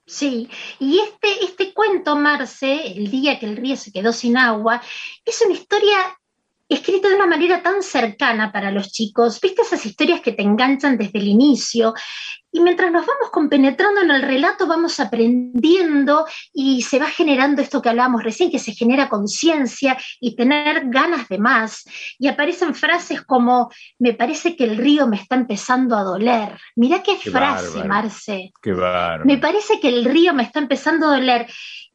Sí, 0.06 0.50
y 0.80 1.00
este, 1.00 1.44
este 1.44 1.74
cuento, 1.74 2.16
Marce, 2.16 2.94
el 2.94 3.12
día 3.12 3.38
que 3.38 3.46
el 3.46 3.58
río 3.58 3.76
se 3.76 3.92
quedó 3.92 4.14
sin 4.14 4.38
agua, 4.38 4.82
es 5.26 5.42
una 5.46 5.54
historia 5.54 5.98
escrita 6.70 7.10
de 7.10 7.16
una 7.16 7.28
manera 7.28 7.62
tan 7.62 7.82
cercana 7.82 8.52
para 8.52 8.72
los 8.72 8.92
chicos. 8.92 9.40
¿Viste 9.42 9.62
esas 9.62 9.86
historias 9.86 10.22
que 10.22 10.34
te 10.34 10.44
enganchan 10.44 10.98
desde 10.98 11.20
el 11.20 11.28
inicio? 11.28 11.94
Y 12.58 12.60
mientras 12.60 12.92
nos 12.92 13.06
vamos 13.06 13.30
compenetrando 13.30 14.02
en 14.02 14.10
el 14.10 14.24
relato, 14.24 14.66
vamos 14.66 15.00
aprendiendo 15.00 16.26
y 16.52 16.82
se 16.82 16.98
va 16.98 17.06
generando 17.06 17.62
esto 17.62 17.84
que 17.84 17.90
hablábamos 17.90 18.24
recién, 18.24 18.50
que 18.50 18.58
se 18.58 18.72
genera 18.72 19.10
conciencia 19.10 19.96
y 20.20 20.36
tener 20.36 20.90
ganas 20.90 21.28
de 21.28 21.38
más. 21.38 21.84
Y 22.18 22.28
aparecen 22.28 22.74
frases 22.74 23.22
como, 23.22 23.70
me 24.00 24.14
parece 24.14 24.56
que 24.56 24.64
el 24.64 24.78
río 24.78 25.06
me 25.06 25.18
está 25.18 25.36
empezando 25.36 25.96
a 25.96 26.02
doler. 26.02 26.60
Mirá 26.76 27.04
qué, 27.04 27.16
frase, 27.18 27.84
Marce. 27.84 28.52
Qué 28.60 28.74
Me 29.24 29.38
parece 29.38 29.80
que 29.80 29.90
el 29.90 30.06
río 30.06 30.34
me 30.34 30.42
está 30.42 30.58
empezando 30.58 31.06
a 31.06 31.18
doler. 31.18 31.46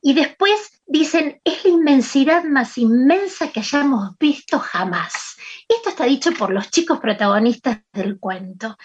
Y 0.00 0.14
después 0.14 0.80
dicen, 0.86 1.40
es 1.42 1.64
la 1.64 1.70
inmensidad 1.72 2.44
más 2.44 2.78
inmensa 2.78 3.50
que 3.50 3.58
hayamos 3.58 4.16
visto 4.20 4.60
jamás. 4.60 5.31
Esto 5.76 5.88
está 5.88 6.04
dicho 6.04 6.32
por 6.32 6.52
los 6.52 6.70
chicos 6.70 7.00
protagonistas 7.00 7.78
del 7.92 8.18
cuento. 8.18 8.76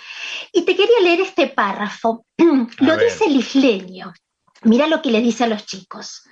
Y 0.53 0.61
te 0.61 0.75
quería 0.75 0.99
leer 1.01 1.21
este 1.21 1.47
párrafo. 1.47 2.25
lo 2.37 2.97
dice 2.97 3.25
el 3.25 3.35
isleño. 3.35 4.13
Mira 4.63 4.87
lo 4.87 5.01
que 5.01 5.11
le 5.11 5.21
dice 5.21 5.43
a 5.43 5.47
los 5.47 5.65
chicos. 5.65 6.23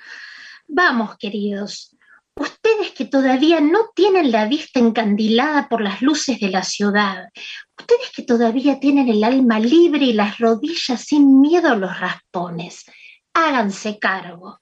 Vamos, 0.68 1.18
queridos, 1.18 1.96
ustedes 2.36 2.92
que 2.92 3.06
todavía 3.06 3.62
no 3.62 3.90
tienen 3.94 4.32
la 4.32 4.46
vista 4.46 4.80
encandilada 4.80 5.70
por 5.70 5.82
las 5.82 6.02
luces 6.02 6.40
de 6.40 6.50
la 6.50 6.64
ciudad, 6.64 7.30
ustedes 7.78 8.12
que 8.16 8.24
todavía 8.24 8.80
tienen 8.80 9.10
el 9.10 9.24
alma 9.24 9.60
libre 9.60 10.06
y 10.06 10.14
las 10.14 10.40
rodillas 10.40 11.02
sin 11.02 11.40
miedo 11.40 11.70
a 11.70 11.76
los 11.76 12.00
raspones, 12.00 12.86
háganse 13.34 14.00
cargo, 14.00 14.60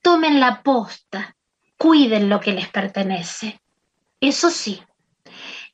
tomen 0.00 0.40
la 0.40 0.62
posta, 0.62 1.36
cuiden 1.76 2.28
lo 2.28 2.40
que 2.40 2.52
les 2.52 2.68
pertenece. 2.68 3.60
Eso 4.20 4.50
sí, 4.50 4.80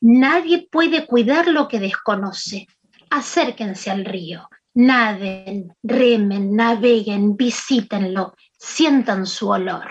nadie 0.01 0.69
puede 0.71 1.07
cuidar 1.07 1.49
lo 1.49 1.69
que 1.69 1.81
desconoce. 1.81 2.67
Acérquense 3.11 3.91
al 3.91 4.05
río, 4.05 4.49
naden, 4.75 5.75
remen, 5.83 6.55
naveguen, 6.55 7.37
visítenlo, 7.37 8.35
sientan 8.59 9.27
su 9.27 9.49
olor. 9.49 9.89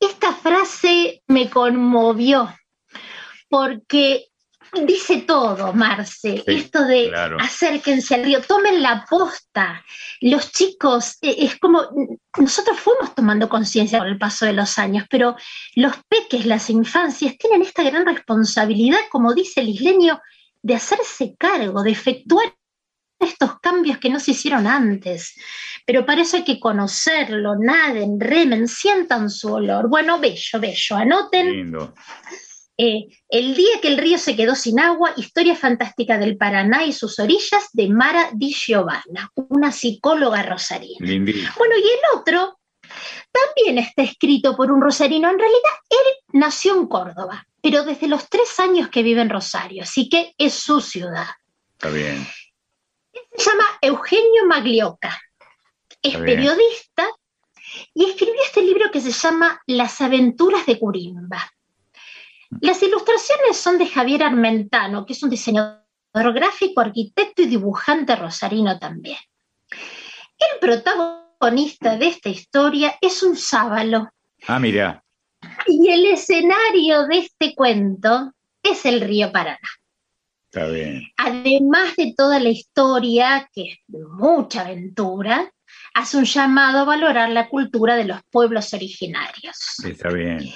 Esta 0.00 0.32
frase 0.32 1.22
me 1.26 1.50
conmovió 1.50 2.54
porque 3.48 4.26
dice 4.86 5.22
todo, 5.22 5.72
Marce, 5.72 6.42
esto 6.46 6.84
de 6.84 7.12
acérquense 7.38 8.14
al 8.14 8.24
río, 8.24 8.40
tomen 8.42 8.82
la 8.82 9.04
posta. 9.08 9.84
Los 10.20 10.52
chicos, 10.52 11.18
eh, 11.22 11.36
es 11.38 11.58
como, 11.58 11.82
nosotros 12.38 12.78
fuimos 12.78 13.14
tomando 13.14 13.48
conciencia 13.48 13.98
con 13.98 14.08
el 14.08 14.18
paso 14.18 14.46
de 14.46 14.52
los 14.52 14.78
años, 14.78 15.06
pero 15.08 15.36
los 15.76 15.94
peques, 16.08 16.46
las 16.46 16.70
infancias, 16.70 17.36
tienen 17.38 17.62
esta 17.62 17.82
gran 17.82 18.06
responsabilidad, 18.06 19.00
como 19.10 19.34
dice 19.34 19.60
el 19.60 19.70
isleño, 19.70 20.20
de 20.62 20.74
hacerse 20.74 21.34
cargo, 21.38 21.82
de 21.82 21.90
efectuar 21.90 22.54
estos 23.18 23.58
cambios 23.60 23.98
que 23.98 24.10
no 24.10 24.20
se 24.20 24.32
hicieron 24.32 24.66
antes. 24.66 25.34
Pero 25.86 26.06
para 26.06 26.22
eso 26.22 26.36
hay 26.36 26.44
que 26.44 26.60
conocerlo, 26.60 27.56
naden, 27.58 28.18
remen, 28.18 28.68
sientan 28.68 29.30
su 29.30 29.52
olor. 29.52 29.88
Bueno, 29.88 30.18
bello, 30.18 30.60
bello, 30.60 30.96
anoten. 30.96 31.52
Lindo. 31.52 31.94
Eh, 32.76 33.06
el 33.28 33.54
día 33.54 33.80
que 33.80 33.88
el 33.88 33.98
río 33.98 34.18
se 34.18 34.34
quedó 34.34 34.56
sin 34.56 34.80
agua, 34.80 35.12
historia 35.16 35.54
fantástica 35.54 36.18
del 36.18 36.36
Paraná 36.36 36.84
y 36.84 36.92
sus 36.92 37.18
orillas 37.20 37.68
de 37.72 37.88
Mara 37.88 38.30
Di 38.34 38.52
Giovanna, 38.52 39.30
una 39.34 39.70
psicóloga 39.70 40.42
rosarina. 40.42 40.98
Bueno, 40.98 41.76
y 41.76 41.82
el 41.82 42.18
otro 42.18 42.58
también 43.30 43.78
está 43.78 44.02
escrito 44.02 44.56
por 44.56 44.72
un 44.72 44.80
rosarino. 44.80 45.30
En 45.30 45.38
realidad, 45.38 45.70
él 45.88 46.38
nació 46.40 46.74
en 46.76 46.86
Córdoba, 46.88 47.46
pero 47.62 47.84
desde 47.84 48.08
los 48.08 48.28
tres 48.28 48.58
años 48.58 48.88
que 48.88 49.02
vive 49.02 49.20
en 49.20 49.30
Rosario, 49.30 49.84
así 49.84 50.08
que 50.08 50.34
es 50.36 50.54
su 50.54 50.80
ciudad. 50.80 51.28
Está 51.74 51.90
bien. 51.90 52.26
Se 53.36 53.50
llama 53.50 53.64
Eugenio 53.80 54.46
Maglioca. 54.46 55.20
Es 56.02 56.16
periodista 56.18 57.06
y 57.94 58.04
escribió 58.04 58.42
este 58.44 58.62
libro 58.62 58.90
que 58.90 59.00
se 59.00 59.10
llama 59.10 59.62
Las 59.66 60.00
aventuras 60.00 60.66
de 60.66 60.78
Curimba. 60.78 61.50
Las 62.60 62.82
ilustraciones 62.82 63.56
son 63.56 63.78
de 63.78 63.86
Javier 63.86 64.22
Armentano, 64.22 65.04
que 65.06 65.12
es 65.12 65.22
un 65.22 65.30
diseñador 65.30 65.82
gráfico, 66.12 66.80
arquitecto 66.80 67.42
y 67.42 67.46
dibujante 67.46 68.16
rosarino 68.16 68.78
también. 68.78 69.18
El 69.70 70.60
protagonista 70.60 71.96
de 71.96 72.08
esta 72.08 72.28
historia 72.28 72.96
es 73.00 73.22
un 73.22 73.36
sábalo. 73.36 74.08
Ah, 74.46 74.58
mira. 74.58 75.02
Y 75.66 75.90
el 75.90 76.06
escenario 76.06 77.06
de 77.06 77.18
este 77.18 77.54
cuento 77.54 78.32
es 78.62 78.84
el 78.86 79.00
río 79.00 79.30
Paraná. 79.30 79.58
Está 80.44 80.66
bien. 80.66 81.02
Además 81.16 81.96
de 81.96 82.14
toda 82.16 82.38
la 82.40 82.48
historia, 82.48 83.48
que 83.52 83.72
es 83.72 83.78
de 83.88 84.04
mucha 84.04 84.62
aventura, 84.62 85.52
hace 85.94 86.16
un 86.16 86.24
llamado 86.24 86.80
a 86.80 86.84
valorar 86.84 87.30
la 87.30 87.48
cultura 87.48 87.96
de 87.96 88.04
los 88.04 88.20
pueblos 88.30 88.72
originarios. 88.72 89.56
Está 89.84 90.10
bien. 90.10 90.48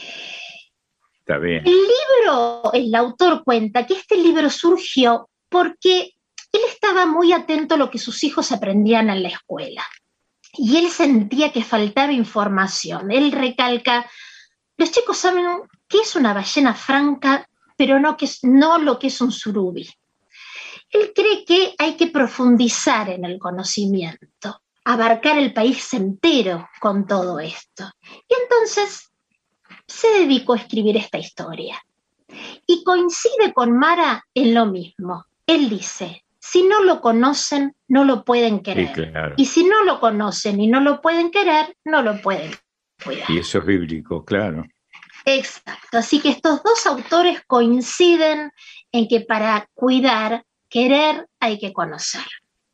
El 1.64 1.64
libro, 1.64 2.72
el 2.72 2.95
autor 2.95 3.45
cuenta 3.45 3.87
que 3.87 3.95
este 3.95 4.16
libro 4.16 4.49
surgió 4.49 5.29
porque 5.49 6.14
él 6.53 6.61
estaba 6.66 7.05
muy 7.05 7.33
atento 7.33 7.74
a 7.74 7.79
lo 7.79 7.91
que 7.91 7.99
sus 7.99 8.24
hijos 8.24 8.51
aprendían 8.51 9.11
en 9.11 9.22
la 9.22 9.29
escuela. 9.29 9.85
Y 10.55 10.79
él 10.79 10.89
sentía 10.91 11.53
que 11.53 11.62
faltaba 11.62 12.12
información. 12.12 13.11
Él 13.11 13.33
recalca, 13.33 14.11
los 14.79 14.91
chicos 14.91 15.18
saben 15.18 15.45
qué 15.87 15.99
es 16.01 16.16
una 16.16 16.33
ballena 16.33 16.74
franca, 16.74 17.47
pero 17.76 18.01
no, 18.01 18.16
que 18.16 18.29
no 18.43 18.79
lo 18.79 18.99
que 18.99 19.09
es 19.09 19.20
un 19.20 19.31
surubi. 19.31 19.89
Él 20.91 21.12
cree 21.14 21.45
que 21.45 21.74
hay 21.79 21.95
que 21.97 22.07
profundizar 22.07 23.11
en 23.11 23.26
el 23.26 23.39
conocimiento, 23.39 24.62
abarcar 24.85 25.37
el 25.37 25.53
país 25.53 25.93
entero 25.93 26.70
con 26.81 27.07
todo 27.07 27.39
esto. 27.39 27.91
Y 28.26 28.35
entonces 28.43 29.08
se 29.89 30.09
dedicó 30.20 30.53
a 30.53 30.59
escribir 30.59 30.97
esta 30.97 31.18
historia. 31.18 31.82
Y 32.66 32.84
coincide 32.84 33.53
con 33.55 33.76
Mara 33.76 34.24
en 34.34 34.55
lo 34.55 34.66
mismo. 34.66 35.24
Él 35.47 35.70
dice, 35.70 36.24
si 36.39 36.62
no 36.62 36.82
lo 36.82 37.01
conocen, 37.01 37.74
no 37.89 38.05
lo 38.05 38.24
pueden 38.24 38.61
querer. 38.61 39.34
Y 39.36 39.47
si 39.47 39.64
no 39.64 39.82
lo 39.84 39.99
conocen 39.99 40.61
y 40.61 40.66
no 40.66 40.80
lo 40.80 41.01
pueden 41.01 41.30
querer, 41.30 41.74
no 41.84 42.03
lo 42.03 42.20
pueden 42.20 42.53
cuidar. 43.03 43.30
Y 43.30 43.39
eso 43.39 43.59
es 43.59 43.66
bíblico, 43.66 44.24
claro. 44.24 44.64
Exacto. 45.24 45.99
Así 45.99 46.20
que 46.20 46.28
estos 46.28 46.62
dos 46.62 46.86
autores 46.86 47.43
coinciden 47.47 48.53
en 48.93 49.09
que 49.09 49.22
para 49.22 49.68
cuidar, 49.74 50.45
querer, 50.68 51.26
hay 51.41 51.59
que 51.59 51.72
conocer. 51.72 52.24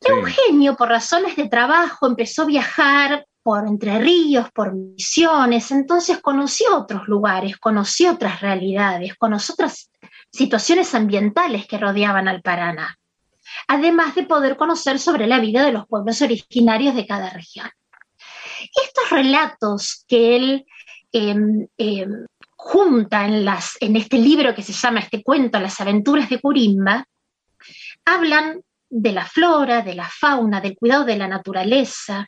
Eugenio, 0.00 0.76
por 0.76 0.88
razones 0.88 1.36
de 1.36 1.48
trabajo, 1.48 2.06
empezó 2.06 2.42
a 2.42 2.46
viajar 2.46 3.26
por 3.44 3.68
Entre 3.68 3.98
Ríos, 3.98 4.50
por 4.52 4.74
Misiones, 4.74 5.70
entonces 5.70 6.18
conoció 6.22 6.78
otros 6.78 7.06
lugares, 7.08 7.58
conoció 7.58 8.12
otras 8.12 8.40
realidades, 8.40 9.14
conoció 9.16 9.52
otras 9.52 9.90
situaciones 10.32 10.94
ambientales 10.94 11.66
que 11.66 11.76
rodeaban 11.76 12.26
al 12.26 12.40
Paraná, 12.40 12.98
además 13.68 14.14
de 14.14 14.22
poder 14.22 14.56
conocer 14.56 14.98
sobre 14.98 15.26
la 15.26 15.40
vida 15.40 15.62
de 15.62 15.72
los 15.72 15.86
pueblos 15.86 16.22
originarios 16.22 16.94
de 16.94 17.06
cada 17.06 17.28
región. 17.28 17.68
Estos 18.82 19.10
relatos 19.10 20.06
que 20.08 20.36
él 20.36 20.66
em, 21.12 21.68
em, 21.76 22.26
junta 22.56 23.26
en, 23.26 23.46
en 23.80 23.96
este 23.96 24.16
libro 24.16 24.54
que 24.54 24.62
se 24.62 24.72
llama 24.72 25.00
este 25.00 25.22
cuento, 25.22 25.60
Las 25.60 25.78
aventuras 25.82 26.30
de 26.30 26.40
Curimba, 26.40 27.06
hablan 28.06 28.62
de 28.88 29.12
la 29.12 29.26
flora, 29.26 29.82
de 29.82 29.94
la 29.94 30.08
fauna, 30.08 30.62
del 30.62 30.76
cuidado 30.76 31.04
de 31.04 31.16
la 31.16 31.28
naturaleza, 31.28 32.26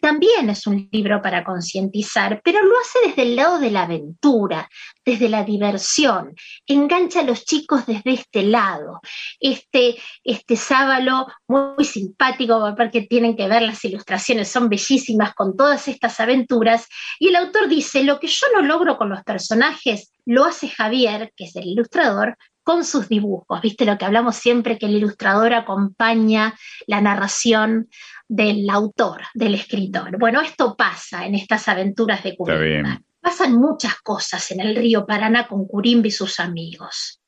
también 0.00 0.50
es 0.50 0.66
un 0.66 0.88
libro 0.92 1.20
para 1.22 1.44
concientizar, 1.44 2.40
pero 2.44 2.62
lo 2.62 2.74
hace 2.80 3.08
desde 3.08 3.22
el 3.22 3.36
lado 3.36 3.58
de 3.58 3.70
la 3.70 3.82
aventura, 3.82 4.68
desde 5.04 5.28
la 5.28 5.44
diversión. 5.44 6.34
Engancha 6.66 7.20
a 7.20 7.24
los 7.24 7.44
chicos 7.44 7.86
desde 7.86 8.12
este 8.12 8.42
lado. 8.42 9.00
Este, 9.40 9.96
este 10.24 10.56
sábalo 10.56 11.26
muy 11.48 11.84
simpático, 11.84 12.74
porque 12.76 13.02
tienen 13.02 13.36
que 13.36 13.48
ver 13.48 13.62
las 13.62 13.84
ilustraciones, 13.84 14.48
son 14.48 14.68
bellísimas 14.68 15.34
con 15.34 15.56
todas 15.56 15.88
estas 15.88 16.18
aventuras. 16.20 16.86
Y 17.18 17.28
el 17.28 17.36
autor 17.36 17.68
dice, 17.68 18.04
lo 18.04 18.18
que 18.18 18.28
yo 18.28 18.46
no 18.54 18.62
logro 18.62 18.96
con 18.96 19.08
los 19.08 19.22
personajes, 19.22 20.12
lo 20.24 20.44
hace 20.44 20.68
Javier, 20.68 21.32
que 21.36 21.44
es 21.44 21.56
el 21.56 21.66
ilustrador, 21.66 22.36
con 22.62 22.84
sus 22.84 23.08
dibujos. 23.08 23.60
¿Viste 23.60 23.84
lo 23.84 23.98
que 23.98 24.04
hablamos 24.04 24.36
siempre, 24.36 24.78
que 24.78 24.86
el 24.86 24.96
ilustrador 24.96 25.52
acompaña 25.54 26.54
la 26.86 27.00
narración 27.00 27.88
del 28.28 28.68
autor, 28.70 29.22
del 29.34 29.54
escritor? 29.54 30.18
Bueno, 30.18 30.40
esto 30.40 30.76
pasa 30.76 31.26
en 31.26 31.34
estas 31.34 31.68
aventuras 31.68 32.22
de 32.22 32.36
Curimba. 32.36 33.00
Pasan 33.20 33.54
muchas 33.54 34.00
cosas 34.00 34.50
en 34.50 34.60
el 34.60 34.74
río 34.74 35.06
Paraná 35.06 35.46
con 35.46 35.66
Curimba 35.66 36.08
y 36.08 36.10
sus 36.10 36.40
amigos. 36.40 37.20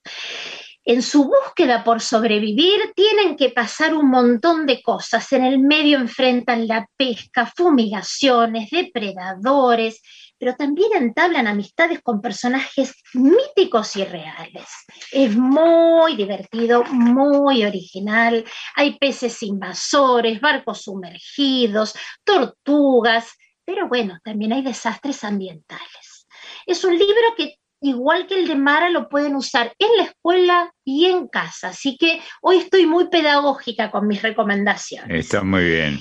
En 0.86 1.00
su 1.00 1.24
búsqueda 1.24 1.82
por 1.82 2.02
sobrevivir 2.02 2.92
tienen 2.94 3.36
que 3.36 3.48
pasar 3.48 3.94
un 3.94 4.10
montón 4.10 4.66
de 4.66 4.82
cosas. 4.82 5.32
En 5.32 5.44
el 5.44 5.58
medio 5.58 5.98
enfrentan 5.98 6.68
la 6.68 6.86
pesca, 6.98 7.50
fumigaciones, 7.56 8.68
depredadores, 8.70 10.02
pero 10.38 10.56
también 10.56 10.90
entablan 10.94 11.46
amistades 11.46 12.02
con 12.02 12.20
personajes 12.20 12.94
míticos 13.14 13.96
y 13.96 14.04
reales. 14.04 14.66
Es 15.10 15.34
muy 15.34 16.16
divertido, 16.16 16.84
muy 16.84 17.64
original. 17.64 18.44
Hay 18.76 18.98
peces 18.98 19.42
invasores, 19.42 20.38
barcos 20.38 20.82
sumergidos, 20.82 21.94
tortugas, 22.24 23.32
pero 23.64 23.88
bueno, 23.88 24.18
también 24.22 24.52
hay 24.52 24.60
desastres 24.60 25.24
ambientales. 25.24 26.26
Es 26.66 26.84
un 26.84 26.98
libro 26.98 27.34
que 27.38 27.56
igual 27.84 28.26
que 28.26 28.40
el 28.40 28.48
de 28.48 28.56
Mara, 28.56 28.88
lo 28.88 29.08
pueden 29.08 29.36
usar 29.36 29.74
en 29.78 29.88
la 29.98 30.04
escuela 30.04 30.74
y 30.84 31.04
en 31.04 31.28
casa. 31.28 31.68
Así 31.68 31.96
que 31.98 32.20
hoy 32.40 32.56
estoy 32.56 32.86
muy 32.86 33.08
pedagógica 33.08 33.90
con 33.90 34.08
mis 34.08 34.22
recomendaciones. 34.22 35.24
Está 35.24 35.44
muy 35.44 35.64
bien, 35.64 36.00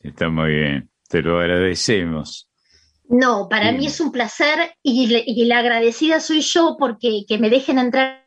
está 0.00 0.28
muy 0.28 0.54
bien. 0.54 0.90
Te 1.08 1.22
lo 1.22 1.40
agradecemos. 1.40 2.48
No, 3.08 3.48
para 3.48 3.72
mí 3.72 3.86
es 3.86 4.00
un 4.00 4.12
placer 4.12 4.74
y, 4.82 5.44
la 5.44 5.58
agradecida 5.58 6.20
soy 6.20 6.40
yo 6.40 6.76
porque 6.78 7.24
que 7.26 7.38
me 7.38 7.50
dejen 7.50 7.78
entrar 7.78 8.21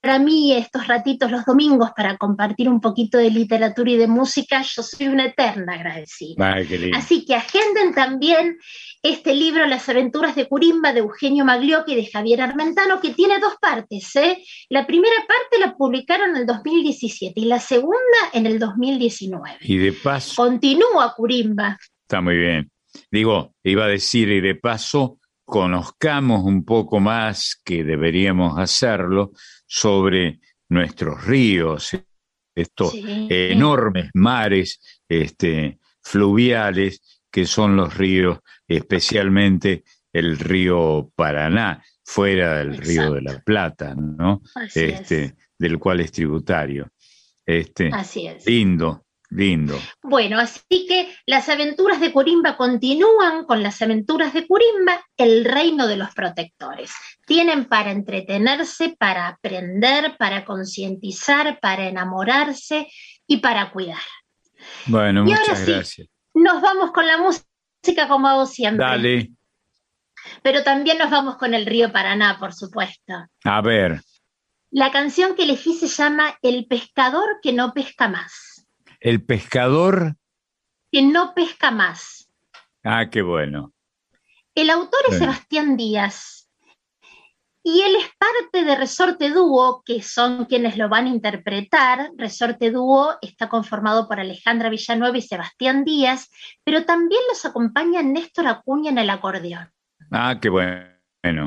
para 0.00 0.18
mí 0.18 0.52
estos 0.52 0.86
ratitos 0.86 1.30
los 1.30 1.44
domingos 1.44 1.90
para 1.96 2.16
compartir 2.16 2.68
un 2.68 2.80
poquito 2.80 3.18
de 3.18 3.30
literatura 3.30 3.90
y 3.90 3.96
de 3.96 4.06
música, 4.06 4.62
yo 4.62 4.82
soy 4.82 5.08
una 5.08 5.26
eterna 5.26 5.74
agradecida. 5.74 6.56
Así 6.94 7.24
que 7.24 7.34
agenden 7.34 7.94
también 7.94 8.58
este 9.02 9.34
libro, 9.34 9.66
Las 9.66 9.88
aventuras 9.88 10.36
de 10.36 10.46
Curimba, 10.46 10.92
de 10.92 11.00
Eugenio 11.00 11.44
Magliocchi 11.44 11.92
y 11.92 11.96
de 11.96 12.06
Javier 12.06 12.42
Armentano, 12.42 13.00
que 13.00 13.10
tiene 13.10 13.38
dos 13.40 13.54
partes. 13.60 14.14
¿eh? 14.16 14.42
La 14.68 14.86
primera 14.86 15.16
parte 15.26 15.58
la 15.58 15.74
publicaron 15.76 16.30
en 16.30 16.36
el 16.36 16.46
2017 16.46 17.32
y 17.40 17.44
la 17.46 17.58
segunda 17.58 17.98
en 18.32 18.46
el 18.46 18.58
2019. 18.58 19.58
Y 19.62 19.78
de 19.78 19.92
paso... 19.92 20.42
Continúa 20.42 21.14
Curimba. 21.16 21.76
Está 22.02 22.20
muy 22.20 22.36
bien. 22.36 22.70
Digo, 23.10 23.54
iba 23.62 23.84
a 23.84 23.88
decir, 23.88 24.28
y 24.30 24.40
de 24.40 24.54
paso, 24.54 25.18
conozcamos 25.44 26.44
un 26.44 26.64
poco 26.64 27.00
más, 27.00 27.60
que 27.64 27.84
deberíamos 27.84 28.58
hacerlo, 28.58 29.32
sobre 29.68 30.40
nuestros 30.68 31.24
ríos, 31.24 31.90
estos 32.54 32.92
enormes 32.94 34.10
mares 34.14 34.80
este, 35.08 35.78
fluviales 36.02 37.20
que 37.30 37.46
son 37.46 37.76
los 37.76 37.96
ríos, 37.96 38.40
especialmente 38.66 39.84
el 40.12 40.38
río 40.38 41.12
Paraná, 41.14 41.84
fuera 42.02 42.58
del 42.58 42.78
río 42.78 43.12
de 43.12 43.22
la 43.22 43.40
Plata, 43.40 43.94
¿no? 43.94 44.42
este, 44.74 45.36
del 45.58 45.78
cual 45.78 46.00
es 46.00 46.10
tributario. 46.10 46.90
Este, 47.44 47.90
Así 47.92 48.26
es. 48.26 48.46
Lindo, 48.46 49.06
Lindo. 49.30 49.78
Bueno, 50.02 50.38
así 50.38 50.86
que 50.86 51.14
las 51.26 51.48
aventuras 51.50 52.00
de 52.00 52.12
Curimba 52.12 52.56
continúan 52.56 53.44
con 53.44 53.62
las 53.62 53.82
aventuras 53.82 54.32
de 54.32 54.46
Curimba, 54.46 55.04
el 55.18 55.44
reino 55.44 55.86
de 55.86 55.96
los 55.96 56.14
protectores. 56.14 56.92
Tienen 57.26 57.66
para 57.66 57.90
entretenerse, 57.90 58.96
para 58.98 59.28
aprender, 59.28 60.16
para 60.16 60.46
concientizar, 60.46 61.60
para 61.60 61.88
enamorarse 61.88 62.88
y 63.26 63.38
para 63.38 63.70
cuidar. 63.70 64.00
Bueno, 64.86 65.24
muchas 65.24 65.66
gracias. 65.66 66.08
Nos 66.32 66.62
vamos 66.62 66.92
con 66.92 67.06
la 67.06 67.18
música 67.18 68.08
como 68.08 68.28
hago 68.28 68.46
siempre. 68.46 68.86
Dale. 68.86 69.30
Pero 70.42 70.62
también 70.62 70.98
nos 70.98 71.10
vamos 71.10 71.36
con 71.36 71.52
el 71.52 71.66
río 71.66 71.92
Paraná, 71.92 72.38
por 72.38 72.54
supuesto. 72.54 73.14
A 73.44 73.60
ver. 73.60 74.00
La 74.70 74.90
canción 74.90 75.34
que 75.34 75.44
elegí 75.44 75.74
se 75.74 75.88
llama 75.88 76.36
El 76.42 76.66
pescador 76.66 77.40
que 77.42 77.52
no 77.52 77.72
pesca 77.72 78.08
más. 78.08 78.47
El 79.00 79.24
pescador. 79.24 80.16
Que 80.90 81.02
no 81.02 81.34
pesca 81.34 81.70
más. 81.70 82.30
Ah, 82.82 83.10
qué 83.10 83.22
bueno. 83.22 83.72
El 84.54 84.70
autor 84.70 85.00
es 85.08 85.18
Sebastián 85.18 85.76
Díaz. 85.76 86.50
Y 87.62 87.82
él 87.82 87.96
es 87.96 88.10
parte 88.18 88.64
de 88.64 88.76
Resorte 88.76 89.30
Dúo, 89.30 89.82
que 89.84 90.02
son 90.02 90.46
quienes 90.46 90.76
lo 90.78 90.88
van 90.88 91.06
a 91.06 91.10
interpretar. 91.10 92.10
Resorte 92.16 92.70
Dúo 92.70 93.16
está 93.20 93.48
conformado 93.48 94.08
por 94.08 94.18
Alejandra 94.18 94.70
Villanueva 94.70 95.18
y 95.18 95.22
Sebastián 95.22 95.84
Díaz, 95.84 96.30
pero 96.64 96.84
también 96.84 97.20
los 97.28 97.44
acompaña 97.44 98.02
Néstor 98.02 98.46
Acuña 98.46 98.90
en 98.90 98.98
el 98.98 99.10
acordeón. 99.10 99.70
Ah, 100.10 100.38
qué 100.40 100.48
bueno. 100.48 100.98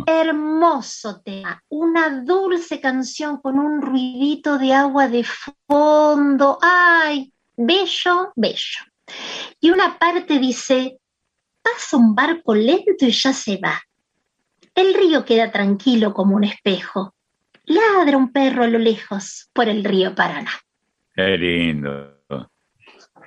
Hermoso 0.06 1.22
tema, 1.22 1.64
una 1.70 2.22
dulce 2.22 2.80
canción 2.80 3.42
con 3.42 3.58
un 3.58 3.82
ruidito 3.82 4.58
de 4.58 4.74
agua 4.74 5.08
de 5.08 5.24
fondo. 5.68 6.60
¡Ay! 6.62 7.34
Bello, 7.66 8.32
bello. 8.36 8.80
Y 9.60 9.72
una 9.72 9.98
parte 9.98 10.40
dice, 10.40 10.98
pasa 11.62 11.98
un 11.98 12.16
barco 12.16 12.56
lento 12.56 13.06
y 13.06 13.12
ya 13.12 13.34
se 13.34 13.58
va. 13.58 13.82
El 14.74 14.94
río 14.94 15.26
queda 15.26 15.52
tranquilo 15.52 16.14
como 16.14 16.36
un 16.36 16.44
espejo. 16.44 17.14
Ladra 17.66 18.18
un 18.18 18.32
perro 18.32 18.64
a 18.64 18.68
lo 18.68 18.80
lejos 18.80 19.50
por 19.54 19.70
el 19.70 19.84
río 19.84 20.16
Paraná. 20.16 20.52
Qué 21.14 21.38
lindo. 21.38 22.22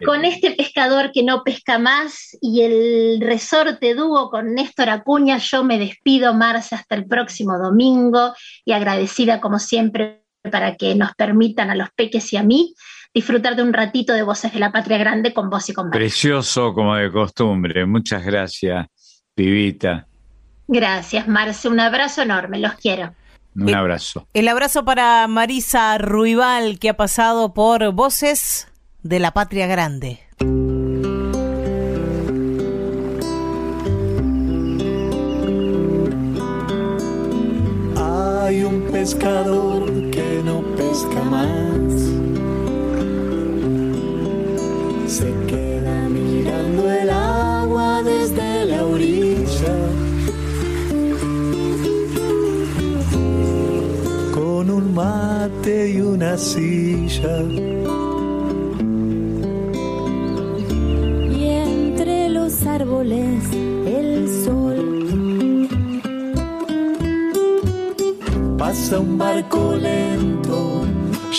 Con 0.04 0.24
este 0.24 0.50
pescador 0.52 1.12
que 1.12 1.22
no 1.22 1.44
pesca 1.44 1.78
más 1.78 2.36
y 2.40 2.62
el 2.62 3.20
resorte 3.20 3.94
dúo 3.94 4.28
con 4.28 4.52
Néstor 4.54 4.90
Acuña, 4.90 5.38
yo 5.38 5.62
me 5.62 5.78
despido, 5.78 6.34
Marcia, 6.34 6.78
hasta 6.78 6.96
el 6.96 7.06
próximo 7.06 7.58
domingo 7.58 8.34
y 8.64 8.72
agradecida 8.72 9.40
como 9.40 9.60
siempre 9.60 10.24
para 10.50 10.76
que 10.76 10.94
nos 10.94 11.14
permitan 11.14 11.70
a 11.70 11.76
los 11.76 11.90
peques 11.94 12.32
y 12.32 12.36
a 12.36 12.42
mí 12.42 12.74
disfrutar 13.14 13.54
de 13.54 13.62
un 13.62 13.72
ratito 13.72 14.12
de 14.12 14.22
Voces 14.22 14.52
de 14.52 14.58
la 14.58 14.72
Patria 14.72 14.98
Grande 14.98 15.32
con 15.32 15.48
vos 15.48 15.68
y 15.68 15.72
con 15.72 15.90
Precioso 15.90 16.74
como 16.74 16.96
de 16.96 17.10
costumbre. 17.12 17.86
Muchas 17.86 18.24
gracias, 18.24 18.86
Pibita. 19.34 20.06
Gracias, 20.66 21.28
Marce. 21.28 21.68
Un 21.68 21.78
abrazo 21.78 22.22
enorme. 22.22 22.58
Los 22.58 22.74
quiero. 22.74 23.14
Un 23.54 23.72
abrazo. 23.72 24.26
El 24.34 24.48
abrazo 24.48 24.84
para 24.84 25.28
Marisa 25.28 25.96
Ruibal, 25.98 26.80
que 26.80 26.88
ha 26.88 26.96
pasado 26.96 27.54
por 27.54 27.92
Voces 27.92 28.66
de 29.04 29.20
la 29.20 29.30
Patria 29.30 29.68
Grande. 29.68 30.18
Hay 37.96 38.64
un 38.64 38.88
pescador 38.90 40.10
que 40.10 40.42
no 40.44 40.62
pesca 40.76 41.22
más 41.22 41.73
se 45.14 45.32
queda 45.46 46.08
mirando 46.08 46.90
el 46.90 47.08
agua 47.08 48.02
desde 48.02 48.64
la 48.64 48.84
orilla. 48.84 49.76
Con 54.34 54.70
un 54.70 54.92
mate 54.92 55.92
y 55.92 56.00
una 56.00 56.36
silla. 56.36 57.36
Y 61.38 61.44
entre 61.44 62.28
los 62.30 62.66
árboles 62.66 63.44
el 63.86 64.10
sol. 64.44 65.68
Pasa 68.58 68.98
un 68.98 69.16
barco 69.16 69.76
lento, 69.76 70.82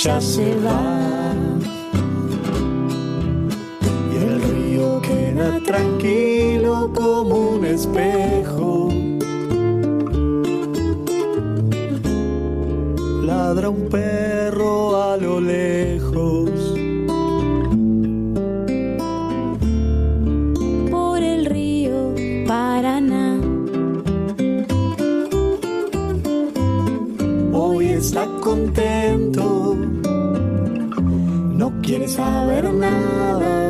ya 0.01 0.21
se 0.21 0.55
va. 0.65 1.24
Queda 5.07 5.59
tranquilo 5.63 6.91
como 6.93 7.49
un 7.55 7.65
espejo. 7.65 8.89
Ladra 13.23 13.69
un 13.69 13.89
perro 13.89 15.01
a 15.01 15.17
lo 15.17 15.39
lejos. 15.39 16.49
Por 20.91 21.23
el 21.23 21.45
río 21.45 22.13
Paraná. 22.47 23.39
Hoy 27.53 27.87
está 27.89 28.25
contento. 28.41 29.75
No 31.59 31.71
quiere 31.81 32.07
saber 32.07 32.73
nada 32.73 33.65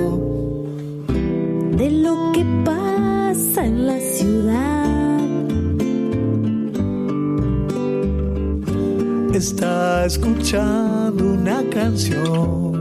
de 1.85 1.91
lo 1.91 2.31
que 2.33 2.43
pasa 2.65 3.63
en 3.63 3.85
la 3.85 3.99
ciudad. 3.99 5.19
Está 9.33 10.05
escuchando 10.05 11.23
una 11.39 11.61
canción 11.69 12.73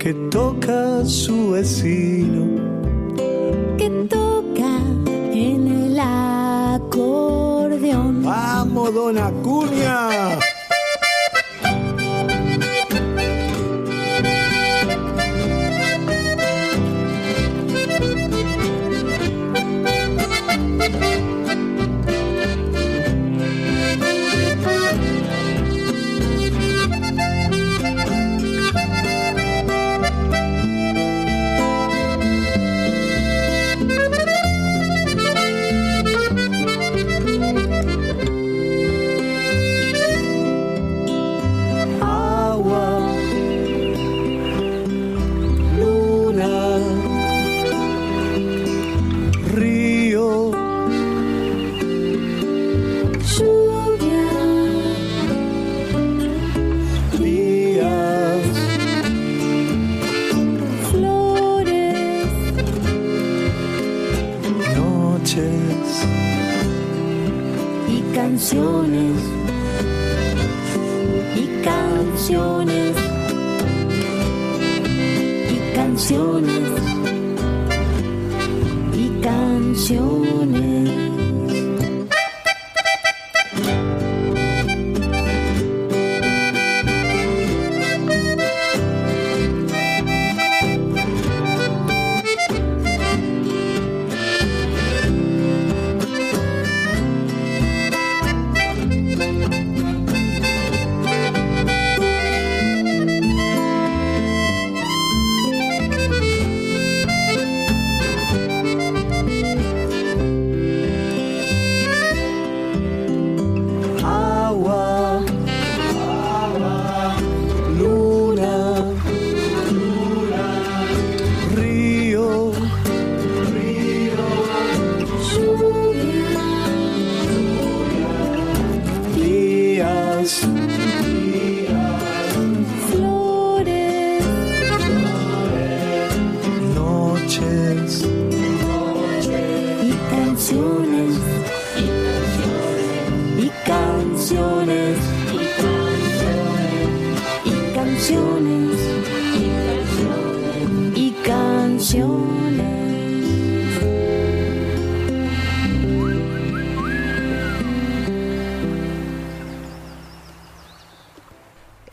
que 0.00 0.12
toca 0.32 1.04
su 1.04 1.52
vecino. 1.52 2.42
Que 3.78 3.88
toca 4.16 4.72
en 5.44 5.60
el 5.68 6.00
acordeón. 6.80 8.24
¡Vamos, 8.24 8.92
don 8.94 9.16
Acuña! 9.18 10.08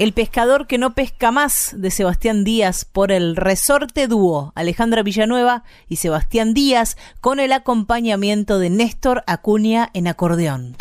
El 0.01 0.13
pescador 0.13 0.65
que 0.65 0.79
no 0.79 0.95
pesca 0.95 1.29
más 1.29 1.75
de 1.77 1.91
Sebastián 1.91 2.43
Díaz 2.43 2.85
por 2.85 3.11
el 3.11 3.35
resorte 3.35 4.07
dúo 4.07 4.51
Alejandra 4.55 5.03
Villanueva 5.03 5.63
y 5.87 5.97
Sebastián 5.97 6.55
Díaz 6.55 6.97
con 7.19 7.39
el 7.39 7.51
acompañamiento 7.51 8.57
de 8.57 8.71
Néstor 8.71 9.23
Acuña 9.27 9.91
en 9.93 10.07
acordeón. 10.07 10.75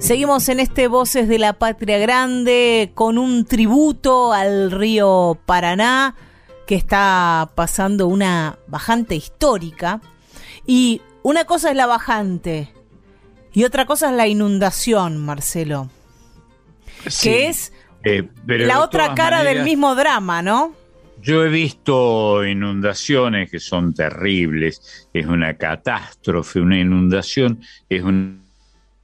Seguimos 0.00 0.50
en 0.50 0.60
este 0.60 0.86
Voces 0.86 1.28
de 1.28 1.38
la 1.38 1.54
Patria 1.54 1.96
Grande 1.96 2.92
con 2.94 3.16
un 3.16 3.46
tributo 3.46 4.34
al 4.34 4.70
río 4.72 5.38
Paraná 5.46 6.14
que 6.66 6.74
está 6.74 7.52
pasando 7.54 8.06
una 8.06 8.58
bajante 8.66 9.16
histórica. 9.16 10.02
Y 10.66 11.00
una 11.22 11.46
cosa 11.46 11.70
es 11.70 11.76
la 11.76 11.86
bajante 11.86 12.70
y 13.52 13.64
otra 13.64 13.86
cosa 13.86 14.10
es 14.10 14.16
la 14.16 14.26
inundación, 14.26 15.18
Marcelo. 15.18 15.90
Sí, 17.06 17.28
Que 17.28 17.46
es 17.48 17.72
eh, 18.02 18.28
pero 18.46 18.66
la 18.66 18.80
otra 18.80 19.14
cara 19.14 19.42
del 19.42 19.62
mismo 19.62 19.94
drama, 19.94 20.42
¿no? 20.42 20.74
Yo 21.22 21.44
he 21.44 21.48
visto 21.50 22.46
inundaciones 22.46 23.50
que 23.50 23.60
son 23.60 23.92
terribles, 23.92 25.08
es 25.12 25.26
una 25.26 25.54
catástrofe, 25.54 26.60
una 26.60 26.78
inundación 26.78 27.60
es 27.90 28.02
un- 28.02 28.40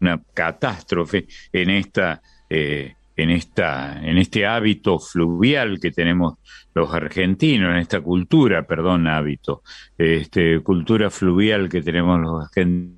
una 0.00 0.22
catástrofe 0.32 1.26
en 1.52 1.70
esta, 1.70 2.22
eh, 2.48 2.94
en 3.16 3.30
esta, 3.30 3.98
en 4.02 4.18
este 4.18 4.46
hábito 4.46 4.98
fluvial 4.98 5.78
que 5.80 5.90
tenemos 5.90 6.34
los 6.74 6.92
argentinos, 6.92 7.70
en 7.72 7.78
esta 7.78 8.00
cultura, 8.00 8.66
perdón, 8.66 9.06
hábito, 9.06 9.62
este, 9.96 10.60
cultura 10.60 11.10
fluvial 11.10 11.68
que 11.70 11.80
tenemos 11.82 12.20
los 12.20 12.44
argentinos, 12.44 12.95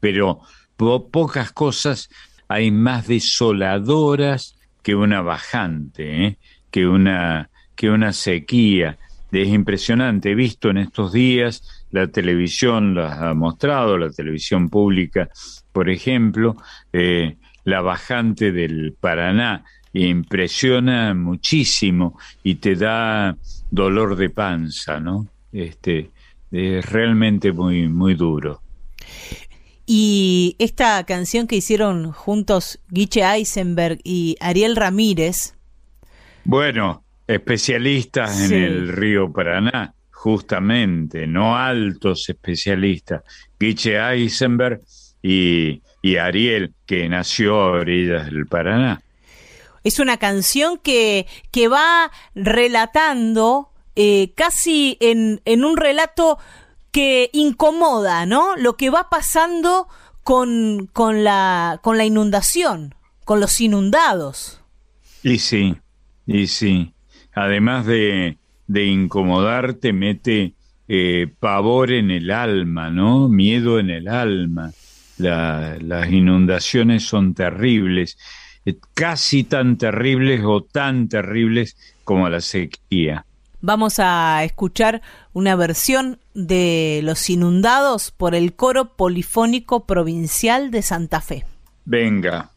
pero 0.00 0.40
po- 0.76 1.08
pocas 1.08 1.52
cosas 1.52 2.08
hay 2.48 2.70
más 2.70 3.06
desoladoras 3.06 4.56
que 4.82 4.94
una 4.94 5.20
bajante, 5.22 6.26
¿eh? 6.26 6.38
que 6.70 6.86
una 6.86 7.48
que 7.74 7.90
una 7.90 8.12
sequía. 8.12 8.98
Es 9.32 9.48
impresionante, 9.48 10.30
he 10.32 10.34
visto 10.34 10.68
en 10.68 10.76
estos 10.76 11.12
días, 11.12 11.62
la 11.90 12.06
televisión 12.08 12.94
las 12.94 13.18
ha 13.18 13.32
mostrado, 13.32 13.96
la 13.96 14.10
televisión 14.10 14.68
pública, 14.68 15.30
por 15.72 15.88
ejemplo, 15.88 16.56
eh, 16.92 17.36
la 17.64 17.80
bajante 17.80 18.52
del 18.52 18.94
Paraná, 19.00 19.64
impresiona 19.94 21.14
muchísimo 21.14 22.18
y 22.42 22.56
te 22.56 22.76
da 22.76 23.36
dolor 23.70 24.16
de 24.16 24.28
panza, 24.30 25.00
¿no? 25.00 25.26
Este, 25.50 26.10
es 26.50 26.84
realmente 26.90 27.52
muy, 27.52 27.88
muy 27.88 28.14
duro. 28.14 28.60
Y 29.86 30.54
esta 30.58 31.04
canción 31.04 31.46
que 31.46 31.56
hicieron 31.56 32.12
juntos 32.12 32.78
Guiche 32.88 33.22
Eisenberg 33.22 33.98
y 34.04 34.36
Ariel 34.40 34.76
Ramírez, 34.76 35.54
Bueno, 36.44 37.04
especialistas 37.26 38.36
Sí. 38.36 38.54
en 38.54 38.62
el 38.62 38.88
río 38.88 39.32
Paraná, 39.32 39.94
justamente, 40.10 41.26
no 41.26 41.56
altos 41.56 42.28
especialistas, 42.28 43.22
Guiche 43.58 43.96
Eisenberg 43.98 44.80
y, 45.22 45.82
y 46.00 46.16
Ariel, 46.16 46.74
que 46.86 47.08
nació 47.08 47.60
a 47.60 47.70
orillas 47.72 48.26
del 48.26 48.46
Paraná. 48.46 49.02
es 49.84 49.98
una 49.98 50.16
canción 50.16 50.78
que, 50.78 51.26
que 51.50 51.66
va 51.68 52.10
relatando 52.36 53.68
eh, 53.96 54.32
casi 54.36 54.96
en, 55.00 55.40
en 55.44 55.64
un 55.64 55.76
relato 55.76 56.38
que 56.92 57.30
incomoda, 57.32 58.26
¿no? 58.26 58.54
Lo 58.56 58.76
que 58.76 58.90
va 58.90 59.08
pasando 59.08 59.88
con, 60.22 60.88
con, 60.92 61.24
la, 61.24 61.80
con 61.82 61.96
la 61.98 62.04
inundación, 62.04 62.94
con 63.24 63.40
los 63.40 63.60
inundados. 63.60 64.60
Y 65.22 65.38
sí, 65.38 65.76
y 66.26 66.46
sí. 66.46 66.92
Además 67.34 67.86
de, 67.86 68.36
de 68.66 68.84
incomodar, 68.86 69.74
te 69.74 69.92
mete 69.92 70.54
eh, 70.86 71.32
pavor 71.40 71.90
en 71.92 72.10
el 72.10 72.30
alma, 72.30 72.90
¿no? 72.90 73.28
Miedo 73.28 73.78
en 73.78 73.90
el 73.90 74.08
alma. 74.08 74.72
La- 75.18 75.78
las 75.80 76.10
inundaciones 76.10 77.04
son 77.04 77.32
terribles, 77.34 78.18
eh, 78.66 78.76
casi 78.92 79.44
tan 79.44 79.78
terribles 79.78 80.42
o 80.44 80.62
tan 80.62 81.08
terribles 81.08 81.76
como 82.04 82.28
la 82.28 82.40
sequía. 82.40 83.24
Vamos 83.62 83.94
a 83.98 84.42
escuchar 84.42 85.02
una 85.32 85.54
versión 85.54 86.18
de 86.34 87.00
Los 87.04 87.30
Inundados 87.30 88.10
por 88.10 88.34
el 88.34 88.54
Coro 88.54 88.96
Polifónico 88.96 89.86
Provincial 89.86 90.72
de 90.72 90.82
Santa 90.82 91.20
Fe. 91.20 91.46
Venga. 91.84 92.50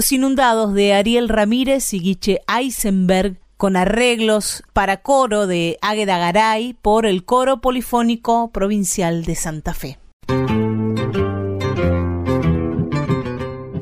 Los 0.00 0.12
inundados 0.12 0.72
de 0.72 0.94
Ariel 0.94 1.28
Ramírez 1.28 1.92
y 1.92 2.00
Guiche 2.00 2.40
Eisenberg 2.48 3.36
con 3.58 3.76
arreglos 3.76 4.62
para 4.72 5.02
coro 5.02 5.46
de 5.46 5.76
Águeda 5.82 6.16
Garay 6.16 6.74
por 6.80 7.04
el 7.04 7.26
Coro 7.26 7.60
Polifónico 7.60 8.50
Provincial 8.50 9.26
de 9.26 9.34
Santa 9.34 9.74
Fe. 9.74 9.98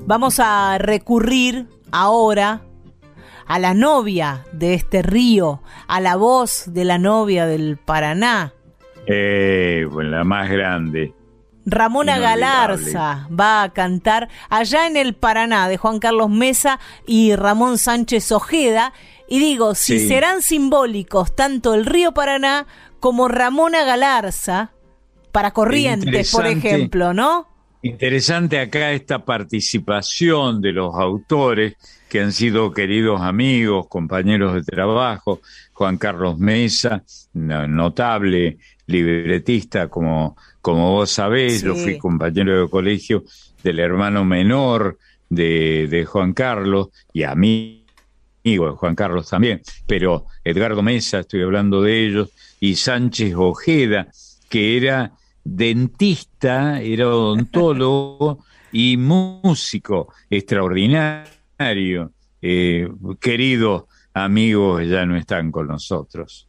Vamos 0.07 0.41
a 0.41 0.79
recurrir 0.79 1.69
ahora 1.93 2.63
a 3.47 3.61
la 3.61 3.73
novia 3.75 4.45
de 4.51 4.75
este 4.75 5.03
río, 5.03 5.63
a 5.87 6.01
la 6.01 6.17
voz 6.17 6.65
de 6.67 6.85
la 6.85 6.99
novia 6.99 7.47
del 7.47 7.77
Paraná. 7.77 8.55
Eh, 9.07 9.87
la 10.03 10.25
más 10.25 10.51
grande. 10.51 11.15
Ramona. 11.71 12.19
Galarza 12.19 13.29
va 13.31 13.63
a 13.63 13.73
cantar 13.73 14.29
allá 14.51 14.87
en 14.87 14.97
el 14.97 15.15
Paraná 15.15 15.69
de 15.69 15.77
Juan 15.77 15.99
Carlos 15.99 16.31
Mesa 16.31 16.79
y 17.07 17.35
Ramón 17.37 17.79
Sánchez 17.79 18.33
Ojeda. 18.33 18.93
Y 19.29 19.39
digo, 19.41 19.75
si 19.75 19.99
Sí. 20.01 20.09
serán 20.09 20.43
simbólicos 20.43 21.35
tanto 21.37 21.75
el 21.75 21.85
río 21.87 22.13
Paraná 22.13 22.67
como 23.01 23.29
Ramona 23.29 23.85
Galarza 23.85 24.71
para 25.33 25.51
Corrientes, 25.53 26.33
por 26.33 26.47
ejemplo, 26.47 27.13
¿no? 27.13 27.47
Interesante 27.83 28.59
acá 28.59 28.91
esta 28.93 29.25
participación 29.25 30.61
de 30.61 30.73
los 30.73 30.95
autores 30.97 31.75
que 32.09 32.21
han 32.21 32.33
sido 32.33 32.73
queridos 32.73 33.21
amigos, 33.21 33.87
compañeros 33.89 34.55
de 34.55 34.63
trabajo, 34.63 35.41
Juan 35.75 35.97
Carlos 35.99 36.39
Mesa, 36.39 37.05
no- 37.35 37.69
notable 37.69 38.59
libretista 38.87 39.89
como, 39.89 40.37
como 40.69 40.93
vos 40.93 41.11
sabés, 41.11 41.63
yo 41.63 41.75
fui 41.75 41.97
compañero 41.97 42.61
de 42.61 42.69
colegio 42.69 43.25
del 43.63 43.79
hermano 43.79 44.23
menor 44.27 44.99
de, 45.31 45.89
de 45.89 46.05
Juan 46.05 46.35
Carlos 46.35 46.89
y 47.11 47.23
a 47.23 47.35
mí 47.35 47.87
de 48.45 48.59
Juan 48.59 48.95
Carlos 48.95 49.31
también, 49.31 49.63
pero 49.87 50.27
Edgardo 50.45 50.83
Mesa, 50.83 51.21
estoy 51.21 51.41
hablando 51.41 51.81
de 51.81 52.07
ellos, 52.07 52.29
y 52.61 52.75
Sánchez 52.75 53.35
Ojeda, 53.35 54.09
que 54.51 54.77
era 54.77 55.13
dentista, 55.43 56.83
era 56.83 57.09
odontólogo 57.09 58.45
y 58.71 58.99
músico 58.99 60.13
extraordinario. 60.29 62.13
Eh, 62.43 62.91
queridos 63.19 63.85
amigos 64.13 64.87
ya 64.87 65.07
no 65.07 65.17
están 65.17 65.51
con 65.51 65.67
nosotros. 65.67 66.48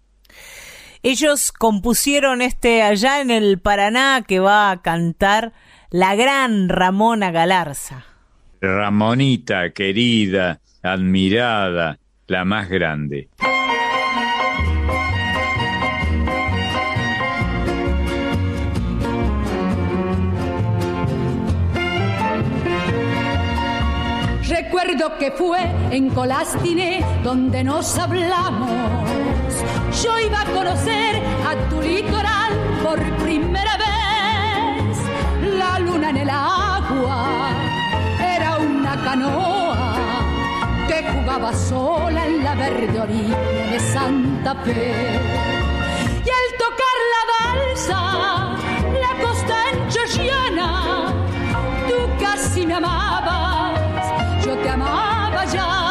Ellos 1.01 1.53
compusieron 1.53 2.41
este 2.41 2.81
allá 2.84 3.21
en 3.21 3.31
el 3.31 3.57
Paraná 3.57 4.26
que 4.27 4.41
va 4.41 4.69
a 4.69 4.81
cantar 4.81 5.53
la 5.91 6.15
gran 6.15 6.67
Ramona 6.67 7.31
Galarza. 7.31 8.03
Ramonita, 8.59 9.71
querida, 9.71 10.59
admirada, 10.84 11.99
la 12.27 12.43
más 12.43 12.67
grande. 12.67 13.30
Recuerdo 24.49 25.17
que 25.17 25.31
fue 25.31 25.59
en 25.91 26.09
Colastine 26.09 27.05
donde 27.23 27.63
nos 27.63 27.97
hablamos. 27.97 29.09
Yo 29.91 30.20
iba 30.20 30.41
a 30.41 30.45
conocer 30.45 31.16
a 31.45 31.56
tu 31.70 31.82
litoral 31.82 32.53
por 32.84 32.99
primera 33.18 33.76
vez. 33.78 34.98
La 35.57 35.80
luna 35.80 36.11
en 36.11 36.18
el 36.18 36.30
agua 36.30 37.49
era 38.22 38.57
una 38.57 38.95
canoa 39.03 39.78
que 40.88 41.03
jugaba 41.11 41.53
sola 41.53 42.26
en 42.28 42.44
la 42.44 42.56
verde 42.56 42.99
orilla 42.99 43.38
de 43.72 43.80
Santa 43.80 44.56
Fe. 44.64 45.20
Y 46.24 46.30
al 46.30 46.48
tocar 46.57 46.98
la 47.14 47.22
balsa, 47.34 47.99
la 49.03 49.24
costa 49.24 49.56
enchollana, 49.74 51.14
tú 51.90 52.24
casi 52.24 52.66
me 52.66 52.76
amabas, 52.76 54.45
yo 54.45 54.56
te 54.56 54.70
amaba 54.70 55.45
ya. 55.45 55.89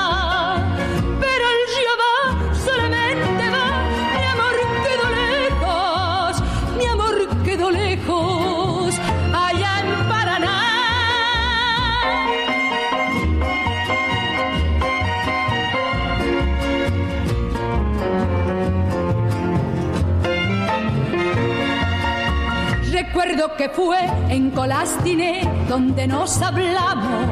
Recuerdo 23.19 23.57
que 23.57 23.69
fue 23.69 23.99
en 24.29 24.53
Colastine 24.53 25.43
donde 25.69 26.07
nos 26.07 26.41
hablamos. 26.41 27.27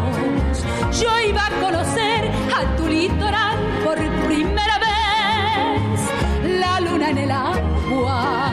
Yo 1.00 1.20
iba 1.20 1.46
a 1.46 1.50
conocer 1.60 2.28
a 2.52 2.76
tu 2.76 2.88
litoral 2.88 3.56
por 3.84 3.96
primera 4.26 4.80
vez. 4.80 6.58
La 6.60 6.80
luna 6.80 7.10
en 7.10 7.18
el 7.18 7.30
agua 7.30 8.50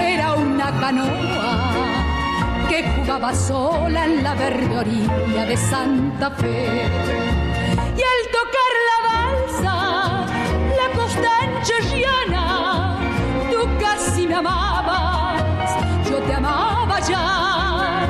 era 0.00 0.34
una 0.34 0.70
canoa 0.78 1.72
que 2.68 2.88
jugaba 2.88 3.34
sola 3.34 4.04
en 4.04 4.22
la 4.22 4.34
verde 4.34 4.78
orilla 4.78 5.46
de 5.46 5.56
Santa 5.56 6.30
Fe. 6.30 6.84
Y 7.96 8.00
al 8.00 8.20
tocar 8.30 8.72
la 8.90 8.98
balsa, 9.10 9.74
la 10.78 10.96
costa 10.96 11.30
encherriana, 11.52 12.96
tú 13.50 13.68
casi 13.80 14.24
me 14.28 14.36
amabas, 14.36 15.19
yo 16.10 16.18
te 16.22 16.34
amaba 16.34 17.00
ya. 17.00 18.06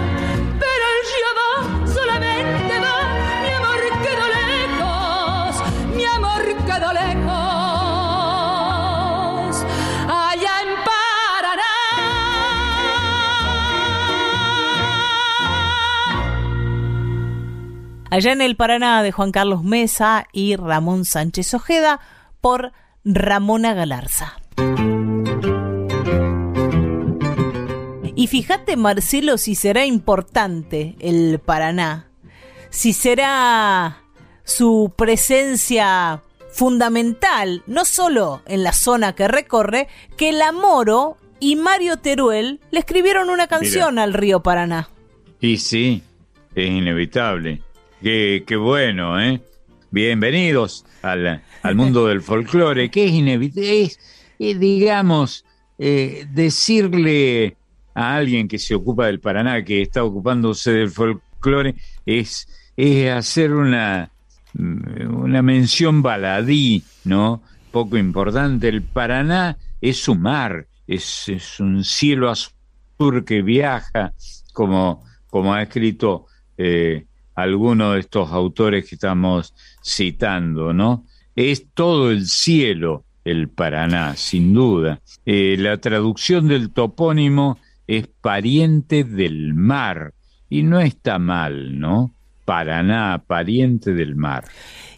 Pero 0.58 0.84
el 0.94 1.00
río 1.10 1.30
va, 1.38 1.52
solamente 1.86 2.74
va, 2.80 2.96
mi 3.42 3.50
amor 3.60 3.80
quedó 4.04 4.26
lejos, 4.40 5.50
mi 5.94 6.04
amor 6.04 6.42
quedó 6.64 6.90
lejos. 6.92 7.26
Allá 10.08 10.54
en 10.62 10.70
Allá 18.12 18.32
en 18.32 18.40
el 18.40 18.56
Paraná 18.56 19.04
de 19.04 19.12
Juan 19.12 19.30
Carlos 19.30 19.62
Mesa 19.62 20.26
y 20.32 20.56
Ramón 20.56 21.04
Sánchez 21.04 21.54
Ojeda 21.54 22.00
por 22.40 22.72
Ramona 23.04 23.72
Galarza. 23.72 24.39
Y 28.20 28.26
fíjate, 28.26 28.76
Marcelo, 28.76 29.38
si 29.38 29.54
será 29.54 29.86
importante 29.86 30.94
el 31.00 31.38
Paraná, 31.42 32.10
si 32.68 32.92
será 32.92 34.02
su 34.44 34.92
presencia 34.94 36.22
fundamental, 36.52 37.62
no 37.66 37.86
solo 37.86 38.42
en 38.44 38.62
la 38.62 38.74
zona 38.74 39.14
que 39.14 39.26
recorre, 39.26 39.88
que 40.18 40.32
la 40.32 40.52
Moro 40.52 41.16
y 41.38 41.56
Mario 41.56 41.96
Teruel 41.96 42.60
le 42.70 42.80
escribieron 42.80 43.30
una 43.30 43.46
canción 43.46 43.98
al 43.98 44.12
río 44.12 44.42
Paraná. 44.42 44.90
Y 45.40 45.56
sí, 45.56 46.02
es 46.54 46.70
inevitable. 46.70 47.62
Qué, 48.02 48.44
qué 48.46 48.56
bueno, 48.56 49.18
¿eh? 49.18 49.40
Bienvenidos 49.90 50.84
al, 51.00 51.42
al 51.62 51.74
mundo 51.74 52.06
del 52.06 52.20
folclore, 52.20 52.90
que 52.90 53.06
es 53.06 53.12
inevitable. 53.12 53.82
Es, 53.84 53.98
digamos, 54.38 55.46
eh, 55.78 56.26
decirle 56.30 57.56
a 57.94 58.16
alguien 58.16 58.48
que 58.48 58.58
se 58.58 58.74
ocupa 58.74 59.06
del 59.06 59.20
Paraná, 59.20 59.64
que 59.64 59.82
está 59.82 60.04
ocupándose 60.04 60.72
del 60.72 60.90
folclore, 60.90 61.74
es, 62.06 62.48
es 62.76 63.10
hacer 63.10 63.52
una, 63.52 64.10
mm, 64.54 65.14
una 65.22 65.42
mención 65.42 66.02
baladí, 66.02 66.82
¿no? 67.04 67.42
Poco 67.70 67.96
importante. 67.96 68.68
El 68.68 68.82
Paraná 68.82 69.56
es 69.80 70.08
un 70.08 70.22
mar, 70.22 70.66
es, 70.86 71.28
es 71.28 71.60
un 71.60 71.84
cielo 71.84 72.30
azul 72.30 73.24
que 73.24 73.42
viaja, 73.42 74.12
como, 74.52 75.04
como 75.28 75.54
ha 75.54 75.62
escrito 75.62 76.26
eh, 76.58 77.06
alguno 77.34 77.92
de 77.92 78.00
estos 78.00 78.30
autores 78.30 78.88
que 78.88 78.96
estamos 78.96 79.54
citando, 79.82 80.72
¿no? 80.72 81.06
Es 81.34 81.66
todo 81.72 82.10
el 82.10 82.26
cielo 82.26 83.04
el 83.24 83.48
Paraná, 83.48 84.16
sin 84.16 84.52
duda. 84.52 85.00
Eh, 85.24 85.56
la 85.58 85.78
traducción 85.78 86.48
del 86.48 86.70
topónimo 86.70 87.58
es 87.90 88.06
pariente 88.06 89.02
del 89.02 89.52
mar, 89.52 90.14
y 90.48 90.62
no 90.62 90.78
está 90.78 91.18
mal, 91.18 91.80
¿no? 91.80 92.14
Paraná, 92.44 93.24
pariente 93.26 93.92
del 93.94 94.14
mar. 94.14 94.44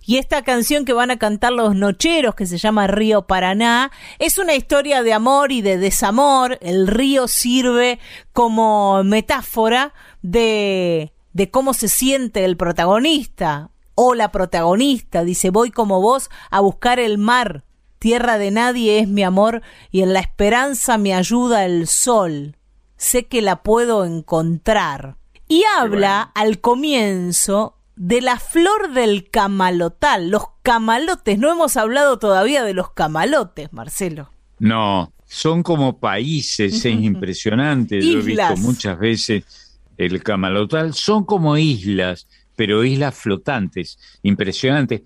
Y 0.04 0.18
esta 0.18 0.42
canción 0.42 0.84
que 0.84 0.92
van 0.92 1.10
a 1.10 1.18
cantar 1.18 1.52
los 1.52 1.74
nocheros, 1.74 2.34
que 2.34 2.44
se 2.44 2.58
llama 2.58 2.86
Río 2.88 3.26
Paraná, 3.26 3.90
es 4.18 4.36
una 4.36 4.54
historia 4.54 5.02
de 5.02 5.14
amor 5.14 5.52
y 5.52 5.62
de 5.62 5.78
desamor. 5.78 6.58
El 6.60 6.86
río 6.86 7.28
sirve 7.28 7.98
como 8.34 9.02
metáfora 9.04 9.94
de, 10.20 11.14
de 11.32 11.50
cómo 11.50 11.72
se 11.72 11.88
siente 11.88 12.44
el 12.44 12.58
protagonista. 12.58 13.70
O 13.94 14.14
la 14.14 14.32
protagonista 14.32 15.24
dice, 15.24 15.48
voy 15.48 15.70
como 15.70 16.02
vos 16.02 16.28
a 16.50 16.60
buscar 16.60 16.98
el 17.00 17.16
mar. 17.16 17.64
Tierra 17.98 18.36
de 18.36 18.50
nadie 18.50 18.98
es 18.98 19.08
mi 19.08 19.22
amor 19.22 19.62
y 19.90 20.02
en 20.02 20.12
la 20.12 20.20
esperanza 20.20 20.98
me 20.98 21.14
ayuda 21.14 21.64
el 21.64 21.86
sol. 21.86 22.56
Sé 23.02 23.26
que 23.26 23.42
la 23.42 23.64
puedo 23.64 24.04
encontrar. 24.04 25.16
Y 25.48 25.64
habla 25.76 26.22
al 26.22 26.60
comienzo 26.60 27.76
de 27.96 28.20
la 28.20 28.38
flor 28.38 28.92
del 28.94 29.28
camalotal, 29.28 30.30
los 30.30 30.44
camalotes. 30.62 31.36
No 31.36 31.50
hemos 31.50 31.76
hablado 31.76 32.20
todavía 32.20 32.62
de 32.62 32.74
los 32.74 32.92
camalotes, 32.92 33.72
Marcelo. 33.72 34.30
No, 34.60 35.12
son 35.26 35.64
como 35.64 35.98
países, 35.98 36.74
es 36.74 36.84
impresionante. 37.02 38.00
Yo 38.00 38.20
he 38.20 38.22
visto 38.22 38.56
muchas 38.58 38.96
veces 39.00 39.80
el 39.98 40.22
camalotal. 40.22 40.94
Son 40.94 41.24
como 41.24 41.58
islas, 41.58 42.28
pero 42.54 42.84
islas 42.84 43.16
flotantes, 43.16 43.98
impresionantes. 44.22 45.02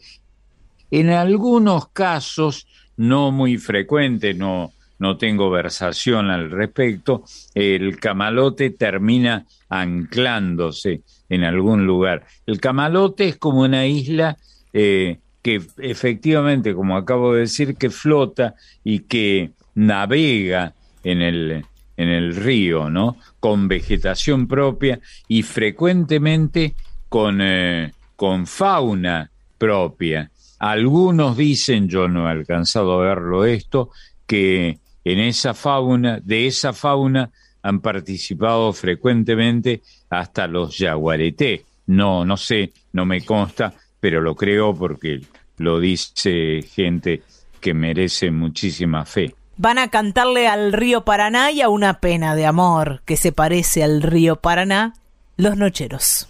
En 0.90 1.08
algunos 1.08 1.88
casos, 1.88 2.66
no 2.98 3.32
muy 3.32 3.56
frecuente, 3.56 4.34
no, 4.34 4.74
no 4.98 5.16
tengo 5.16 5.50
versación 5.50 6.30
al 6.30 6.50
respecto, 6.50 7.24
el 7.54 7.98
camalote 7.98 8.70
termina 8.70 9.46
anclándose 9.68 11.02
en 11.28 11.44
algún 11.44 11.86
lugar. 11.86 12.24
El 12.46 12.60
camalote 12.60 13.28
es 13.28 13.36
como 13.36 13.62
una 13.62 13.86
isla 13.86 14.36
eh, 14.72 15.18
que 15.42 15.62
efectivamente, 15.78 16.74
como 16.74 16.96
acabo 16.96 17.34
de 17.34 17.40
decir, 17.40 17.76
que 17.76 17.90
flota 17.90 18.54
y 18.82 19.00
que 19.00 19.52
navega 19.74 20.74
en 21.04 21.22
el, 21.22 21.64
en 21.96 22.08
el 22.08 22.34
río, 22.34 22.90
¿no? 22.90 23.16
Con 23.38 23.68
vegetación 23.68 24.48
propia 24.48 24.98
y 25.28 25.42
frecuentemente 25.42 26.74
con, 27.08 27.40
eh, 27.40 27.92
con 28.16 28.46
fauna 28.46 29.30
propia. 29.58 30.30
Algunos 30.58 31.36
dicen, 31.36 31.88
yo 31.88 32.08
no 32.08 32.28
he 32.28 32.32
alcanzado 32.32 32.94
a 32.94 33.06
verlo 33.06 33.44
esto, 33.44 33.90
que 34.26 34.78
en 35.06 35.20
esa 35.20 35.54
fauna, 35.54 36.18
de 36.18 36.48
esa 36.48 36.72
fauna 36.72 37.30
han 37.62 37.78
participado 37.78 38.72
frecuentemente 38.72 39.82
hasta 40.10 40.48
los 40.48 40.76
yaguareté. 40.78 41.64
No, 41.86 42.24
no 42.24 42.36
sé, 42.36 42.72
no 42.92 43.06
me 43.06 43.24
consta, 43.24 43.72
pero 44.00 44.20
lo 44.20 44.34
creo 44.34 44.74
porque 44.74 45.20
lo 45.58 45.78
dice 45.78 46.60
gente 46.74 47.22
que 47.60 47.72
merece 47.72 48.32
muchísima 48.32 49.04
fe. 49.04 49.32
Van 49.56 49.78
a 49.78 49.90
cantarle 49.90 50.48
al 50.48 50.72
río 50.72 51.04
Paraná 51.04 51.52
y 51.52 51.60
a 51.60 51.68
una 51.68 52.00
pena 52.00 52.34
de 52.34 52.44
amor 52.44 53.02
que 53.04 53.16
se 53.16 53.30
parece 53.30 53.84
al 53.84 54.02
río 54.02 54.34
Paraná, 54.34 54.94
los 55.36 55.56
nocheros. 55.56 56.28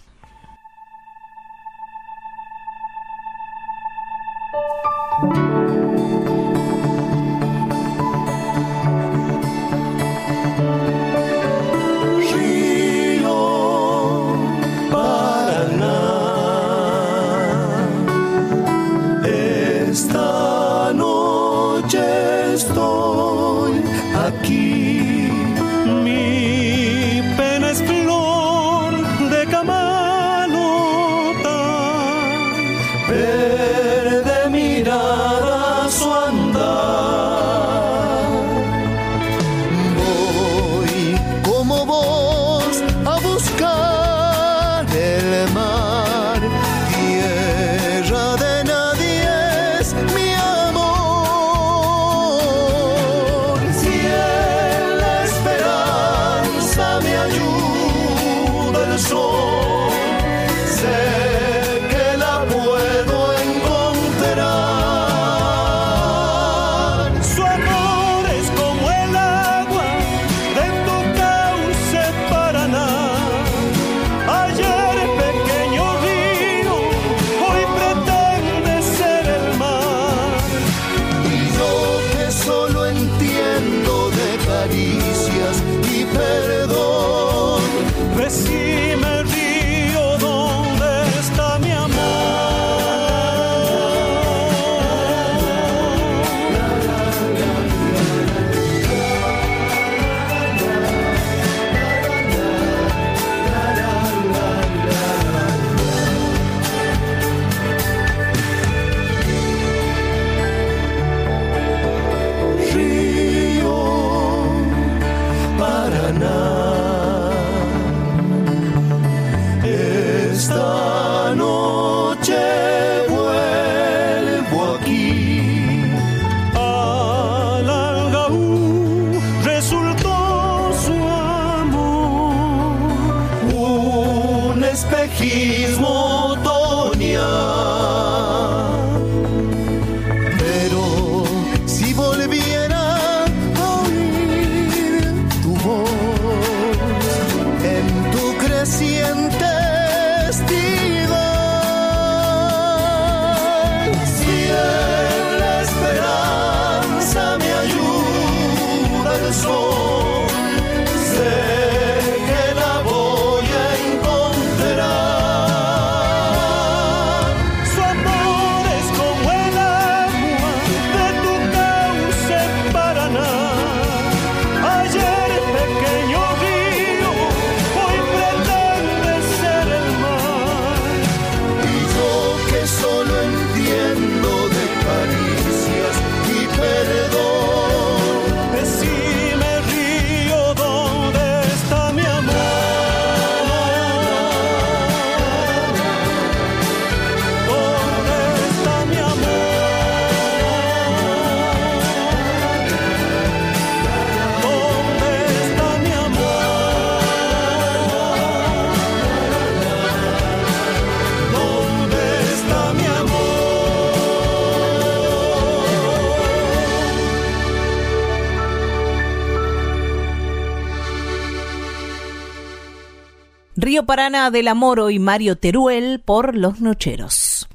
Río 223.87 223.95
Paraná 223.95 224.31
del 224.31 224.49
Amoro 224.49 224.89
y 224.89 224.99
Mario 224.99 225.37
Teruel 225.37 226.01
por 226.03 226.35
Los 226.35 226.59
Nocheros. 226.59 227.47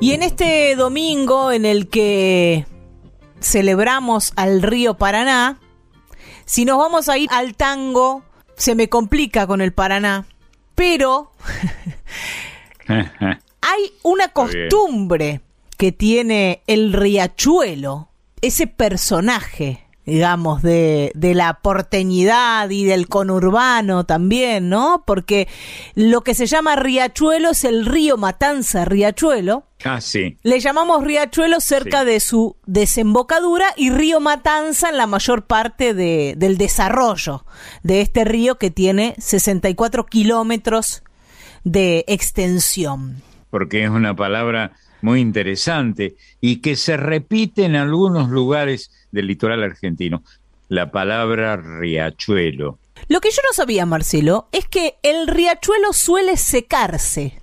Y 0.00 0.12
en 0.12 0.22
este 0.22 0.74
domingo 0.76 1.52
en 1.52 1.66
el 1.66 1.90
que 1.90 2.64
celebramos 3.38 4.32
al 4.36 4.62
río 4.62 4.94
Paraná, 4.94 5.58
si 6.46 6.64
nos 6.64 6.78
vamos 6.78 7.10
a 7.10 7.18
ir 7.18 7.28
al 7.32 7.54
tango, 7.54 8.24
se 8.56 8.74
me 8.74 8.88
complica 8.88 9.46
con 9.46 9.60
el 9.60 9.74
Paraná, 9.74 10.24
pero 10.74 11.32
hay 12.88 13.92
una 14.04 14.28
costumbre 14.28 15.42
que 15.76 15.92
tiene 15.92 16.62
el 16.66 16.94
riachuelo, 16.94 18.08
ese 18.40 18.66
personaje 18.66 19.85
digamos, 20.06 20.62
de, 20.62 21.10
de, 21.14 21.34
la 21.34 21.54
porteñidad 21.60 22.70
y 22.70 22.84
del 22.84 23.08
conurbano 23.08 24.04
también, 24.06 24.68
¿no? 24.68 25.02
Porque 25.06 25.48
lo 25.94 26.22
que 26.22 26.34
se 26.34 26.46
llama 26.46 26.76
riachuelo 26.76 27.50
es 27.50 27.64
el 27.64 27.84
río 27.84 28.16
Matanza 28.16 28.84
Riachuelo. 28.84 29.64
Ah, 29.84 30.00
sí. 30.00 30.38
Le 30.42 30.60
llamamos 30.60 31.04
riachuelo 31.04 31.60
cerca 31.60 32.00
Sí. 32.00 32.06
de 32.06 32.20
su 32.20 32.56
desembocadura 32.66 33.66
y 33.76 33.90
río 33.90 34.20
Matanza 34.20 34.88
en 34.88 34.96
la 34.96 35.06
mayor 35.06 35.46
parte 35.46 35.92
de, 35.92 36.34
del 36.36 36.56
desarrollo 36.56 37.44
de 37.82 38.00
este 38.00 38.24
río 38.24 38.56
que 38.58 38.70
tiene 38.70 39.14
64 39.18 40.06
kilómetros 40.06 41.02
de 41.64 42.04
extensión. 42.06 43.22
porque 43.50 43.84
es 43.84 43.90
una 43.90 44.14
palabra 44.14 44.72
muy 45.02 45.20
interesante 45.20 46.16
y 46.40 46.56
que 46.60 46.76
se 46.76 46.96
repite 46.96 47.64
en 47.64 47.76
algunos 47.76 48.28
lugares 48.28 48.90
del 49.16 49.26
litoral 49.26 49.64
argentino. 49.64 50.22
La 50.68 50.92
palabra 50.92 51.56
riachuelo. 51.56 52.78
Lo 53.08 53.20
que 53.20 53.30
yo 53.30 53.40
no 53.48 53.52
sabía, 53.54 53.86
Marcelo, 53.86 54.48
es 54.52 54.66
que 54.68 54.98
el 55.02 55.26
riachuelo 55.26 55.92
suele 55.92 56.36
secarse. 56.36 57.40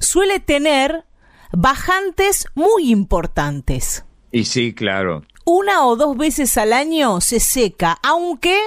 Suele 0.00 0.40
tener 0.40 1.04
bajantes 1.52 2.46
muy 2.54 2.90
importantes. 2.90 4.04
Y 4.32 4.44
sí, 4.44 4.74
claro, 4.74 5.22
Una 5.44 5.86
o 5.86 5.96
dos 5.96 6.16
veces 6.16 6.56
al 6.58 6.72
año 6.72 7.20
se 7.20 7.38
seca, 7.40 7.98
aunque 8.02 8.58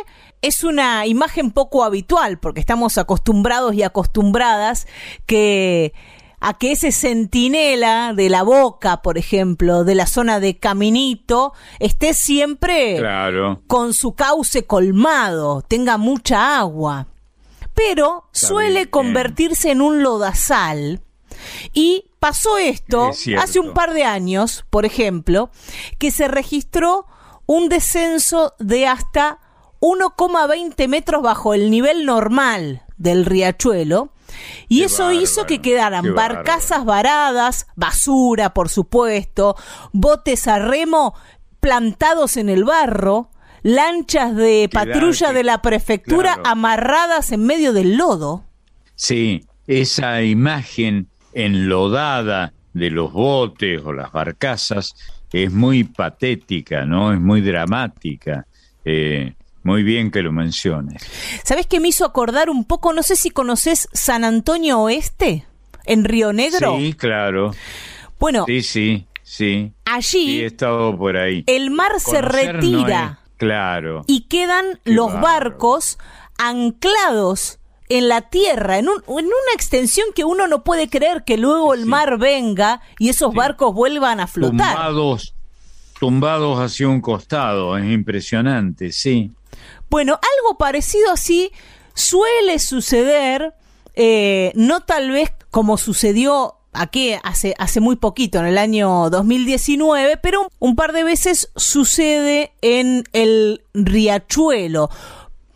es 0.41 0.63
una 0.63 1.05
imagen 1.05 1.51
poco 1.51 1.83
habitual, 1.83 2.39
porque 2.39 2.61
estamos 2.61 2.97
acostumbrados 2.97 3.73
y 3.73 3.83
acostumbradas 3.83 4.87
que 5.25 5.93
a 6.39 6.57
que 6.57 6.71
ese 6.71 6.91
centinela 6.91 8.13
de 8.15 8.29
la 8.29 8.43
boca, 8.43 9.01
por 9.01 9.17
ejemplo, 9.17 9.83
de 9.83 9.95
la 9.95 10.07
zona 10.07 10.39
de 10.39 10.57
Caminito, 10.57 11.53
esté 11.79 12.13
siempre 12.13 12.97
claro. 12.97 13.61
con 13.67 13.93
su 13.93 14.13
cauce 14.13 14.65
colmado, 14.65 15.61
tenga 15.67 15.97
mucha 15.97 16.57
agua. 16.59 17.07
Pero 17.73 18.25
Está 18.33 18.47
suele 18.47 18.79
bien. 18.81 18.89
convertirse 18.89 19.71
en 19.71 19.81
un 19.81 20.03
lodazal. 20.03 21.01
Y 21.73 22.05
pasó 22.19 22.57
esto 22.57 23.11
Es 23.11 23.27
hace 23.37 23.59
un 23.59 23.73
par 23.73 23.93
de 23.93 24.03
años, 24.03 24.65
por 24.69 24.85
ejemplo, 24.85 25.49
que 25.97 26.11
se 26.11 26.27
registró 26.27 27.05
un 27.45 27.69
descenso 27.69 28.53
de 28.59 28.87
hasta 28.87 29.39
1,20 29.79 30.87
metros 30.87 31.21
bajo 31.21 31.53
el 31.53 31.71
nivel 31.71 32.05
normal 32.05 32.83
del 32.97 33.25
riachuelo. 33.25 34.09
Y 34.67 34.79
Qué 34.79 34.85
eso 34.85 35.11
hizo 35.11 35.45
que 35.45 35.61
quedaran 35.61 36.13
barcazas 36.13 36.85
varadas, 36.85 37.67
basura, 37.75 38.53
por 38.53 38.69
supuesto, 38.69 39.55
botes 39.91 40.47
a 40.47 40.59
remo 40.59 41.13
plantados 41.59 42.37
en 42.37 42.49
el 42.49 42.63
barro, 42.63 43.29
lanchas 43.63 44.35
de 44.35 44.69
patrulla 44.71 45.33
de 45.33 45.43
la 45.43 45.61
prefectura 45.61 46.35
claro. 46.35 46.49
amarradas 46.49 47.31
en 47.31 47.45
medio 47.45 47.73
del 47.73 47.97
lodo. 47.97 48.45
Sí, 48.95 49.45
esa 49.67 50.21
imagen 50.21 51.07
enlodada 51.33 52.53
de 52.73 52.89
los 52.89 53.11
botes 53.11 53.81
o 53.83 53.93
las 53.93 54.11
barcazas 54.11 54.95
es 55.31 55.51
muy 55.51 55.83
patética, 55.83 56.85
¿no? 56.85 57.13
Es 57.13 57.19
muy 57.19 57.41
dramática. 57.41 58.45
Eh, 58.83 59.33
muy 59.63 59.83
bien 59.83 60.11
que 60.11 60.21
lo 60.21 60.31
menciones. 60.31 61.03
¿Sabes 61.43 61.67
qué 61.67 61.79
me 61.79 61.87
hizo 61.89 62.05
acordar 62.05 62.49
un 62.49 62.65
poco? 62.65 62.93
No 62.93 63.03
sé 63.03 63.15
si 63.15 63.29
conoces 63.29 63.87
San 63.93 64.23
Antonio 64.23 64.79
Oeste, 64.79 65.45
en 65.85 66.05
Río 66.05 66.33
Negro. 66.33 66.77
Sí, 66.77 66.93
claro. 66.93 67.51
Bueno, 68.19 68.45
Sí, 68.47 68.61
sí, 68.63 69.07
sí. 69.23 69.73
allí 69.85 70.01
Sí, 70.07 70.41
he 70.41 70.45
estado 70.45 70.97
por 70.97 71.17
ahí. 71.17 71.43
el 71.47 71.71
mar 71.71 71.99
se 71.99 72.21
no 72.21 72.27
retira 72.27 73.19
es- 73.23 73.37
claro. 73.37 74.03
y 74.07 74.21
quedan 74.27 74.65
Qué 74.83 74.91
los 74.93 75.13
barcos 75.19 75.97
anclados 76.37 77.59
en 77.87 78.07
la 78.07 78.21
tierra, 78.21 78.77
en, 78.77 78.87
un- 78.89 79.01
en 79.07 79.25
una 79.25 79.53
extensión 79.55 80.07
que 80.13 80.23
uno 80.23 80.47
no 80.47 80.63
puede 80.63 80.89
creer 80.89 81.23
que 81.25 81.37
luego 81.37 81.73
el 81.73 81.81
Sí. 81.83 81.85
mar 81.87 82.17
venga 82.19 82.81
y 82.99 83.09
esos 83.09 83.31
Sí. 83.31 83.37
barcos 83.37 83.73
vuelvan 83.73 84.19
a 84.19 84.27
flotar. 84.27 84.75
Tumbados, 84.75 85.33
tumbados 85.99 86.59
hacia 86.59 86.87
un 86.87 87.01
costado. 87.01 87.75
Es 87.77 87.85
impresionante, 87.85 88.91
sí. 88.91 89.31
Bueno, 89.89 90.13
algo 90.13 90.57
parecido 90.57 91.11
así 91.11 91.51
suele 91.93 92.59
suceder, 92.59 93.53
eh, 93.95 94.51
no 94.55 94.81
tal 94.81 95.11
vez 95.11 95.31
como 95.51 95.77
sucedió 95.77 96.55
aquí 96.73 97.13
hace, 97.23 97.55
hace 97.57 97.79
muy 97.79 97.95
poquito, 97.95 98.39
en 98.39 98.45
el 98.45 98.57
año 98.57 99.09
2019, 99.09 100.17
pero 100.17 100.47
un, 100.59 100.75
par 100.75 100.93
de 100.93 101.03
veces 101.03 101.51
sucede 101.55 102.53
en 102.61 103.03
el 103.13 103.63
riachuelo. 103.73 104.89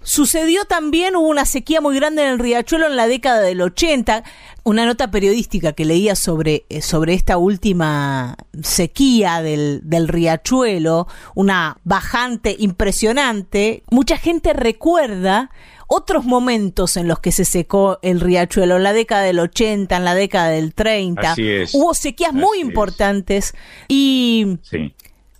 Sucedió 0.02 0.66
también, 0.66 1.16
hubo 1.16 1.28
una 1.28 1.46
sequía 1.46 1.80
muy 1.80 1.96
grande 1.96 2.24
en 2.24 2.30
el 2.30 2.40
riachuelo 2.40 2.88
en 2.88 2.98
la 2.98 3.08
década 3.08 3.40
del 3.40 3.62
80. 3.62 4.24
Una 4.66 4.86
nota 4.86 5.12
periodística 5.12 5.74
que 5.74 5.84
leía 5.86 6.16
sobre, 6.16 6.66
eh, 6.70 6.82
sobre 6.82 7.14
esta 7.14 7.38
última 7.38 8.38
sequía 8.62 9.42
del, 9.42 9.82
del 9.84 10.08
riachuelo, 10.08 11.08
una 11.36 11.78
bajante 11.84 12.56
impresionante. 12.58 13.84
Mucha 13.92 14.18
gente 14.18 14.54
recuerda 14.54 15.52
otros 15.88 16.24
momentos 16.26 16.98
en 16.98 17.08
los 17.08 17.20
que 17.20 17.32
se 17.32 17.46
secó 17.46 18.00
el 18.02 18.22
riachuelo, 18.22 18.78
en 18.78 18.84
la 18.84 18.94
década 18.94 19.24
del 19.24 19.40
80, 19.40 19.98
en 19.98 20.06
la 20.06 20.16
década 20.16 20.50
del 20.50 20.74
30. 20.74 21.34
Así 21.34 21.50
es. 21.50 21.74
Hubo 21.74 21.94
sequías 21.94 22.34
muy 22.34 22.60
es. 22.60 22.64
importantes 22.64 23.54
y 23.88 24.60
Sí. 24.64 24.94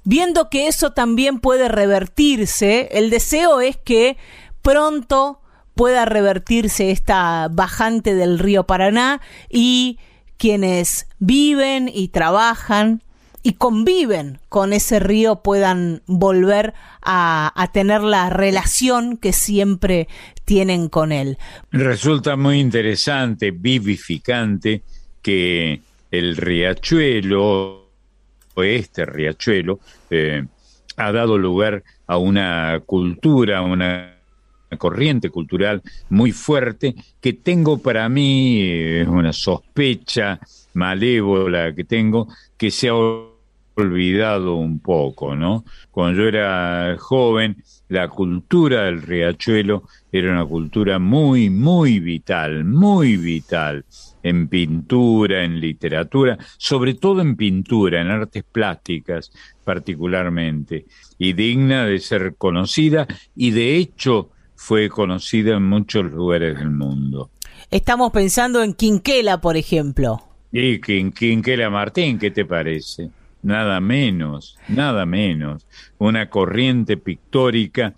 Viendo 0.06 0.50
que 0.50 0.68
eso 0.68 0.92
también 0.92 1.40
puede 1.40 1.70
revertirse, 1.70 2.90
el 2.92 3.10
deseo 3.10 3.62
es 3.62 3.78
que 3.78 4.18
pronto 4.62 5.40
pueda 5.76 6.06
revertirse 6.06 6.92
esta 6.92 7.50
bajante 7.52 8.16
del 8.16 8.40
río 8.40 8.66
Paraná 8.66 9.22
y 9.50 10.00
quienes 10.38 11.08
viven 11.20 11.90
y 11.94 12.10
trabajan 12.10 13.02
y 13.44 13.54
conviven 13.54 14.40
con 14.48 14.72
ese 14.72 15.00
río 15.00 15.42
puedan 15.42 16.02
volver 16.08 16.74
a, 17.02 17.70
tener 17.74 18.02
la 18.02 18.30
relación 18.30 19.18
que 19.18 19.34
siempre 19.34 20.08
tienen 20.46 20.88
con 20.88 21.12
él. 21.12 21.38
Resulta 21.72 22.38
muy 22.38 22.60
interesante, 22.60 23.52
vivificante, 23.52 24.84
que 25.22 25.82
el 26.10 26.38
riachuelo, 26.38 27.90
o 28.56 28.64
este 28.64 29.06
riachuelo, 29.06 29.80
eh, 30.10 30.46
ha 30.96 31.12
dado 31.12 31.38
lugar 31.38 31.84
a 32.08 32.18
una 32.18 32.82
cultura, 32.86 33.58
a 33.58 33.62
una 33.62 34.13
corriente 34.78 35.30
cultural 35.30 35.82
muy 36.10 36.32
fuerte 36.32 36.96
que 37.22 37.34
tengo 37.34 37.78
para 37.78 38.08
mí, 38.10 39.02
una 39.08 39.34
sospecha 39.34 40.40
malévola 40.74 41.74
que 41.74 41.84
tengo, 41.84 42.28
que 42.58 42.72
se 42.72 42.90
ha 42.90 42.94
olvidado 43.76 44.56
un 44.56 44.80
poco, 44.80 45.36
¿no? 45.36 45.64
Cuando 45.92 46.22
yo 46.22 46.28
era 46.28 46.96
joven, 47.00 47.64
la 47.90 48.08
cultura 48.08 48.84
del 48.86 49.02
riachuelo 49.02 49.84
era 50.12 50.32
una 50.32 50.46
cultura 50.46 51.00
muy, 51.00 51.50
muy 51.50 52.00
vital, 52.00 52.66
muy 52.66 53.18
vital, 53.18 53.86
en 54.22 54.48
pintura, 54.48 55.44
en 55.44 55.60
literatura, 55.60 56.38
sobre 56.58 56.94
todo 56.94 57.22
en 57.22 57.36
pintura, 57.36 58.02
en 58.02 58.10
artes 58.10 58.44
plásticas 58.44 59.32
particularmente, 59.64 60.86
y 61.18 61.34
digna 61.34 61.86
de 61.86 62.00
ser 62.00 62.36
conocida, 62.38 63.08
y 63.36 63.52
de 63.52 63.76
hecho 63.76 64.30
fue 64.66 64.88
conocida 64.88 65.58
en 65.58 65.64
muchos 65.64 66.06
lugares 66.10 66.58
del 66.58 66.70
mundo. 66.72 67.30
Estamos 67.70 68.14
pensando 68.14 68.64
en 68.64 68.74
Quinquela, 68.74 69.42
por 69.42 69.58
ejemplo. 69.58 70.24
Y 70.54 70.80
Quin- 70.80 71.12
Quinquela 71.14 71.70
Martín, 71.70 72.18
¿qué 72.18 72.32
te 72.32 72.46
parece? 72.46 73.10
Nada 73.42 73.82
menos, 73.82 74.58
nada 74.70 75.06
menos. 75.06 75.66
Una 75.98 76.30
corriente 76.30 76.96
pictórica, 76.96 77.94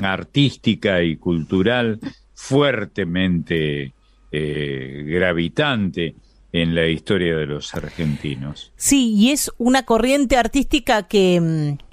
artística 0.00 1.02
y 1.02 1.16
cultural 1.16 2.00
fuertemente 2.34 3.92
eh, 4.32 5.04
gravitante 5.06 6.14
en 6.52 6.74
la 6.74 6.86
historia 6.86 7.36
de 7.36 7.44
los 7.46 7.74
argentinos. 7.74 8.72
Sí, 8.76 9.12
y 9.14 9.32
es 9.32 9.52
una 9.58 9.82
corriente 9.84 10.38
artística 10.38 11.02
que, 11.06 11.40
mm, 11.40 11.85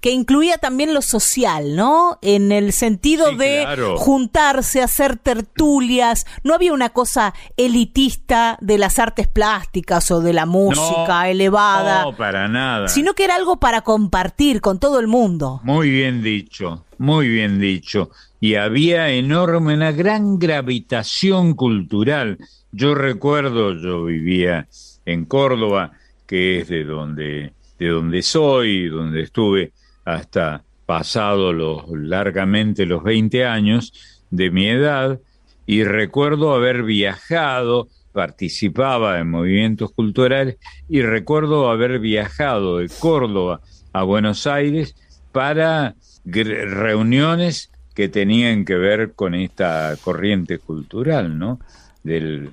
que 0.00 0.10
incluía 0.12 0.56
también 0.58 0.94
lo 0.94 1.02
social, 1.02 1.76
¿no? 1.76 2.18
En 2.22 2.52
el 2.52 2.72
sentido 2.72 3.30
Sí, 3.30 3.36
de 3.36 3.60
claro. 3.64 3.96
juntarse, 3.98 4.80
hacer 4.82 5.16
tertulias. 5.16 6.26
No 6.42 6.54
había 6.54 6.72
una 6.72 6.88
cosa 6.90 7.34
elitista 7.56 8.56
de 8.60 8.78
las 8.78 8.98
artes 8.98 9.28
plásticas 9.28 10.10
o 10.10 10.20
de 10.20 10.32
la 10.32 10.46
música 10.46 11.28
elevada, 11.28 12.04
No, 12.04 12.16
para 12.16 12.48
nada. 12.48 12.88
sino 12.88 13.14
que 13.14 13.24
era 13.24 13.36
algo 13.36 13.58
para 13.58 13.82
compartir 13.82 14.60
con 14.60 14.78
todo 14.78 15.00
el 15.00 15.06
mundo. 15.06 15.60
Muy 15.64 15.90
bien 15.90 16.22
dicho, 16.22 16.84
muy 16.98 17.28
bien 17.28 17.60
dicho. 17.60 18.10
Y 18.40 18.54
había 18.54 19.10
enorme, 19.10 19.74
una 19.74 19.92
gran 19.92 20.38
gravitación 20.38 21.54
cultural. 21.54 22.38
Yo 22.72 22.94
recuerdo, 22.94 23.74
yo 23.74 24.04
vivía 24.04 24.66
en 25.04 25.24
Córdoba, 25.26 25.92
que 26.26 26.60
es 26.60 26.68
de 26.68 26.84
donde, 26.84 27.52
de 27.78 27.88
donde 27.88 28.22
soy, 28.22 28.88
donde 28.88 29.22
estuve 29.22 29.72
hasta 30.04 30.64
pasado 30.86 31.52
los, 31.52 31.88
largamente 31.90 32.86
los 32.86 33.02
20 33.02 33.44
años 33.46 33.92
de 34.30 34.50
mi 34.50 34.68
edad, 34.68 35.20
y 35.66 35.84
recuerdo 35.84 36.52
haber 36.52 36.82
viajado, 36.82 37.88
participaba 38.12 39.20
en 39.20 39.30
movimientos 39.30 39.92
culturales, 39.92 40.56
y 40.88 41.02
recuerdo 41.02 41.70
haber 41.70 42.00
viajado 42.00 42.78
de 42.78 42.88
Córdoba 42.88 43.60
a 43.92 44.02
Buenos 44.02 44.46
Aires 44.46 44.96
para 45.32 45.94
reuniones 46.24 47.70
que 47.94 48.08
tenían 48.08 48.64
que 48.64 48.76
ver 48.76 49.12
con 49.12 49.34
esta 49.34 49.96
corriente 50.02 50.58
cultural, 50.58 51.38
¿no? 51.38 51.60
Del, 52.02 52.50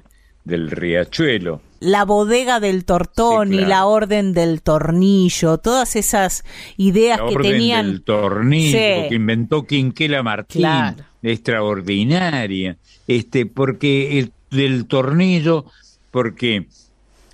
del 0.47 0.71
riachuelo. 0.71 1.61
la 1.79 2.05
bodega 2.05 2.59
del 2.59 2.85
tortón 2.85 3.49
Sí, 3.49 3.55
y 3.55 3.65
la 3.65 3.85
orden 3.85 4.33
del 4.33 4.63
tornillo, 4.63 5.59
todas 5.59 5.95
esas 5.95 6.43
ideas 6.77 7.19
La 7.19 7.27
que 7.27 7.35
orden 7.35 7.51
tenían. 7.51 7.85
del 7.91 8.01
tornillo 8.01 8.71
Sí. 8.77 9.09
que 9.09 9.15
inventó 9.15 9.67
Quinquela 9.67 10.23
Martín, 10.23 10.61
Claro. 10.61 11.03
extraordinaria, 11.21 12.77
este, 13.07 13.45
porque 13.45 14.19
el 14.19 14.31
del 14.49 14.85
tornillo, 14.87 15.65
porque 16.11 16.67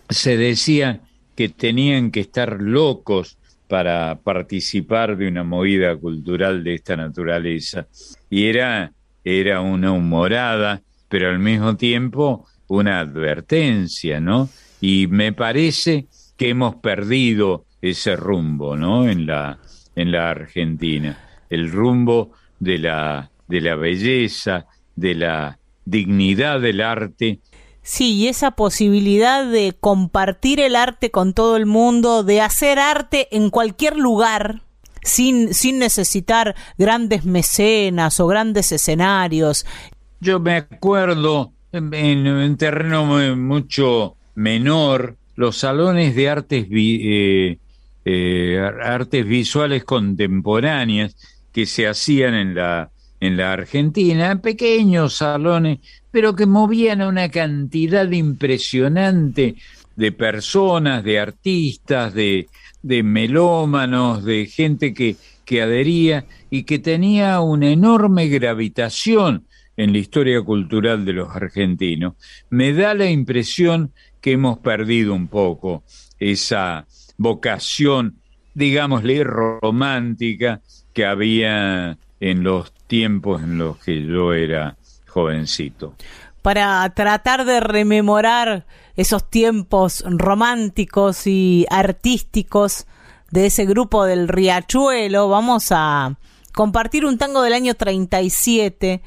se 0.09 0.35
decía 0.37 1.01
que 1.35 1.49
tenían 1.49 2.11
que 2.11 2.19
estar 2.19 2.61
locos 2.61 3.37
para 3.67 4.19
participar 4.23 5.15
de 5.17 5.27
una 5.27 5.43
movida 5.43 5.95
cultural 5.95 6.63
de 6.63 6.75
esta 6.75 6.95
naturaleza. 6.97 7.87
Y 8.29 8.45
era, 8.47 8.91
era 9.23 9.61
una 9.61 9.91
humorada, 9.91 10.81
pero 11.07 11.29
al 11.29 11.39
mismo 11.39 11.75
tiempo 11.75 12.45
una 12.77 12.99
advertencia, 12.99 14.19
¿no? 14.19 14.49
Y 14.81 15.07
me 15.07 15.33
parece 15.33 16.07
que 16.37 16.49
hemos 16.49 16.75
perdido 16.75 17.65
ese 17.81 18.15
rumbo, 18.15 18.75
¿no? 18.75 19.07
En 19.07 19.25
la, 19.25 19.59
en 19.95 20.11
la 20.11 20.29
Argentina. 20.29 21.17
El 21.49 21.71
rumbo 21.71 22.31
de 22.59 22.77
la, 22.79 23.31
de 23.47 23.61
la 23.61 23.75
belleza, 23.75 24.65
de 24.95 25.15
la 25.15 25.59
dignidad 25.85 26.61
del 26.61 26.81
arte 26.81 27.39
Sí, 27.85 28.13
y 28.13 28.27
esa 28.29 28.51
posibilidad 28.51 29.45
de 29.45 29.75
compartir 29.77 30.61
el 30.61 30.77
arte 30.77 31.11
con 31.11 31.33
todo 31.33 31.57
el 31.57 31.65
mundo, 31.65 32.23
de 32.23 32.39
hacer 32.39 32.79
arte 32.79 33.27
en 33.35 33.49
cualquier 33.49 33.97
lugar, 33.97 34.61
sin, 35.01 35.53
sin 35.53 35.79
necesitar 35.79 36.55
grandes 36.77 37.25
mecenas 37.25 38.21
o 38.21 38.27
grandes 38.27 38.71
escenarios. 38.71 39.65
Yo 40.21 40.39
me 40.39 40.55
acuerdo 40.55 41.52
en, 41.73 42.27
un 42.27 42.57
terreno 42.57 43.05
mu- 43.05 43.35
mucho 43.35 44.15
menor, 44.35 45.17
los 45.35 45.57
salones 45.57 46.15
de 46.15 46.29
artes, 46.29 46.67
eh, 46.71 47.57
eh, 48.05 48.59
ar- 48.59 48.81
artes 48.81 49.25
visuales 49.25 49.83
contemporáneas 49.83 51.15
que 51.51 51.65
se 51.65 51.87
hacían 51.87 52.33
en 52.35 52.55
la, 52.55 52.91
en 53.19 53.37
la 53.37 53.53
Argentina, 53.53 54.39
pequeños 54.41 55.15
salones, 55.17 55.79
pero 56.11 56.35
que 56.35 56.45
movían 56.45 57.01
a 57.01 57.07
una 57.07 57.29
cantidad 57.29 58.09
impresionante 58.11 59.55
de 59.95 60.11
personas, 60.11 61.03
de 61.03 61.19
artistas, 61.19 62.13
de, 62.13 62.47
de 62.81 63.03
melómanos, 63.03 64.23
de 64.23 64.45
gente 64.45 64.93
que, 64.93 65.15
que 65.45 65.61
adhería 65.61 66.25
y 66.49 66.63
que 66.63 66.77
tenía 66.79 67.39
una 67.41 67.69
enorme 67.69 68.27
gravitación 68.27 69.45
en 69.77 69.91
la 69.91 69.97
historia 69.97 70.41
cultural 70.41 71.05
de 71.05 71.13
los 71.13 71.35
argentinos. 71.35 72.13
Me 72.49 72.73
da 72.73 72.93
la 72.93 73.09
impresión 73.09 73.91
que 74.21 74.33
hemos 74.33 74.59
perdido 74.59 75.13
un 75.13 75.27
poco 75.27 75.83
esa 76.19 76.85
vocación, 77.17 78.17
digámosle, 78.53 79.23
romántica 79.23 80.61
que 80.93 81.05
había 81.05 81.97
en 82.19 82.43
los 82.43 82.71
tiempos 82.87 83.41
en 83.41 83.57
los 83.57 83.77
que 83.77 84.05
yo 84.05 84.33
era 84.33 84.77
jovencito. 85.07 85.95
para 86.41 86.89
tratar 86.93 87.45
de 87.45 87.61
rememorar 87.61 88.65
esos 88.95 89.29
tiempos 89.29 90.03
románticos 90.05 91.25
y 91.25 91.65
artísticos 91.69 92.85
de 93.31 93.45
ese 93.47 93.65
grupo 93.65 94.05
del 94.05 94.27
Riachuelo, 94.27 95.29
vamos 95.29 95.67
a 95.71 96.17
compartir 96.53 97.05
un 97.05 97.17
tango 97.17 97.41
del 97.41 97.53
año 97.53 97.73
37, 97.73 99.01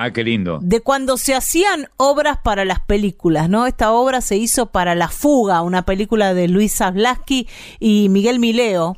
Ah, 0.00 0.12
qué 0.12 0.22
lindo. 0.24 0.58
de 0.62 0.80
cuando 0.80 1.16
se 1.16 1.34
hacían 1.34 1.88
obras 1.96 2.38
para 2.42 2.64
las 2.64 2.80
películas, 2.80 3.48
¿no? 3.48 3.66
Esta 3.66 3.92
obra 3.92 4.20
se 4.20 4.36
hizo 4.36 4.66
para 4.66 4.94
La 4.94 5.08
Fuga, 5.08 5.62
una 5.62 5.82
película 5.84 6.34
de 6.34 6.48
Luis 6.48 6.76
Zablaski 6.76 7.48
y 7.80 8.08
Miguel 8.08 8.38
Mileo. 8.38 8.96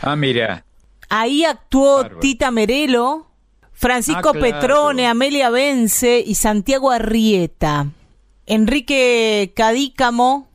Ah, 0.00 0.16
mira, 0.16 0.64
Ahí 1.08 1.44
actuó 1.44 1.96
Bárbaro. 1.98 2.20
Tita 2.20 2.50
Merelo, 2.50 3.26
Francisco 3.72 4.30
Ah, 4.30 4.32
claro. 4.32 4.40
Petrone, 4.40 5.06
Amelia 5.06 5.50
Vence 5.50 6.22
y 6.26 6.34
Santiago 6.36 6.90
Arrieta. 6.90 7.88
Enrique 8.46 9.52
Cadícamo 9.54 10.48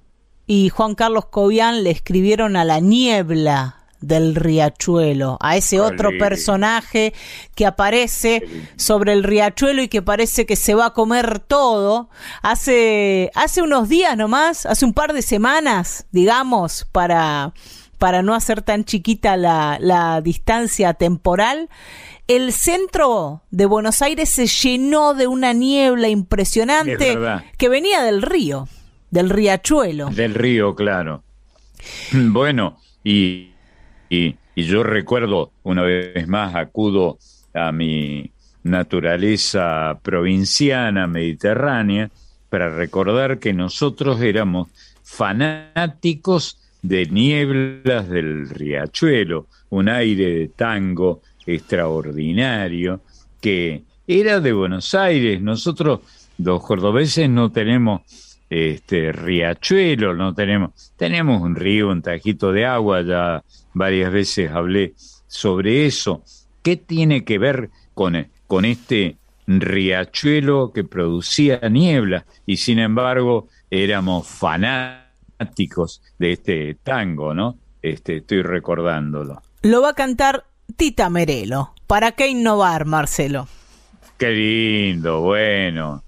y 0.45 0.69
Juan 0.69 0.95
Carlos 0.95 1.25
Cobian 1.25 1.83
le 1.83 1.91
escribieron 1.91 2.55
a 2.55 2.63
la 2.65 2.79
niebla 2.79 3.76
del 4.01 4.35
riachuelo, 4.35 5.37
a 5.39 5.57
ese 5.57 5.79
otro 5.79 6.11
personaje 6.19 7.13
que 7.55 7.65
aparece 7.65 8.43
sobre 8.75 9.13
el 9.13 9.23
riachuelo 9.23 9.81
y 9.81 9.87
que 9.87 10.01
parece 10.01 10.45
que 10.45 10.55
se 10.55 10.75
va 10.75 10.87
a 10.87 10.93
comer 10.93 11.39
todo. 11.39 12.09
Hace, 12.41 13.31
hace 13.35 13.61
unos 13.61 13.89
días 13.89 14.15
nomás, 14.15 14.65
hace 14.65 14.85
un 14.85 14.93
par 14.93 15.13
de 15.13 15.21
semanas, 15.21 16.05
digamos, 16.11 16.85
para, 16.91 17.53
para 17.97 18.21
no 18.21 18.35
hacer 18.35 18.61
tan 18.61 18.85
chiquita 18.85 19.37
la, 19.37 19.77
la 19.79 20.21
distancia 20.21 20.93
temporal, 20.93 21.69
el 22.27 22.51
centro 22.51 23.41
de 23.51 23.65
Buenos 23.65 24.01
Aires 24.01 24.29
se 24.29 24.47
llenó 24.47 25.13
de 25.13 25.27
una 25.27 25.53
niebla 25.53 26.07
Es 26.07 26.13
impresionante 26.13 27.17
que 27.57 27.69
venía 27.69 28.03
del 28.03 28.21
río, 28.21 28.67
del 29.11 29.29
riachuelo. 29.29 30.09
del 30.09 30.35
río, 30.35 30.75
claro. 30.75 31.23
Bueno, 32.11 32.77
y, 33.03 33.51
y, 34.09 34.35
y 34.55 34.63
yo 34.63 34.84
recuerdo, 34.84 35.51
una 35.63 35.84
vez 35.84 36.27
más, 36.27 36.55
acudo 36.55 37.17
a 37.53 37.71
mi 37.71 38.31
naturaleza 38.63 39.99
provinciana, 40.01 41.07
mediterránea, 41.07 42.09
para 42.49 42.75
recordar 42.75 43.39
que 43.39 43.53
nosotros 43.53 44.21
éramos 44.21 44.69
fanáticos 45.03 46.59
de 46.81 47.05
Nieblas 47.07 48.09
del 48.09 48.49
Riachuelo, 48.49 49.47
un 49.69 49.89
aire 49.89 50.29
de 50.39 50.47
tango 50.49 51.21
extraordinario 51.45 53.01
que 53.41 53.84
era 54.07 54.39
de 54.39 54.53
Buenos 54.53 54.93
Aires. 54.93 55.41
Nosotros, 55.41 56.01
los 56.38 56.63
cordobeses, 56.63 57.29
no 57.29 57.51
tenemos 57.51 58.01
este 58.49 59.11
riachuelo, 59.11 60.13
no 60.13 60.33
tenemos, 60.33 60.93
tenemos 60.95 61.41
un 61.41 61.55
río, 61.55 61.89
un 61.89 62.01
tajito 62.01 62.51
de 62.51 62.65
agua, 62.65 63.01
ya 63.01 63.43
varias 63.73 64.11
veces 64.11 64.51
hablé 64.51 64.93
sobre 65.27 65.85
eso. 65.85 66.23
¿Qué 66.61 66.77
tiene 66.77 67.23
que 67.23 67.37
ver 67.37 67.69
con, 67.93 68.27
con 68.47 68.65
este 68.65 69.17
riachuelo 69.47 70.71
que 70.73 70.83
producía 70.83 71.59
niebla? 71.69 72.25
Y 72.45 72.57
sin 72.57 72.79
embargo, 72.79 73.47
éramos 73.69 74.27
fanáticos 74.27 76.01
de 76.17 76.33
este 76.33 76.77
tango, 76.83 77.33
¿no? 77.33 77.57
Este, 77.81 78.17
estoy 78.17 78.41
recordándolo. 78.41 79.41
Lo 79.61 79.81
va 79.81 79.89
a 79.89 79.93
cantar 79.93 80.45
Tita 80.75 81.09
Merelo. 81.09 81.73
¿Para 81.85 82.11
qué 82.13 82.27
innovar, 82.27 82.85
Marcelo? 82.85 83.47
Qué 84.17 84.31
lindo, 84.31 85.21
bueno, 85.21 86.03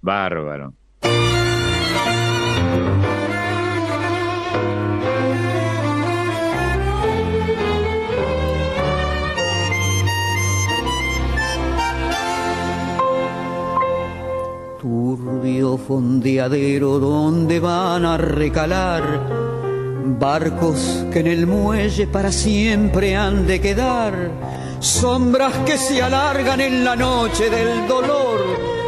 bárbaro. 0.00 0.74
Fondeadero 15.16 16.98
donde 16.98 17.60
van 17.60 18.04
a 18.04 18.18
recalar 18.18 19.02
Barcos 20.18 21.04
que 21.12 21.20
en 21.20 21.26
el 21.28 21.46
muelle 21.46 22.06
para 22.06 22.32
siempre 22.32 23.16
han 23.16 23.46
de 23.46 23.60
quedar, 23.60 24.30
sombras 24.80 25.52
que 25.64 25.78
se 25.78 26.02
alargan 26.02 26.60
en 26.60 26.84
la 26.84 26.96
noche 26.96 27.48
del 27.48 27.86
dolor, 27.86 28.40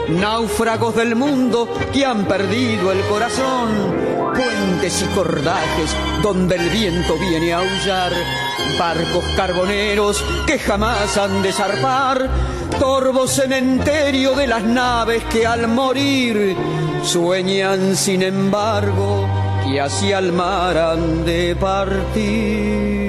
náufragos 0.08 0.96
del 0.96 1.16
mundo 1.16 1.68
que 1.92 2.04
han 2.04 2.26
perdido 2.26 2.92
el 2.92 3.00
corazón 3.02 4.19
puentes 4.32 5.02
y 5.02 5.06
cordajes 5.14 5.96
donde 6.22 6.56
el 6.56 6.68
viento 6.70 7.16
viene 7.18 7.52
a 7.52 7.58
aullar, 7.58 8.12
barcos 8.78 9.24
carboneros 9.36 10.24
que 10.46 10.58
jamás 10.58 11.16
han 11.16 11.42
de 11.42 11.52
zarpar, 11.52 12.28
torvo 12.78 13.26
cementerio 13.26 14.34
de 14.34 14.46
las 14.46 14.62
naves 14.62 15.22
que 15.24 15.46
al 15.46 15.68
morir 15.68 16.56
sueñan 17.02 17.96
sin 17.96 18.22
embargo 18.22 19.28
que 19.64 19.80
hacia 19.80 20.18
el 20.18 20.32
mar 20.32 20.76
han 20.76 21.24
de 21.24 21.56
partir. 21.56 23.00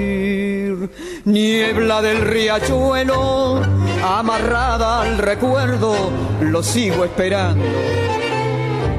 Niebla 1.24 2.02
del 2.02 2.20
riachuelo, 2.20 3.62
amarrada 4.04 5.02
al 5.02 5.18
recuerdo, 5.18 6.10
lo 6.40 6.62
sigo 6.62 7.04
esperando 7.04 7.64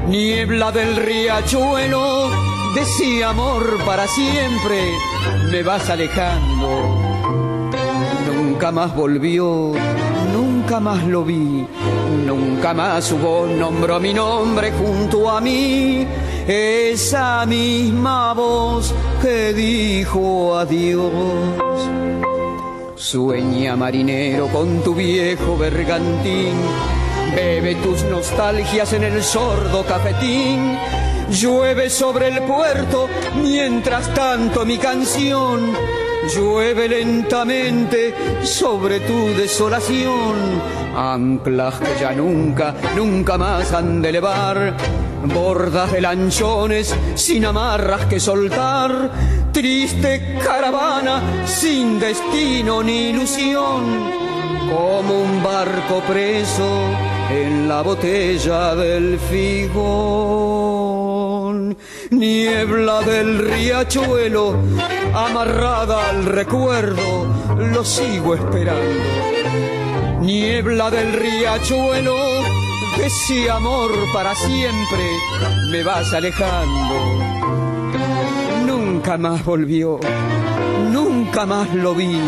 Niebla 0.08 0.70
del 0.70 0.96
riachuelo, 0.96 2.28
decía 2.74 3.30
amor 3.30 3.78
para 3.86 4.06
siempre, 4.06 4.92
me 5.50 5.62
vas 5.62 5.88
alejando. 5.88 7.70
Nunca 8.26 8.70
más 8.70 8.94
volvió, 8.94 9.72
nunca 10.32 10.78
más 10.78 11.04
lo 11.04 11.24
vi, 11.24 11.66
nunca 12.26 12.74
más 12.74 13.04
su 13.04 13.16
voz 13.16 13.48
nombró 13.50 13.98
mi 13.98 14.12
nombre 14.12 14.72
junto 14.72 15.30
a 15.30 15.40
mí. 15.40 16.06
Esa 16.46 17.46
misma 17.46 18.34
voz 18.34 18.94
que 19.22 19.54
dijo 19.54 20.54
adiós. 20.58 21.88
Sueña 22.94 23.74
marinero 23.74 24.48
con 24.48 24.82
tu 24.82 24.94
viejo 24.94 25.56
bergantín 25.56 26.54
Bebe 27.34 27.74
tus 27.76 28.04
nostalgias 28.04 28.92
en 28.92 29.04
el 29.04 29.22
sordo 29.22 29.84
cafetín. 29.84 30.78
Llueve 31.30 31.90
sobre 31.90 32.28
el 32.28 32.42
puerto, 32.42 33.08
mientras 33.42 34.12
tanto 34.14 34.64
mi 34.64 34.78
canción 34.78 35.74
llueve 36.28 36.88
lentamente 36.88 38.14
sobre 38.42 39.00
tu 39.00 39.28
desolación. 39.36 40.62
Anclas 40.96 41.74
que 41.80 42.00
ya 42.00 42.12
nunca, 42.12 42.74
nunca 42.96 43.36
más 43.36 43.72
han 43.72 44.00
de 44.00 44.10
elevar. 44.10 44.76
Bordas 45.24 45.92
de 45.92 46.00
lanchones 46.00 46.94
sin 47.14 47.44
amarras 47.46 48.06
que 48.06 48.20
soltar. 48.20 49.10
Triste 49.52 50.38
caravana 50.42 51.46
sin 51.46 51.98
destino 51.98 52.82
ni 52.82 53.10
ilusión. 53.10 54.24
Como 54.70 55.22
un 55.22 55.42
barco 55.42 56.00
preso 56.06 57.13
en 57.30 57.68
la 57.68 57.82
botella 57.82 58.74
del 58.74 59.18
figón. 59.18 60.54
Niebla 62.10 63.00
del 63.02 63.38
riachuelo, 63.38 64.56
amarrada 65.14 66.10
al 66.10 66.24
recuerdo, 66.24 67.26
lo 67.56 67.84
sigo 67.84 68.34
esperando. 68.34 69.04
Niebla 70.20 70.90
del 70.90 71.12
riachuelo, 71.12 72.16
de 72.96 73.06
ese 73.06 73.50
amor 73.50 73.90
para 74.12 74.34
siempre 74.34 75.04
me 75.70 75.82
vas 75.82 76.12
alejando. 76.12 77.63
Nunca 79.04 79.18
más 79.18 79.44
volvió, 79.44 80.00
nunca 80.90 81.44
más 81.44 81.74
lo 81.74 81.94
vi, 81.94 82.18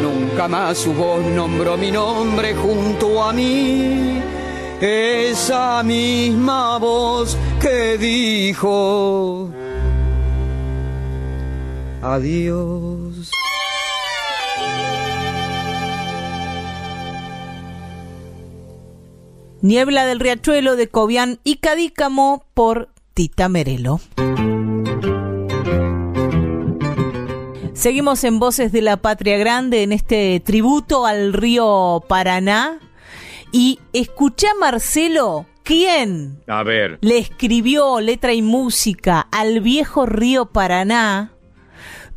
nunca 0.00 0.46
más 0.46 0.78
su 0.78 0.94
voz 0.94 1.26
nombró 1.34 1.76
mi 1.76 1.90
nombre 1.90 2.54
junto 2.54 3.24
a 3.24 3.32
mí. 3.32 4.22
Esa 4.80 5.82
misma 5.82 6.78
voz 6.78 7.36
que 7.60 7.98
dijo 7.98 9.50
adiós. 12.02 13.32
Niebla 19.60 20.06
del 20.06 20.20
Riachuelo 20.20 20.76
de 20.76 20.86
Cobian 20.86 21.40
y 21.42 21.56
Cadícamo 21.56 22.44
por 22.54 22.90
Tita 23.12 23.48
Merelo. 23.48 23.98
Seguimos 27.76 28.24
en 28.24 28.38
Voces 28.38 28.72
de 28.72 28.80
la 28.80 28.96
Patria 28.96 29.36
Grande 29.36 29.82
en 29.82 29.92
este 29.92 30.40
tributo 30.40 31.04
al 31.06 31.32
río 31.34 32.02
Paraná. 32.08 32.80
Y 33.52 33.78
escucha 33.92 34.48
Marcelo, 34.58 35.46
¿quién? 35.62 36.40
A 36.46 36.62
ver. 36.62 36.98
Le 37.02 37.18
escribió 37.18 38.00
letra 38.00 38.32
y 38.32 38.40
música 38.42 39.20
al 39.30 39.60
viejo 39.60 40.06
río 40.06 40.46
Paraná. 40.46 41.32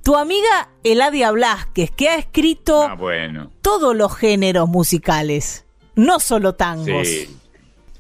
Tu 0.02 0.15
amiga 0.15 0.69
Eladia 0.84 1.31
Blasquez, 1.31 1.91
que 1.91 2.07
ha 2.10 2.15
escrito 2.15 2.84
Ah, 2.84 2.95
bueno. 2.95 3.52
todos 3.61 3.95
los 3.95 4.15
géneros 4.15 4.69
musicales, 4.69 5.65
no 5.95 6.19
solo 6.22 6.56
tangos. 6.56 7.06
Sí. 7.07 7.36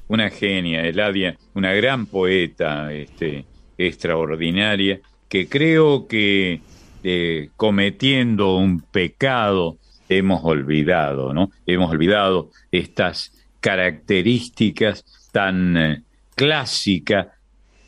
Una 0.07 0.29
genia, 0.29 0.81
Eladia, 0.85 1.37
una 1.53 1.73
gran 1.73 2.05
poeta, 2.07 2.91
este, 2.93 3.45
extraordinaria, 3.77 5.01
que 5.27 5.47
creo 5.47 6.07
que 6.07 6.61
eh, 7.03 7.49
cometiendo 7.55 8.57
un 8.57 8.81
pecado 8.81 9.77
hemos 10.09 10.43
olvidado, 10.43 11.33
¿no? 11.33 11.51
Hemos 11.65 11.91
olvidado 11.91 12.49
estas 12.71 13.31
características 13.59 15.05
tan 15.31 15.77
eh, 15.77 16.03
clásicas, 16.35 17.27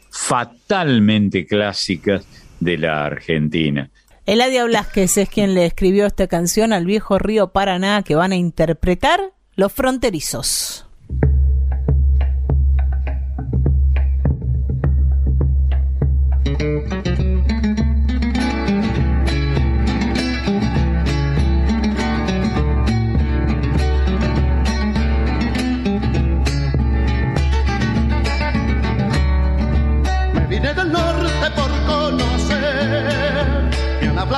fatalmente 0.09 1.45
clásicas 1.45 2.25
de 2.59 2.77
la 2.77 3.05
Argentina. 3.05 3.89
Eladia 4.25 4.65
Blasquez 4.65 5.17
es 5.17 5.29
quien 5.29 5.55
le 5.55 5.65
escribió 5.65 6.05
esta 6.05 6.27
canción 6.27 6.73
al 6.73 6.85
viejo 6.85 7.17
río 7.17 7.51
Paraná 7.51 8.03
que 8.03 8.15
van 8.15 8.31
a 8.31 8.35
interpretar 8.35 9.19
los 9.55 9.73
fronterizos. 9.73 10.85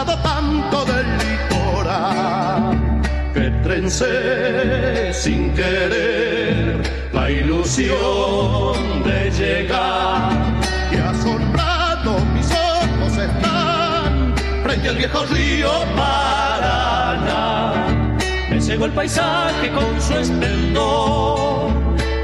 Tanto 0.05 0.85
del 0.85 1.05
litoral, 1.17 2.77
que 3.33 3.49
trencé 3.63 5.13
sin 5.13 5.53
querer 5.53 6.81
la 7.13 7.31
ilusión 7.31 9.03
de 9.03 9.31
llegar. 9.31 10.31
Y 10.91 10.97
asombrado 10.97 12.19
mis 12.33 12.49
ojos 12.51 13.17
están 13.17 14.33
frente 14.63 14.89
al 14.89 14.97
viejo 14.97 15.25
río 15.25 15.71
Paraná. 15.95 17.73
Me 18.49 18.61
cegó 18.61 18.85
el 18.85 18.91
paisaje 18.91 19.71
con 19.71 20.01
su 20.01 20.13
esplendor, 20.13 21.71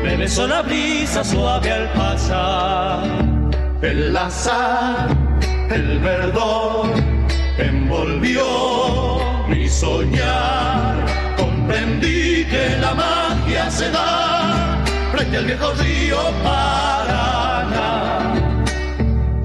me 0.03 0.17
besó 0.17 0.47
la 0.47 0.61
brisa 0.61 1.23
suave 1.23 1.71
al 1.71 1.89
pasar. 1.93 3.03
El 3.81 4.15
azar, 4.15 5.07
el 5.69 5.99
verdor, 5.99 6.87
envolvió 7.59 9.19
mi 9.47 9.67
soñar. 9.67 11.05
Comprendí 11.37 12.45
que 12.45 12.77
la 12.79 12.93
magia 12.93 13.69
se 13.69 13.91
da 13.91 14.83
frente 15.11 15.37
al 15.37 15.45
viejo 15.45 15.73
río 15.73 16.17
Paraná. 16.43 18.33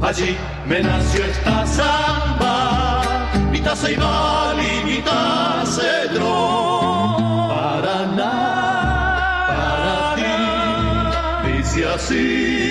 Allí 0.02 0.36
me 0.68 0.82
nació 0.82 1.24
esta 1.24 1.66
samba, 1.66 3.02
mitad 3.50 3.74
ceibal 3.74 4.56
y 4.60 4.84
mitad 4.84 5.64
cedrón. 5.66 7.48
Paraná, 7.48 8.36
para 9.48 10.14
ti, 10.16 11.52
dice 11.52 11.88
así 11.88 12.63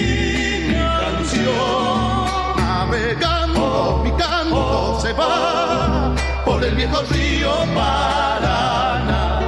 por 6.45 6.63
el 6.63 6.75
viejo 6.75 7.01
río 7.11 7.51
Paraná. 7.75 9.39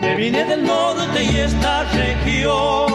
Me 0.00 0.16
vine 0.16 0.44
del 0.44 0.64
norte 0.64 1.24
y 1.24 1.36
esta 1.38 1.84
región 1.84 2.86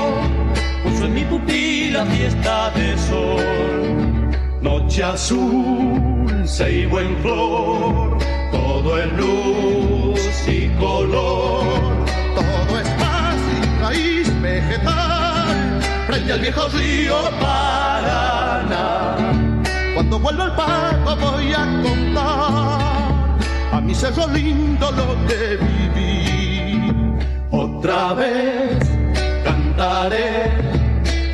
puso 0.83 1.05
en 1.05 1.13
mi 1.13 1.23
pupila 1.25 2.05
fiesta 2.05 2.71
de 2.71 2.97
sol. 2.97 4.31
noche 4.61 5.03
azul 5.03 6.43
se 6.45 6.71
iba 6.71 7.01
en 7.01 7.17
flor, 7.21 8.17
todo 8.51 8.97
es 8.97 9.11
luz 9.13 10.47
y 10.47 10.69
color. 10.79 11.63
Todo 12.35 12.79
es 12.79 12.89
paz 13.01 13.37
y 13.57 13.81
raíz 13.81 14.41
vegetal 14.41 15.81
frente 16.07 16.33
al 16.33 16.39
viejo 16.39 16.67
río 16.69 17.15
Paraná. 17.39 19.52
Cuando 19.93 20.17
vuelva 20.19 20.45
al 20.45 20.55
pago 20.55 21.15
voy 21.15 21.53
a 21.53 21.65
contar 21.83 23.37
a 23.71 23.81
mi 23.81 23.93
cerro 23.93 24.27
lindo 24.27 24.91
lo 24.91 25.27
que 25.27 25.57
viví. 25.57 26.91
Otra 27.51 28.13
vez 28.13 28.79
cantaré 29.43 30.49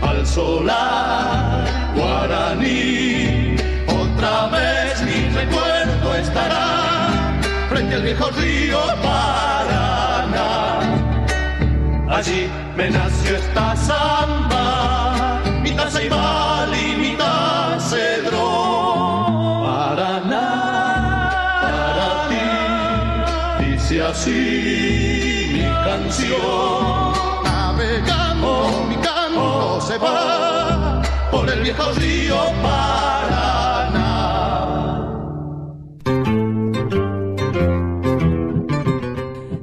al 0.02 0.28
solar 0.28 1.66
guaraní. 1.96 3.56
Otra 3.88 4.48
vez 4.48 5.02
mi 5.04 5.30
recuerdo 5.30 6.16
estará 6.16 7.40
frente 7.70 7.96
al 7.96 8.02
viejo 8.02 8.30
río 8.32 8.80
Paraná. 9.02 10.80
Allí 12.10 12.50
me 12.76 12.90
nació 12.90 13.38
esta 13.38 13.76
samba, 13.78 15.42
mitad 15.64 15.90
ceibal 15.90 16.20
y 16.20 16.40
mitad 16.42 16.59
canción. 26.30 27.44
Navegando 27.44 28.86
mi 28.88 28.96
canto 28.98 29.82
se 29.82 29.98
va 29.98 31.02
por 31.32 31.50
el 31.50 31.62
viejo 31.62 31.92
río 31.94 32.36
Paraná. 32.62 33.56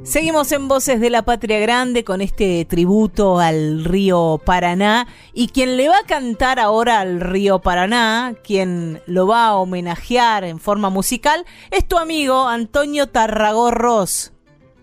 Seguimos 0.02 0.50
en 0.52 0.68
Voces 0.68 1.00
de 1.00 1.10
la 1.10 1.22
Patria 1.22 1.58
Grande 1.58 2.04
con 2.04 2.20
este 2.22 2.64
tributo 2.64 3.38
al 3.38 3.84
río 3.84 4.40
Paraná 4.44 5.06
y 5.34 5.48
quien 5.48 5.76
le 5.76 5.88
va 5.88 5.96
a 5.98 6.06
cantar 6.06 6.58
ahora 6.60 7.00
al 7.00 7.20
río 7.20 7.58
Paraná, 7.58 8.34
quien 8.42 9.02
lo 9.06 9.26
va 9.26 9.48
a 9.48 9.56
homenajear 9.56 10.44
en 10.44 10.58
forma 10.60 10.88
musical, 10.90 11.44
es 11.70 11.86
tu 11.86 11.98
amigo 11.98 12.46
Antonio 12.48 13.08
Tarragorros, 13.08 14.32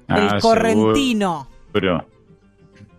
el 0.10 0.28
Ah, 0.30 0.38
correntino. 0.42 1.48
seguro. 1.48 1.53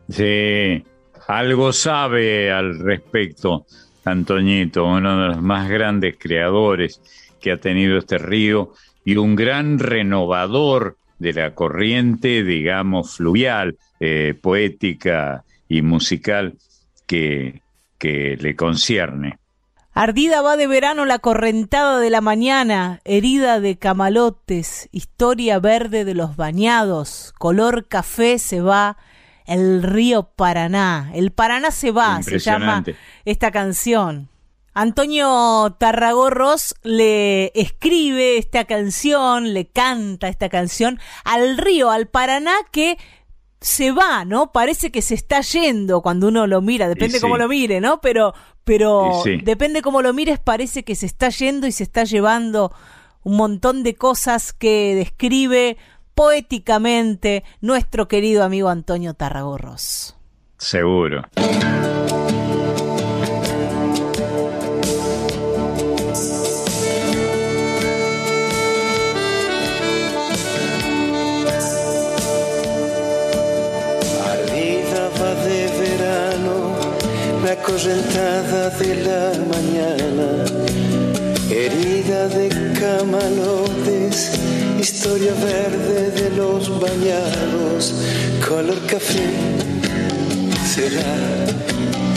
Sí, 0.09 0.85
algo 1.29 1.73
sabe 1.73 2.53
al 2.53 2.79
respecto, 2.79 3.67
Antoñito, 4.05 4.85
uno 4.85 5.23
de 5.23 5.29
los 5.29 5.43
más 5.43 5.69
grandes 5.69 6.17
creadores 6.19 7.01
que 7.41 7.53
ha 7.53 7.57
tenido 7.57 7.99
este 7.99 8.19
río 8.19 8.73
y 9.05 9.17
un 9.17 9.35
gran 9.35 9.79
renovador 9.79 10.97
de 11.19 11.33
la 11.33 11.55
corriente, 11.55 12.43
digamos, 12.43 13.17
fluvial, 13.17 13.77
eh, 14.01 14.35
poética 14.41 15.45
y 15.69 15.83
musical 15.83 16.55
que, 17.07 17.63
que 17.99 18.37
le 18.39 18.55
concierne. 18.57 19.39
Ardida 19.97 20.43
va 20.43 20.57
de 20.57 20.67
verano 20.67 21.05
la 21.05 21.21
correntada 21.21 22.01
de 22.01 22.11
la 22.11 22.21
mañana, 22.21 23.01
herida 23.05 23.61
de 23.61 23.79
camalotes, 23.79 24.89
historia 24.91 25.61
verde 25.61 26.05
de 26.05 26.15
los 26.15 26.35
bañados, 26.35 27.33
color 27.39 27.87
café 27.87 28.41
se 28.41 28.61
va 28.61 28.97
el 29.47 29.85
río 29.85 30.25
Paraná. 30.25 31.13
El 31.15 31.31
Paraná 31.31 31.71
se 31.71 31.93
va, 31.93 32.21
se 32.25 32.41
llama 32.41 32.83
esta 33.25 33.53
canción. 33.53 34.31
Antonio 34.73 35.77
Tarragorros 35.79 36.75
le 36.83 37.53
escribe 37.55 38.39
esta 38.39 38.65
canción, 38.65 39.55
le 39.55 39.67
canta 39.67 40.27
esta 40.27 40.49
canción 40.49 40.99
al 41.23 41.57
río, 41.57 41.93
al 41.93 42.09
Paraná 42.09 42.55
que 42.73 42.99
se 43.65 43.93
va, 43.93 44.27
¿no? 44.27 44.53
Parece 44.53 44.93
que 44.93 45.01
se 45.01 45.15
está 45.15 45.41
yendo 45.41 46.03
cuando 46.03 46.29
uno 46.29 46.47
lo 46.47 46.61
mira, 46.61 46.87
depende 46.87 47.19
cómo 47.19 47.39
lo 47.39 47.49
mire, 47.49 47.81
¿no? 47.81 47.99
Pero, 48.03 48.35
pero 48.63 49.23
sí. 49.25 49.39
depende 49.43 49.81
cómo 49.81 50.03
lo 50.03 50.13
mires, 50.13 50.39
parece 50.39 50.85
que 50.85 50.95
se 50.95 51.07
está 51.07 51.31
yendo 51.31 51.67
y 51.67 51.73
se 51.73 51.83
está 51.83 52.05
llevando 52.05 52.73
un 53.23 53.39
montón 53.39 53.83
de 53.83 53.95
cosas 53.95 54.53
que 54.53 54.95
describe 54.95 55.79
poéticamente 56.15 57.43
nuestro 57.63 58.07
querido 58.07 58.45
amigo 58.45 58.69
Antonio 58.69 59.15
Tarragorros. 59.15 60.15
Seguro. 60.59 61.23
La 77.85 77.93
correntada 77.93 78.71
de 78.71 78.95
la 79.05 79.33
mañana, 79.53 80.29
herida 81.51 82.29
de 82.29 82.49
camalotes, 82.81 84.33
historia 84.81 85.35
verde 85.35 86.11
de 86.11 86.31
los 86.37 86.81
bañados, 86.81 87.95
color 88.47 88.81
café, 88.87 89.29
será 90.67 91.15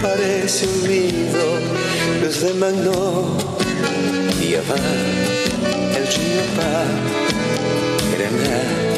Parece 0.00 0.66
un 0.66 0.88
nido, 0.88 1.58
luz 2.22 2.40
de 2.40 2.54
magnolia 2.54 4.62
va, 4.68 4.76
el 5.96 6.06
río 6.06 6.42
va, 6.58 6.84
granar. 8.16 8.97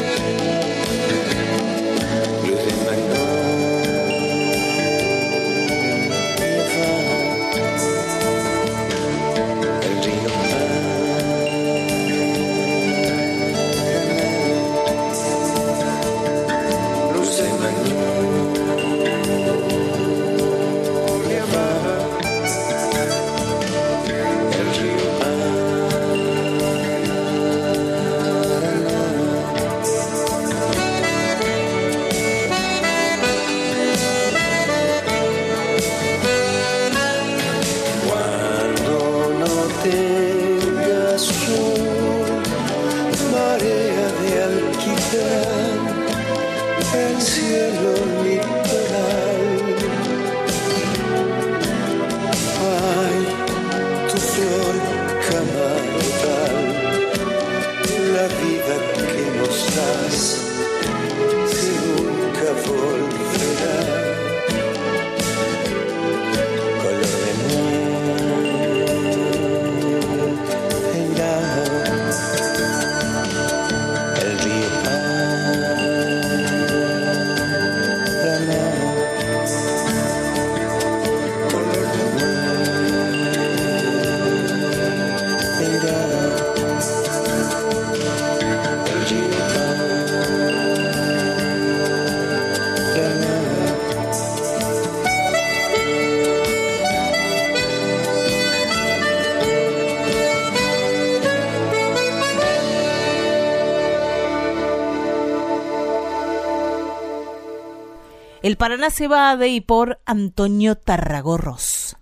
El 108.51 108.57
Paraná 108.57 108.89
se 108.89 109.07
va 109.07 109.37
de 109.37 109.47
y 109.47 109.61
por 109.61 110.01
Antonio 110.05 110.75
Tarragorros. 110.75 111.95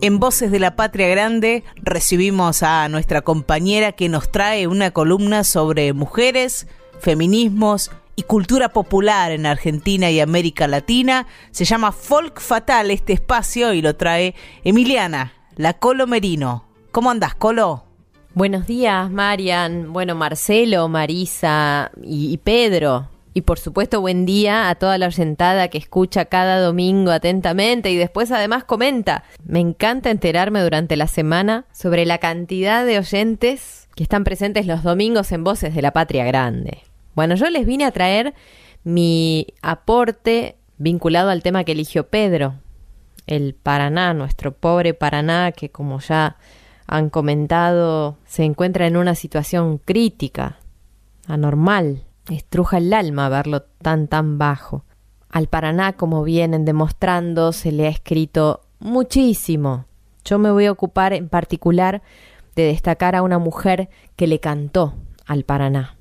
En 0.00 0.18
Voces 0.18 0.50
de 0.50 0.58
la 0.58 0.74
Patria 0.74 1.06
Grande 1.06 1.62
recibimos 1.76 2.64
a 2.64 2.88
nuestra 2.88 3.20
compañera 3.22 3.92
que 3.92 4.08
nos 4.08 4.32
trae 4.32 4.66
una 4.66 4.90
columna 4.90 5.44
sobre 5.44 5.92
mujeres, 5.92 6.66
feminismos 6.98 7.92
y 8.16 8.24
cultura 8.24 8.70
popular 8.70 9.30
en 9.30 9.46
Argentina 9.46 10.10
y 10.10 10.18
América 10.18 10.66
Latina. 10.66 11.28
Se 11.52 11.64
llama 11.64 11.92
Folk 11.92 12.40
Fatal 12.40 12.90
este 12.90 13.12
espacio 13.12 13.72
y 13.72 13.82
lo 13.82 13.94
trae 13.94 14.34
Emiliana, 14.64 15.32
la 15.54 15.74
Colo 15.74 16.08
Merino. 16.08 16.66
¿Cómo 16.90 17.12
andás, 17.12 17.36
Colo? 17.36 17.87
Buenos 18.38 18.68
días, 18.68 19.10
Marian. 19.10 19.92
Bueno, 19.92 20.14
Marcelo, 20.14 20.86
Marisa 20.88 21.90
y, 22.04 22.36
Pedro. 22.36 23.08
Y 23.34 23.40
por 23.40 23.58
supuesto, 23.58 24.00
buen 24.00 24.26
día 24.26 24.68
a 24.68 24.76
toda 24.76 24.96
la 24.96 25.08
oyentada 25.08 25.66
que 25.66 25.78
escucha 25.78 26.26
cada 26.26 26.60
domingo 26.60 27.10
atentamente 27.10 27.90
y 27.90 27.96
después 27.96 28.30
además 28.30 28.62
comenta. 28.62 29.24
Me 29.44 29.58
encanta 29.58 30.10
enterarme 30.10 30.62
durante 30.62 30.96
la 30.96 31.08
semana 31.08 31.64
sobre 31.72 32.06
la 32.06 32.18
cantidad 32.18 32.86
de 32.86 33.00
oyentes 33.00 33.88
que 33.96 34.04
están 34.04 34.22
presentes 34.22 34.66
los 34.66 34.84
domingos 34.84 35.32
en 35.32 35.42
Voces 35.42 35.74
de 35.74 35.82
la 35.82 35.92
Patria 35.92 36.24
Grande. 36.24 36.82
Bueno, 37.16 37.34
yo 37.34 37.50
les 37.50 37.66
vine 37.66 37.86
a 37.86 37.90
traer 37.90 38.34
mi 38.84 39.48
aporte 39.62 40.54
vinculado 40.76 41.30
al 41.30 41.42
tema 41.42 41.64
que 41.64 41.72
eligió 41.72 42.06
Pedro, 42.06 42.54
el 43.26 43.56
Paraná, 43.56 44.14
nuestro 44.14 44.52
pobre 44.52 44.94
Paraná, 44.94 45.50
que 45.50 45.70
como 45.70 45.98
ya 45.98 46.36
han 46.88 47.10
comentado, 47.10 48.16
se 48.24 48.44
encuentra 48.44 48.86
en 48.86 48.96
una 48.96 49.14
situación 49.14 49.78
crítica, 49.78 50.58
anormal. 51.26 52.04
Estruja 52.30 52.78
el 52.78 52.92
alma 52.92 53.28
verlo 53.28 53.62
tan 53.62 54.08
tan 54.08 54.38
bajo. 54.38 54.84
Al 55.30 55.46
Paraná, 55.48 55.92
como 55.92 56.24
vienen 56.24 56.64
demostrando, 56.64 57.52
se 57.52 57.72
le 57.72 57.86
ha 57.86 57.90
escrito 57.90 58.62
muchísimo. 58.80 59.84
Yo 60.24 60.38
me 60.38 60.50
voy 60.50 60.66
a 60.66 60.72
ocupar 60.72 61.12
en 61.12 61.28
particular 61.28 62.02
de 62.56 62.64
destacar 62.64 63.14
a 63.14 63.22
una 63.22 63.38
mujer 63.38 63.90
que 64.16 64.26
le 64.26 64.40
cantó 64.40 64.94
al 65.26 65.44
Paraná. 65.44 65.96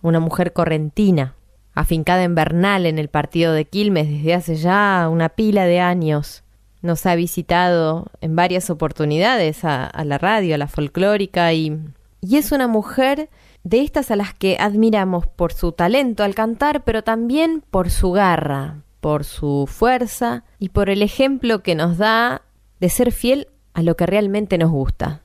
Una 0.00 0.18
mujer 0.18 0.54
correntina, 0.54 1.36
afincada 1.74 2.24
en 2.24 2.34
Bernal 2.34 2.86
en 2.86 2.98
el 2.98 3.08
partido 3.08 3.52
de 3.52 3.66
Quilmes 3.66 4.08
desde 4.08 4.34
hace 4.34 4.56
ya 4.56 5.08
una 5.10 5.28
pila 5.30 5.64
de 5.66 5.80
años. 5.80 6.41
Nos 6.82 7.06
ha 7.06 7.14
visitado 7.14 8.06
en 8.20 8.36
varias 8.36 8.68
oportunidades 8.70 9.64
a, 9.64 9.90
la 10.04 10.18
radio, 10.18 10.54
a 10.54 10.58
la 10.58 10.66
folclórica 10.68 11.52
y, 11.52 11.78
y 12.20 12.36
es 12.36 12.52
una 12.52 12.68
mujer 12.68 13.30
de 13.64 13.80
estas 13.82 14.10
a 14.10 14.16
las 14.16 14.34
que 14.34 14.56
admiramos 14.58 15.26
por 15.26 15.52
su 15.52 15.72
talento 15.72 16.24
al 16.24 16.34
cantar, 16.34 16.82
pero 16.84 17.02
también 17.02 17.62
por 17.70 17.90
su 17.90 18.12
garra, 18.12 18.82
por 19.00 19.24
su 19.24 19.68
fuerza 19.68 20.44
y 20.58 20.70
por 20.70 20.90
el 20.90 21.02
ejemplo 21.02 21.62
que 21.62 21.74
nos 21.74 21.98
da 21.98 22.42
de 22.80 22.88
ser 22.88 23.12
fiel 23.12 23.48
a 23.74 23.82
lo 23.82 23.96
que 23.96 24.06
realmente 24.06 24.58
nos 24.58 24.70
gusta. 24.70 25.22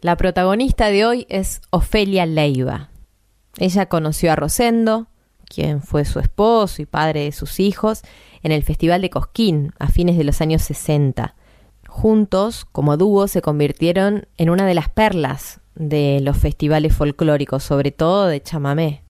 La 0.00 0.16
protagonista 0.16 0.88
de 0.88 1.04
hoy 1.04 1.26
es 1.28 1.60
Ofelia 1.70 2.26
Leiva. 2.26 2.90
Ella 3.58 3.86
conoció 3.86 4.32
a 4.32 4.36
Rosendo, 4.36 5.08
quien 5.48 5.82
fue 5.82 6.04
su 6.04 6.18
esposo 6.18 6.82
y 6.82 6.86
padre 6.86 7.24
de 7.24 7.32
sus 7.32 7.60
hijos, 7.60 8.02
en 8.42 8.52
el 8.52 8.62
Festival 8.62 9.00
de 9.00 9.10
Cosquín 9.10 9.72
a 9.78 9.88
fines 9.88 10.16
de 10.18 10.24
los 10.24 10.40
años 10.40 10.62
60. 10.62 11.34
Juntos, 11.88 12.66
como 12.70 12.96
dúo, 12.96 13.28
se 13.28 13.42
convirtieron 13.42 14.28
en 14.36 14.50
una 14.50 14.66
de 14.66 14.74
las 14.74 14.88
perlas 14.88 15.60
de 15.74 16.20
los 16.22 16.36
festivales 16.36 16.94
folclóricos, 16.94 17.62
sobre 17.62 17.90
todo 17.90 18.26
de 18.26 18.42
chamamé. 18.42 19.02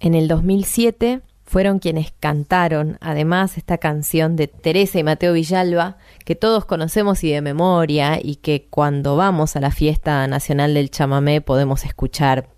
En 0.00 0.14
el 0.14 0.28
2007 0.28 1.22
fueron 1.44 1.78
quienes 1.78 2.12
cantaron, 2.12 2.98
además, 3.00 3.56
esta 3.56 3.78
canción 3.78 4.36
de 4.36 4.48
Teresa 4.48 4.98
y 4.98 5.02
Mateo 5.02 5.32
Villalba, 5.32 5.96
que 6.26 6.34
todos 6.34 6.66
conocemos 6.66 7.24
y 7.24 7.32
de 7.32 7.40
memoria, 7.40 8.18
y 8.22 8.36
que 8.36 8.68
cuando 8.68 9.16
vamos 9.16 9.56
a 9.56 9.60
la 9.60 9.70
fiesta 9.70 10.26
nacional 10.26 10.74
del 10.74 10.90
chamamé 10.90 11.40
podemos 11.40 11.86
escuchar 11.86 12.50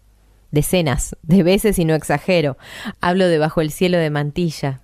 decenas 0.51 1.17
de 1.23 1.43
veces 1.43 1.79
y 1.79 1.85
no 1.85 1.95
exagero. 1.95 2.57
Hablo 3.01 3.29
de 3.29 3.39
Bajo 3.39 3.61
el 3.61 3.71
cielo 3.71 3.99
de 3.99 4.11
Mantilla. 4.11 4.81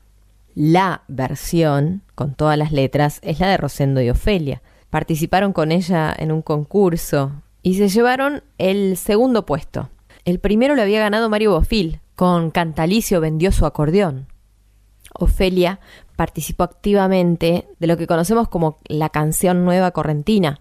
La 0.55 1.02
versión, 1.09 2.02
con 2.14 2.34
todas 2.34 2.56
las 2.56 2.72
letras, 2.72 3.18
es 3.22 3.40
la 3.40 3.48
de 3.48 3.56
Rosendo 3.56 4.01
y 4.01 4.10
Ofelia. 4.10 4.62
Participaron 4.90 5.52
con 5.52 5.72
ella 5.72 6.14
en 6.16 6.32
un 6.32 6.43
concurso 6.43 7.43
y 7.62 7.74
se 7.74 7.88
llevaron 7.88 8.43
el 8.59 8.97
segundo 8.97 9.44
puesto. 9.44 9.90
El 10.24 10.38
primero 10.38 10.74
lo 10.74 10.82
había 10.82 11.01
ganado 11.01 11.28
Mario 11.28 11.52
Bofil, 11.52 12.01
con 12.14 12.51
Cantalicio 12.51 13.20
vendió 13.20 13.52
su 13.52 13.66
acordeón. 13.66 14.28
Ofelia 15.12 15.80
participó 16.16 16.64
activamente 16.64 17.68
de 17.78 17.86
lo 17.86 17.97
que 17.97 18.06
conocemos 18.06 18.48
como 18.48 18.78
la 18.86 19.10
canción 19.10 19.64
nueva 19.64 19.90
correntina. 19.90 20.59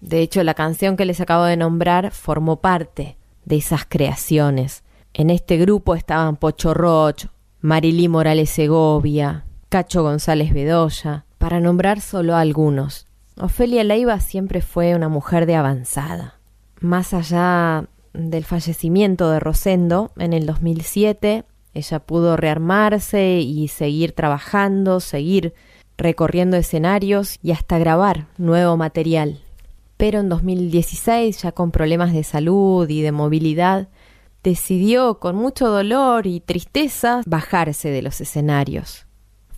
De 0.00 0.20
hecho, 0.20 0.42
la 0.42 0.54
canción 0.54 0.96
que 0.96 1.04
les 1.04 1.20
acabo 1.20 1.44
de 1.44 1.56
nombrar 1.56 2.10
formó 2.10 2.60
parte 2.60 3.16
de 3.46 3.56
esas 3.56 3.86
creaciones. 3.88 4.84
En 5.14 5.30
este 5.30 5.56
grupo 5.56 5.94
estaban 5.94 6.36
Pocho 6.36 6.74
Roch, 6.74 7.28
Marilí 7.62 8.08
Morales 8.08 8.50
Segovia, 8.50 9.46
Cacho 9.70 10.02
González 10.02 10.52
Bedoya, 10.52 11.24
para 11.38 11.60
nombrar 11.60 12.02
solo 12.02 12.36
algunos. 12.36 13.06
Ofelia 13.38 13.84
Leiva 13.84 14.20
siempre 14.20 14.60
fue 14.60 14.94
una 14.94 15.08
mujer 15.08 15.46
de 15.46 15.56
avanzada. 15.56 16.34
Más 16.80 17.14
allá 17.14 17.88
del 18.12 18.44
fallecimiento 18.44 19.30
de 19.30 19.40
Rosendo 19.40 20.12
en 20.18 20.32
el 20.32 20.46
2007, 20.46 21.44
ella 21.74 21.98
pudo 22.00 22.36
rearmarse 22.36 23.40
y 23.40 23.68
seguir 23.68 24.12
trabajando, 24.12 25.00
seguir 25.00 25.54
recorriendo 25.98 26.56
escenarios 26.56 27.38
y 27.42 27.52
hasta 27.52 27.78
grabar 27.78 28.26
nuevo 28.38 28.76
material. 28.76 29.40
Pero 29.96 30.20
en 30.20 30.28
2016, 30.28 31.42
ya 31.42 31.52
con 31.52 31.70
problemas 31.70 32.12
de 32.12 32.24
salud 32.24 32.88
y 32.88 33.02
de 33.02 33.12
movilidad, 33.12 33.88
decidió 34.42 35.18
con 35.18 35.36
mucho 35.36 35.68
dolor 35.68 36.26
y 36.26 36.40
tristeza 36.40 37.22
bajarse 37.26 37.88
de 37.90 38.02
los 38.02 38.20
escenarios. 38.20 39.06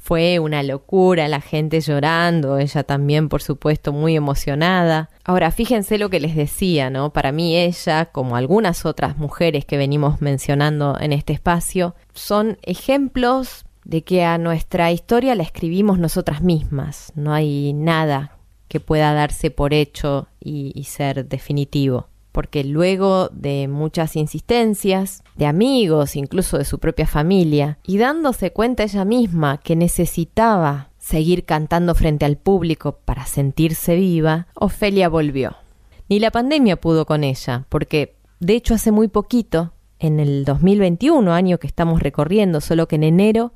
Fue 0.09 0.39
una 0.39 0.63
locura, 0.63 1.29
la 1.29 1.43
gente 1.43 1.83
llorando, 1.83 2.57
ella 2.57 2.83
también, 2.85 3.29
por 3.29 3.43
supuesto, 3.43 3.93
muy 3.93 4.17
emocionada. 4.17 5.11
Ahora, 5.25 5.51
fíjense 5.51 5.99
lo 5.99 6.09
que 6.09 6.21
les 6.21 6.35
decía, 6.35 6.89
¿no? 6.89 7.13
Para 7.13 7.31
mí 7.31 7.59
ella, 7.59 8.07
como 8.07 8.37
algunas 8.37 8.87
otras 8.87 9.19
mujeres 9.19 9.67
que 9.67 9.77
venimos 9.77 10.23
mencionando 10.23 10.97
en 10.99 11.13
este 11.13 11.35
espacio, 11.35 11.95
son 12.15 12.57
ejemplos 12.63 13.67
de 13.85 14.03
que 14.03 14.25
a 14.25 14.39
nuestra 14.39 14.91
historia 14.93 15.35
la 15.35 15.43
escribimos 15.43 15.99
nosotras 15.99 16.41
mismas. 16.41 17.13
No 17.15 17.35
hay 17.35 17.75
nada 17.75 18.38
que 18.69 18.81
pueda 18.81 19.13
darse 19.13 19.51
por 19.51 19.75
hecho 19.75 20.29
y, 20.41 20.85
ser 20.85 21.27
definitivo 21.27 22.09
porque 22.31 22.63
luego 22.63 23.31
de 23.31 23.67
muchas 23.67 24.15
insistencias, 24.15 25.25
de 25.35 25.47
amigos, 25.47 26.15
incluso 26.15 26.57
de 26.57 26.65
su 26.65 26.79
propia 26.79 27.09
familia, 27.09 27.79
y 27.85 27.99
dándose 27.99 28.53
cuenta 28.53 28.85
ella 28.85 29.05
misma 29.05 29.59
que 29.59 29.75
necesitaba 29.75 30.91
seguir 30.99 31.45
cantando 31.45 31.97
frente 31.97 32.27
al 32.27 32.37
público 32.37 33.01
para 33.05 33.27
sentirse 33.27 33.97
viva, 33.97 34.47
Ofelia 34.55 35.09
volvió. 35.09 35.57
Ni 36.09 36.21
la 36.21 36.31
pandemia 36.31 36.81
pudo 36.81 37.07
con 37.07 37.25
ella, 37.25 37.67
porque 37.69 38.15
de 38.39 38.55
hecho 38.55 38.75
hace 38.75 38.93
muy 38.93 39.09
poquito, 39.09 39.73
en 39.99 40.21
el 40.21 40.45
2021, 40.45 41.33
año 41.33 41.59
que 41.59 41.67
estamos 41.67 42.01
recorriendo, 42.01 42.61
solo 42.61 42.87
que 42.87 42.97
en 42.97 43.03
enero, 43.03 43.53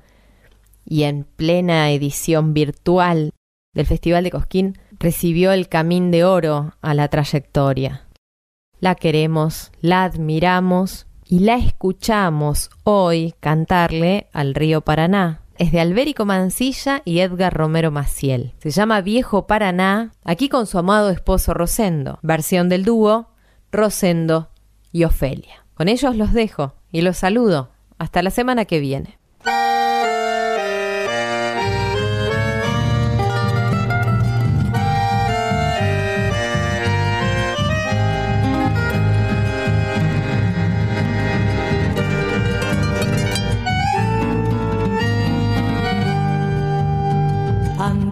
y 0.85 1.05
en 1.05 1.25
plena 1.25 1.91
edición 1.93 2.55
virtual 2.55 3.31
del 3.75 3.87
Festival 3.87 4.25
de 4.25 4.31
Cosquín, 4.31 4.79
recibió 5.03 5.53
el 5.53 5.69
Camín 5.69 6.11
de 6.11 6.25
Oro 6.25 6.75
a 6.81 6.95
la 6.95 7.09
trayectoria 7.09 8.07
la 8.83 8.97
queremos, 8.97 9.71
la 9.81 10.03
admiramos 10.03 11.07
y 11.25 11.39
la 11.39 11.55
escuchamos 11.55 12.69
hoy 12.83 13.33
cantarle 13.39 14.27
al 14.33 14.57
río 14.57 14.81
Paraná. 14.81 15.43
Es 15.57 15.71
de 15.71 15.79
Albérico 15.79 16.25
Mancilla 16.25 17.01
y 17.05 17.21
Edgar 17.21 17.55
Romero 17.55 17.93
Maciel. 17.93 18.55
Se 18.59 18.73
llama 18.73 19.01
Viejo 19.01 19.47
Paraná, 19.47 20.15
aquí 20.25 20.49
con 20.49 20.67
su 20.67 20.79
amado 20.79 21.11
esposo 21.11 21.55
Rosendo. 21.55 22.19
Versión 22.23 22.69
del 22.69 22.85
dúo 22.85 23.29
Rosendo 23.71 24.51
y 24.91 25.05
Ofelia. 25.05 25.65
Con 25.75 25.87
ellos 25.87 26.17
los 26.17 26.33
dejo 26.33 26.75
y 26.91 27.03
los 27.03 27.19
saludo. 27.19 27.71
Hasta 27.99 28.21
la 28.21 28.31
semana 28.31 28.65
que 28.65 28.81
viene. 28.81 29.17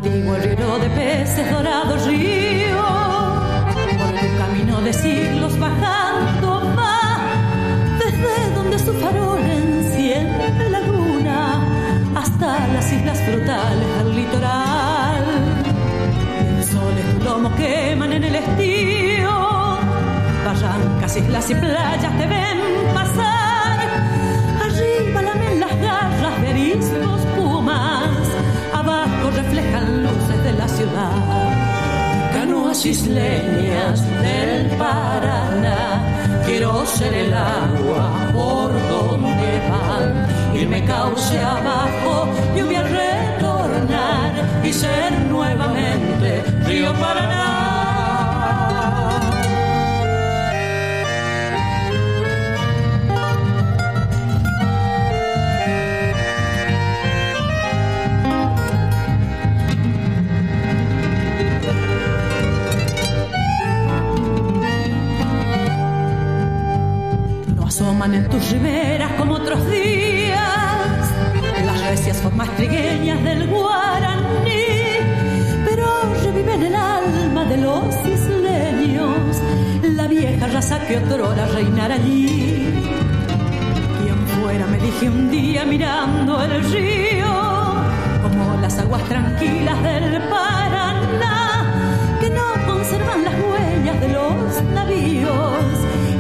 Antiguo 0.03 0.35
río 0.37 0.79
de 0.79 0.89
peces 0.89 1.51
dorados 1.53 2.07
río, 2.07 2.83
por 3.99 4.13
tu 4.19 4.39
camino 4.39 4.81
de 4.81 4.95
siglos 4.95 5.59
bajando 5.59 6.63
va, 6.75 7.19
desde 7.99 8.55
donde 8.55 8.79
su 8.79 8.95
farol 8.95 9.41
enciende 9.41 10.71
la 10.71 10.81
luna, 10.81 11.61
hasta 12.17 12.67
las 12.69 12.91
islas 12.91 13.19
frutales 13.19 13.89
del 13.99 14.17
litoral. 14.17 15.25
El 16.57 16.65
sol 16.65 16.95
y 16.99 17.19
tu 17.19 17.23
lomo 17.23 17.55
queman 17.57 18.15
en 18.15 18.25
el 18.25 18.37
estío, 18.37 19.31
barrancas, 20.47 21.15
islas 21.15 21.51
y 21.51 21.55
playas 21.57 22.17
te 22.17 22.27
ven 22.27 22.70
Canoas 32.33 32.85
isleñas 32.87 33.99
del 34.23 34.67
Paraná, 34.79 36.03
quiero 36.47 36.85
ser 36.87 37.15
el 37.15 37.33
agua 37.33 38.05
por 38.33 38.71
donde 38.89 39.51
van. 39.71 40.07
Irme 40.55 40.85
cauce 40.85 41.39
abajo, 41.39 41.70
riberas 68.61 69.12
como 69.12 69.35
otros 69.35 69.70
días. 69.70 70.39
Las 71.65 71.89
recias 71.89 72.16
formas 72.19 72.49
trigueñas 72.57 73.23
del 73.24 73.47
guaraní, 73.49 74.65
pero 75.65 75.87
revive 76.24 76.55
en 76.55 76.62
el 76.65 76.74
alma 76.74 77.45
de 77.45 77.57
los 77.59 77.95
isleños 78.07 79.37
la 79.97 80.07
vieja 80.07 80.47
raza 80.47 80.78
que 80.87 80.99
otrora 80.99 81.47
reinar 81.47 81.93
allí. 81.93 82.85
Quien 84.03 84.27
fuera, 84.41 84.66
me 84.66 84.78
dije 84.78 85.09
un 85.09 85.31
día 85.31 85.65
mirando 85.65 86.43
el 86.43 86.65
río, 86.70 87.32
como 88.23 88.61
las 88.61 88.78
aguas 88.78 89.03
tranquilas 89.05 89.82
del 89.82 90.20
Paraná, 90.28 90.60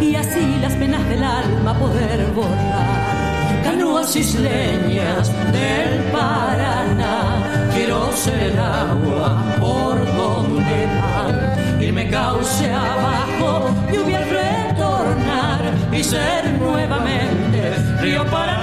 y 0.00 0.14
así 0.16 0.58
las 0.60 0.72
penas 0.74 1.06
del 1.08 1.22
alma 1.22 1.78
poder 1.78 2.26
borrar. 2.34 3.62
Canoas 3.62 4.16
isleñas 4.16 5.32
del 5.52 6.02
Paraná, 6.12 7.70
quiero 7.74 8.10
ser 8.12 8.58
agua 8.58 9.56
por 9.60 9.96
donde 10.16 10.86
van. 10.86 11.82
Irme 11.82 12.08
cauce 12.08 12.72
abajo, 12.72 13.70
lluvia 13.92 14.20
retornar 14.20 15.60
y 15.92 16.02
ser 16.02 16.52
nuevamente 16.58 17.74
río 18.00 18.24
Paraná. 18.26 18.59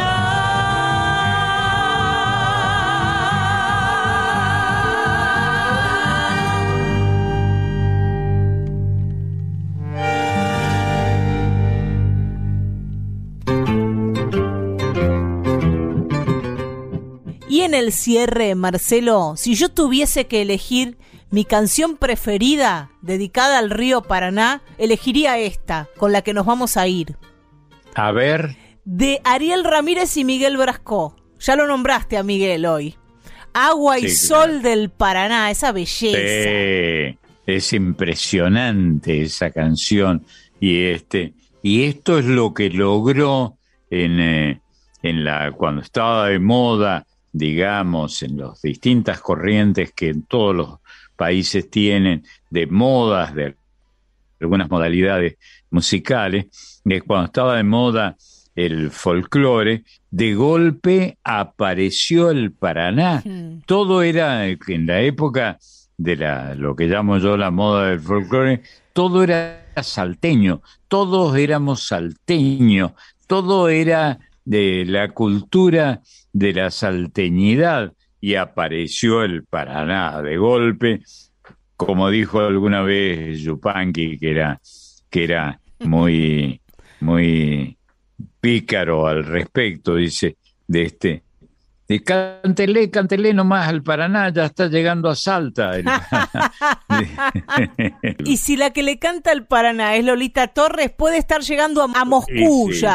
Cierre, 17.91 18.55
Marcelo, 18.55 19.33
si 19.35 19.55
yo 19.55 19.69
tuviese 19.69 20.27
que 20.27 20.41
elegir 20.41 20.97
mi 21.29 21.45
canción 21.45 21.97
preferida 21.97 22.91
dedicada 23.01 23.59
al 23.59 23.69
río 23.69 24.01
Paraná, 24.01 24.61
elegiría 24.77 25.37
esta, 25.37 25.89
con 25.97 26.11
la 26.11 26.21
que 26.21 26.33
nos 26.33 26.45
vamos 26.45 26.77
a 26.77 26.87
ir. 26.87 27.17
A 27.95 28.11
ver. 28.11 28.55
De 28.85 29.19
Ariel 29.23 29.63
Ramírez 29.63 30.15
y 30.17 30.23
Miguel 30.23 30.57
Brasco. 30.57 31.15
Ya 31.39 31.55
lo 31.55 31.67
nombraste 31.67 32.17
a 32.17 32.23
Miguel 32.23 32.65
hoy. 32.65 32.95
Agua 33.53 33.99
y 33.99 34.09
Sí, 34.09 34.27
sol 34.27 34.61
del 34.61 34.89
Paraná, 34.89 35.49
esa 35.51 35.71
belleza. 35.71 36.17
Sí, 36.17 37.17
es 37.45 37.73
impresionante 37.73 39.23
esa 39.23 39.51
canción 39.51 40.25
y 40.59 40.83
este 40.83 41.33
y 41.63 41.85
esto 41.85 42.19
es 42.19 42.25
lo 42.25 42.53
que 42.53 42.69
logró 42.69 43.57
en, 43.89 44.19
eh, 44.19 44.61
en 45.01 45.23
la 45.23 45.51
cuando 45.51 45.81
estaba 45.81 46.27
de 46.27 46.39
moda, 46.39 47.05
digamos, 47.37 48.23
en 48.23 48.37
las 48.37 48.61
distintas 48.61 49.21
corrientes 49.21 49.91
que 49.93 50.09
en 50.09 50.23
todos 50.23 50.55
los 50.55 50.79
países 51.15 51.69
tienen 51.69 52.23
de 52.49 52.67
modas 52.67 53.33
de 53.35 53.55
algunas 54.39 54.69
modalidades 54.69 55.37
musicales, 55.69 56.81
que 56.87 57.01
cuando 57.01 57.25
estaba 57.25 57.57
de 57.57 57.63
moda 57.63 58.17
el 58.55 58.89
folclore, 58.89 59.83
de 60.09 60.33
golpe 60.33 61.17
apareció 61.23 62.31
el 62.31 62.51
Paraná. 62.51 63.23
Todo 63.65 64.01
era 64.01 64.47
en 64.47 64.87
la 64.87 65.01
época 65.01 65.59
de 65.97 66.15
la, 66.15 66.55
lo 66.55 66.75
que 66.75 66.87
llamo 66.87 67.17
yo 67.17 67.37
la 67.37 67.51
moda 67.51 67.89
del 67.89 67.99
folclore, 67.99 68.61
todo 68.93 69.23
era 69.23 69.65
salteño, 69.81 70.61
todos 70.87 71.35
éramos 71.37 71.87
salteños, 71.87 72.91
todo 73.27 73.69
era 73.69 74.19
de 74.47 74.85
la 74.85 75.09
cultura 75.09 76.01
de 76.31 76.53
la 76.53 76.71
salteñidad 76.71 77.91
y 78.21 78.35
apareció 78.35 79.23
el 79.23 79.43
Paraná 79.43 80.21
de 80.21 80.37
golpe, 80.37 81.01
como 81.75 82.09
dijo 82.09 82.39
alguna 82.39 82.81
vez 82.81 83.41
Yupanqui, 83.41 84.17
que 84.17 84.31
era, 84.31 84.61
que 85.09 85.25
era 85.25 85.59
muy, 85.81 86.61
muy 87.01 87.77
pícaro 88.39 89.05
al 89.05 89.25
respecto, 89.25 89.95
dice, 89.95 90.37
de 90.65 90.83
este, 90.83 91.23
de 91.89 92.03
cántele, 92.03 92.89
cántele 92.89 93.33
nomás 93.33 93.67
al 93.67 93.83
Paraná, 93.83 94.29
ya 94.29 94.45
está 94.45 94.67
llegando 94.67 95.09
a 95.09 95.15
Salta. 95.15 95.71
el. 95.77 95.85
Y 98.23 98.37
si 98.37 98.55
la 98.55 98.71
que 98.71 98.83
le 98.83 98.97
canta 98.97 99.33
el 99.33 99.45
Paraná 99.45 99.95
es 99.95 100.05
Lolita 100.05 100.47
Torres, 100.47 100.89
puede 100.89 101.17
estar 101.17 101.41
llegando 101.41 101.81
a, 101.81 101.91
a 101.93 102.05
Moscú 102.05 102.69
Sí, 102.71 102.79
sí. 102.79 102.85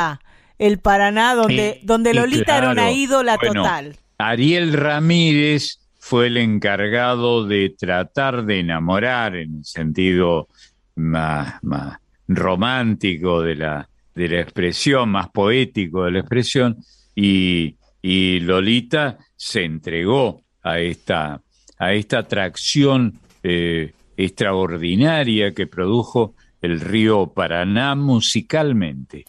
El 0.58 0.78
Paraná, 0.78 1.34
donde, 1.34 1.78
Sí, 1.80 1.86
donde 1.86 2.14
Lolita 2.14 2.58
era 2.58 2.66
una 2.68 2.82
claro. 2.82 2.92
ídola 2.92 3.36
Bueno, 3.36 3.62
total. 3.62 3.96
Ariel 4.18 4.72
Ramírez 4.72 5.78
fue 5.98 6.28
el 6.28 6.36
encargado 6.36 7.46
de 7.46 7.74
tratar 7.78 8.44
de 8.44 8.60
enamorar 8.60 9.36
en 9.36 9.58
el 9.58 9.64
sentido 9.64 10.48
más, 10.96 11.62
más 11.62 11.98
romántico 12.28 13.42
de 13.42 13.56
la, 13.56 13.88
de 14.14 14.28
la 14.28 14.40
expresión, 14.40 15.10
más 15.10 15.28
poético 15.30 16.04
de 16.04 16.10
la 16.12 16.18
expresión, 16.20 16.76
y, 17.14 17.76
y 18.00 18.40
Lolita 18.40 19.18
se 19.36 19.64
entregó 19.64 20.42
a 20.62 20.78
esta, 20.78 21.40
a 21.78 21.92
esta 21.92 22.18
atracción 22.18 23.18
eh, 23.42 23.92
extraordinaria 24.16 25.52
que 25.52 25.66
produjo 25.66 26.34
el 26.60 26.80
río 26.80 27.26
Paraná 27.26 27.94
musicalmente. 27.94 29.24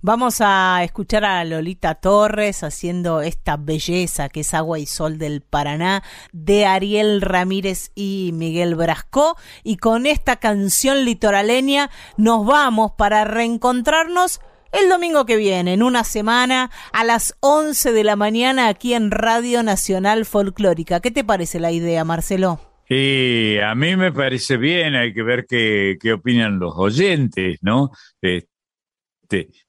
Vamos 0.00 0.40
a 0.40 0.84
escuchar 0.84 1.24
a 1.24 1.44
Lolita 1.44 1.96
Torres 1.96 2.62
haciendo 2.62 3.20
esta 3.20 3.56
belleza 3.56 4.28
que 4.28 4.40
es 4.40 4.54
Agua 4.54 4.78
y 4.78 4.86
Sol 4.86 5.18
del 5.18 5.40
Paraná 5.40 6.04
de 6.32 6.66
Ariel 6.66 7.20
Ramírez 7.20 7.90
y 7.96 8.30
Miguel 8.32 8.76
Brasco. 8.76 9.36
Y 9.64 9.76
con 9.76 10.06
esta 10.06 10.36
canción 10.36 11.04
litoraleña 11.04 11.90
nos 12.16 12.46
vamos 12.46 12.92
para 12.92 13.24
reencontrarnos 13.24 14.40
el 14.70 14.88
domingo 14.88 15.26
que 15.26 15.36
viene, 15.36 15.72
en 15.72 15.82
una 15.82 16.04
semana, 16.04 16.70
a 16.92 17.02
las 17.02 17.34
11 17.40 17.90
de 17.90 18.04
la 18.04 18.14
mañana 18.14 18.68
aquí 18.68 18.94
en 18.94 19.10
Radio 19.10 19.64
Nacional 19.64 20.26
Folclórica. 20.26 21.00
¿Qué 21.00 21.10
te 21.10 21.24
parece 21.24 21.58
la 21.58 21.72
idea, 21.72 22.04
Marcelo? 22.04 22.60
Y 22.88 23.58
a 23.58 23.74
mí 23.74 23.96
me 23.96 24.12
parece 24.12 24.58
bien, 24.58 24.94
hay 24.94 25.12
que 25.12 25.24
ver 25.24 25.44
qué, 25.48 25.96
qué 26.00 26.12
opinan 26.12 26.60
los 26.60 26.74
oyentes, 26.76 27.58
¿no? 27.62 27.90
Este, 28.22 28.48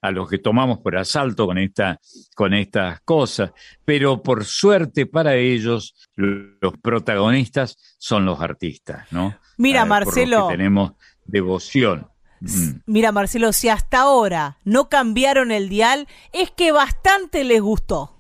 a 0.02 0.12
los 0.12 0.30
que 0.30 0.38
tomamos 0.38 0.80
por 0.80 0.98
asalto 0.98 1.46
con, 1.46 1.58
esta, 1.58 2.00
con 2.36 2.54
estas 2.54 3.02
cosas. 3.02 3.52
Pero 3.86 4.22
por 4.24 4.46
suerte 4.46 5.06
para 5.06 5.36
ellos, 5.36 5.96
los 6.16 6.74
protagonistas 6.82 7.76
son 7.98 8.26
los 8.26 8.40
artistas, 8.42 9.06
¿no? 9.12 9.36
Mira, 9.58 9.82
Ah, 9.82 9.84
por 9.84 9.90
Marcelo. 10.06 10.48
que 10.48 10.56
tenemos 10.58 10.92
devoción. 11.26 12.08
Mm. 12.42 12.70
Mira, 12.86 13.12
Marcelo, 13.12 13.52
si 13.52 13.68
hasta 13.70 14.00
ahora 14.00 14.58
no 14.64 14.88
cambiaron 14.88 15.52
el 15.52 15.68
dial, 15.68 16.08
es 16.32 16.52
que 16.52 16.72
bastante 16.72 17.44
les 17.44 17.62
gustó. 17.62 18.16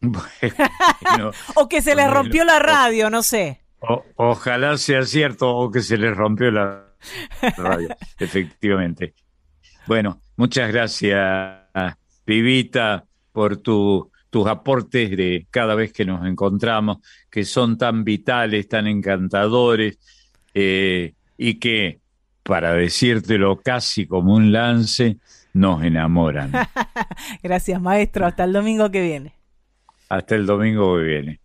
Bueno, 0.00 0.24
O 1.56 1.68
que 1.68 1.82
se 1.82 1.94
les 1.94 2.04
Bueno, 2.04 2.20
rompió 2.22 2.44
la 2.44 2.58
radio, 2.58 3.10
no 3.10 3.22
sé. 3.22 3.64
o- 3.80 4.04
ojalá 4.16 4.76
sea 4.78 5.02
cierto 5.04 5.48
o 5.54 5.70
que 5.70 5.80
se 5.80 5.96
les 5.96 6.16
rompió 6.16 6.50
la 6.50 6.94
radio, 7.56 7.88
efectivamente. 8.18 9.14
Bueno, 9.86 10.20
muchas 10.36 10.72
gracias, 10.72 11.60
Pibita, 12.24 13.04
por 13.32 13.56
tu, 13.56 14.10
tus 14.30 14.46
aportes 14.48 15.10
de 15.10 15.46
cada 15.50 15.74
vez 15.74 15.92
que 15.92 16.04
nos 16.04 16.26
encontramos, 16.26 16.98
que 17.30 17.44
son 17.44 17.78
tan 17.78 18.04
vitales, 18.04 18.68
tan 18.68 18.86
encantadores, 18.86 19.98
eh, 20.54 21.14
y 21.36 21.54
que, 21.60 22.00
para 22.42 22.74
decírtelo 22.74 23.60
casi 23.60 24.06
como 24.06 24.34
un 24.34 24.52
lance, 24.52 25.18
nos 25.52 25.82
enamoran. 25.82 26.52
Gracias, 27.42 27.80
maestro. 27.80 28.26
Hasta 28.26 28.44
el 28.44 28.52
domingo 28.52 28.90
que 28.90 29.02
viene. 29.02 29.34
Hasta 30.08 30.34
el 30.34 30.46
domingo 30.46 30.96
que 30.96 31.02
viene. 31.04 31.40